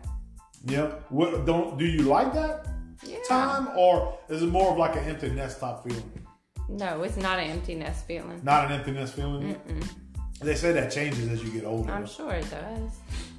Yeah. 0.65 0.91
What, 1.09 1.45
don't 1.45 1.77
do 1.77 1.85
you 1.85 2.03
like 2.03 2.33
that 2.33 2.67
Yeah. 3.03 3.17
time 3.27 3.69
or 3.77 4.17
is 4.29 4.41
it 4.43 4.47
more 4.47 4.71
of 4.71 4.77
like 4.77 4.95
an 4.95 5.03
empty 5.05 5.29
nest 5.29 5.59
type 5.59 5.83
feeling? 5.83 6.25
No, 6.69 7.03
it's 7.03 7.17
not 7.17 7.39
an 7.39 7.49
empty 7.49 7.75
nest 7.75 8.05
feeling. 8.07 8.39
Not 8.43 8.65
an 8.65 8.71
empty 8.71 8.91
nest 8.91 9.13
feeling. 9.15 9.55
Mm-mm. 9.55 9.87
They 10.39 10.55
say 10.55 10.71
that 10.73 10.91
changes 10.91 11.29
as 11.29 11.43
you 11.43 11.51
get 11.51 11.65
older. 11.65 11.91
I'm 11.91 12.05
sure 12.05 12.31
it 12.33 12.49
does. 12.49 12.91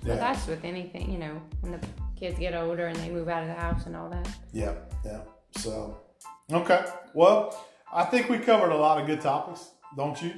Yeah. 0.03 0.15
But 0.15 0.17
that's 0.21 0.47
with 0.47 0.65
anything, 0.65 1.11
you 1.11 1.19
know, 1.19 1.41
when 1.61 1.73
the 1.73 1.81
kids 2.17 2.39
get 2.39 2.55
older 2.55 2.87
and 2.87 2.97
they 2.97 3.11
move 3.11 3.29
out 3.29 3.43
of 3.43 3.49
the 3.49 3.55
house 3.55 3.87
and 3.87 3.97
all 3.97 4.09
that. 4.11 4.29
Yeah, 4.53 4.75
yeah. 5.05 5.21
So, 5.57 5.99
okay. 6.53 6.85
Well, 7.15 7.59
I 7.93 8.05
think 8.05 8.29
we 8.29 8.39
covered 8.39 8.71
a 8.71 8.77
lot 8.77 9.01
of 9.01 9.07
good 9.07 9.21
topics, 9.21 9.71
don't 9.97 10.21
you? 10.23 10.33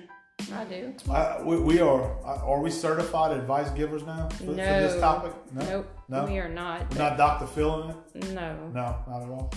I 0.52 0.64
do. 0.64 0.94
I, 1.10 1.42
we, 1.42 1.56
we 1.58 1.80
are. 1.80 2.02
Are 2.24 2.60
we 2.60 2.70
certified 2.70 3.36
advice 3.36 3.70
givers 3.70 4.04
now 4.04 4.28
for, 4.28 4.44
for 4.44 4.52
this 4.54 5.00
No. 5.00 5.32
Nope. 5.54 5.98
No? 6.08 6.24
We 6.24 6.38
are 6.38 6.48
not. 6.48 6.90
We're 6.92 6.98
not 6.98 7.16
Dr. 7.16 7.46
Phil 7.46 7.82
in 7.82 7.90
it? 7.90 8.34
No. 8.34 8.56
No, 8.72 8.96
not 9.08 9.22
at 9.22 9.28
all. 9.28 9.52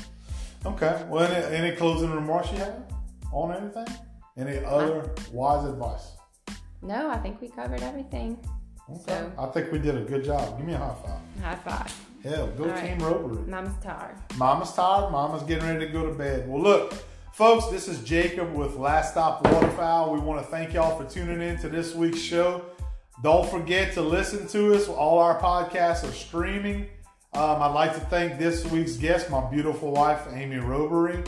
Okay. 0.65 1.05
Well, 1.07 1.31
any, 1.31 1.55
any 1.67 1.75
closing 1.75 2.11
remarks 2.11 2.51
you 2.51 2.57
have 2.57 2.83
on 3.31 3.55
anything? 3.55 3.87
Any 4.37 4.63
other 4.65 5.11
wise 5.31 5.65
advice? 5.65 6.11
No, 6.81 7.09
I 7.09 7.17
think 7.17 7.41
we 7.41 7.49
covered 7.49 7.81
everything. 7.81 8.39
Okay. 8.89 9.01
So- 9.07 9.31
I 9.37 9.45
think 9.47 9.71
we 9.71 9.79
did 9.79 9.95
a 9.97 10.01
good 10.01 10.23
job. 10.23 10.57
Give 10.57 10.65
me 10.65 10.73
a 10.73 10.77
high 10.77 10.95
five. 11.05 11.43
High 11.43 11.55
five. 11.55 12.05
Hell, 12.23 12.47
go 12.47 12.63
All 12.65 12.69
right. 12.71 12.85
Team 12.85 12.99
Rotary. 12.99 13.45
Mama's 13.47 13.73
tired. 13.81 14.15
Mama's 14.37 14.73
tired. 14.73 15.11
Mama's 15.11 15.43
getting 15.43 15.65
ready 15.67 15.85
to 15.85 15.91
go 15.91 16.05
to 16.05 16.13
bed. 16.13 16.49
Well, 16.49 16.61
look, 16.61 16.93
folks, 17.33 17.67
this 17.67 17.87
is 17.87 18.03
Jacob 18.03 18.53
with 18.53 18.75
Last 18.75 19.11
Stop 19.11 19.45
Waterfowl. 19.47 20.13
We 20.13 20.19
want 20.19 20.41
to 20.41 20.47
thank 20.47 20.73
y'all 20.73 20.97
for 20.97 21.09
tuning 21.09 21.41
in 21.41 21.57
to 21.59 21.69
this 21.69 21.95
week's 21.95 22.19
show. 22.19 22.65
Don't 23.23 23.49
forget 23.49 23.93
to 23.93 24.01
listen 24.01 24.47
to 24.49 24.73
us. 24.73 24.87
All 24.87 25.19
our 25.19 25.39
podcasts 25.39 26.07
are 26.07 26.13
streaming. 26.13 26.87
Um, 27.33 27.61
I'd 27.61 27.73
like 27.73 27.93
to 27.93 27.99
thank 27.99 28.39
this 28.39 28.65
week's 28.71 28.95
guest, 28.95 29.29
my 29.29 29.47
beautiful 29.49 29.91
wife, 29.91 30.21
Amy 30.33 30.55
Robery, 30.55 31.25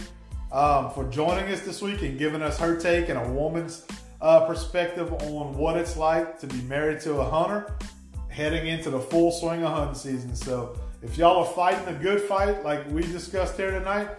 um, 0.52 0.92
for 0.92 1.08
joining 1.10 1.52
us 1.52 1.62
this 1.62 1.82
week 1.82 2.02
and 2.02 2.18
giving 2.18 2.42
us 2.42 2.58
her 2.58 2.80
take 2.80 3.10
and 3.10 3.20
a 3.20 3.30
woman's 3.30 3.86
uh, 4.20 4.46
perspective 4.46 5.14
on 5.14 5.56
what 5.56 5.78
it's 5.78 5.98
like 5.98 6.40
to 6.40 6.48
be 6.48 6.62
married 6.64 7.00
to 7.02 7.16
a 7.16 7.30
hunter 7.30 7.74
heading 8.30 8.68
into 8.68 8.90
the 8.90 9.00
full 9.00 9.32
swing 9.32 9.64
of 9.64 9.72
hunting 9.72 9.96
season. 9.96 10.36
So 10.36 10.76
if 11.04 11.18
y'all 11.18 11.44
are 11.44 11.54
fighting 11.54 11.94
a 11.94 11.98
good 11.98 12.22
fight 12.22 12.64
like 12.64 12.90
we 12.90 13.02
discussed 13.02 13.58
here 13.58 13.72
tonight, 13.72 14.10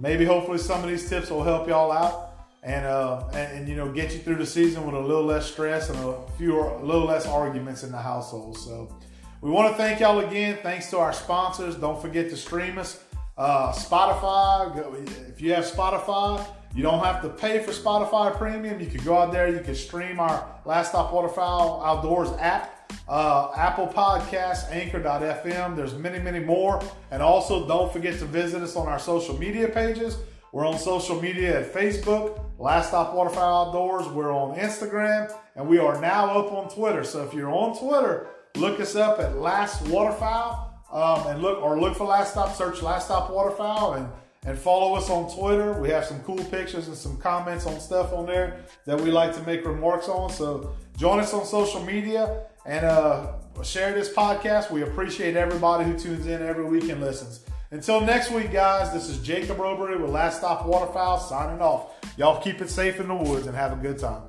maybe 0.00 0.24
hopefully 0.24 0.58
some 0.58 0.82
of 0.82 0.88
these 0.88 1.08
tips 1.08 1.30
will 1.30 1.44
help 1.44 1.68
y'all 1.68 1.92
out 1.92 2.30
and 2.62 2.84
uh 2.84 3.26
and, 3.32 3.58
and, 3.58 3.68
you 3.68 3.76
know 3.76 3.90
get 3.90 4.12
you 4.12 4.18
through 4.18 4.36
the 4.36 4.46
season 4.46 4.84
with 4.84 4.94
a 4.94 5.00
little 5.00 5.24
less 5.24 5.50
stress 5.50 5.88
and 5.88 5.98
a 6.00 6.14
fewer 6.36 6.64
a 6.68 6.84
little 6.84 7.06
less 7.06 7.26
arguments 7.26 7.82
in 7.84 7.92
the 7.92 7.98
household. 7.98 8.58
So 8.58 8.92
we 9.40 9.50
want 9.50 9.70
to 9.70 9.76
thank 9.76 10.00
y'all 10.00 10.18
again. 10.18 10.58
Thanks 10.62 10.90
to 10.90 10.98
our 10.98 11.12
sponsors. 11.12 11.74
Don't 11.76 12.00
forget 12.00 12.28
to 12.30 12.36
stream 12.36 12.76
us. 12.76 13.02
Uh, 13.38 13.72
Spotify. 13.72 15.30
If 15.30 15.40
you 15.40 15.54
have 15.54 15.64
Spotify, 15.64 16.46
you 16.74 16.82
don't 16.82 17.02
have 17.02 17.22
to 17.22 17.30
pay 17.30 17.60
for 17.60 17.72
Spotify 17.72 18.36
Premium. 18.36 18.78
You 18.80 18.86
can 18.86 19.02
go 19.02 19.16
out 19.16 19.32
there. 19.32 19.48
You 19.48 19.60
can 19.60 19.74
stream 19.74 20.20
our 20.20 20.46
Last 20.66 20.90
Stop 20.90 21.10
Waterfowl 21.10 21.82
Outdoors 21.82 22.28
app, 22.38 22.79
uh, 23.08 23.52
Apple 23.56 23.88
Podcasts, 23.88 24.70
Anchor.fm. 24.70 25.76
There's 25.76 25.94
many, 25.94 26.18
many 26.18 26.40
more. 26.40 26.82
And 27.10 27.22
also, 27.22 27.66
don't 27.66 27.92
forget 27.92 28.18
to 28.18 28.24
visit 28.24 28.62
us 28.62 28.76
on 28.76 28.86
our 28.86 28.98
social 28.98 29.36
media 29.38 29.68
pages. 29.68 30.16
We're 30.52 30.66
on 30.66 30.78
social 30.78 31.20
media 31.20 31.60
at 31.60 31.72
Facebook, 31.72 32.40
Last 32.58 32.88
Stop 32.88 33.14
Waterfowl 33.14 33.68
Outdoors. 33.68 34.08
We're 34.08 34.32
on 34.32 34.56
Instagram, 34.58 35.32
and 35.54 35.68
we 35.68 35.78
are 35.78 36.00
now 36.00 36.40
up 36.40 36.52
on 36.52 36.68
Twitter. 36.68 37.04
So 37.04 37.22
if 37.22 37.32
you're 37.32 37.52
on 37.52 37.78
Twitter, 37.78 38.26
look 38.56 38.80
us 38.80 38.96
up 38.96 39.20
at 39.20 39.36
Last 39.36 39.86
Waterfowl, 39.88 40.82
um, 40.92 41.26
and 41.28 41.40
look 41.40 41.62
or 41.62 41.80
look 41.80 41.96
for 41.96 42.04
Last 42.04 42.32
Stop. 42.32 42.56
Search 42.56 42.82
Last 42.82 43.04
Stop 43.04 43.30
Waterfowl, 43.30 43.94
and 43.94 44.08
and 44.46 44.58
follow 44.58 44.94
us 44.94 45.10
on 45.10 45.30
Twitter. 45.36 45.74
We 45.74 45.90
have 45.90 46.04
some 46.04 46.20
cool 46.20 46.42
pictures 46.44 46.88
and 46.88 46.96
some 46.96 47.18
comments 47.18 47.66
on 47.66 47.78
stuff 47.78 48.12
on 48.12 48.26
there 48.26 48.64
that 48.86 49.00
we 49.00 49.10
like 49.10 49.34
to 49.34 49.42
make 49.42 49.64
remarks 49.66 50.08
on. 50.08 50.30
So 50.30 50.74
join 50.96 51.20
us 51.20 51.34
on 51.34 51.44
social 51.44 51.82
media 51.84 52.44
and 52.66 52.84
uh, 52.84 53.32
share 53.62 53.92
this 53.92 54.12
podcast. 54.12 54.70
We 54.70 54.82
appreciate 54.82 55.36
everybody 55.36 55.84
who 55.84 55.98
tunes 55.98 56.26
in 56.26 56.42
every 56.42 56.64
week 56.64 56.88
and 56.88 57.00
listens. 57.00 57.44
Until 57.70 58.00
next 58.00 58.30
week, 58.30 58.52
guys, 58.52 58.92
this 58.92 59.08
is 59.08 59.18
Jacob 59.18 59.58
Robery 59.58 59.96
with 59.96 60.10
Last 60.10 60.38
Stop 60.38 60.66
Waterfowl 60.66 61.20
signing 61.20 61.60
off. 61.60 61.92
Y'all 62.16 62.42
keep 62.42 62.60
it 62.60 62.68
safe 62.68 62.98
in 62.98 63.08
the 63.08 63.14
woods 63.14 63.46
and 63.46 63.54
have 63.54 63.72
a 63.72 63.76
good 63.76 63.98
time. 63.98 64.22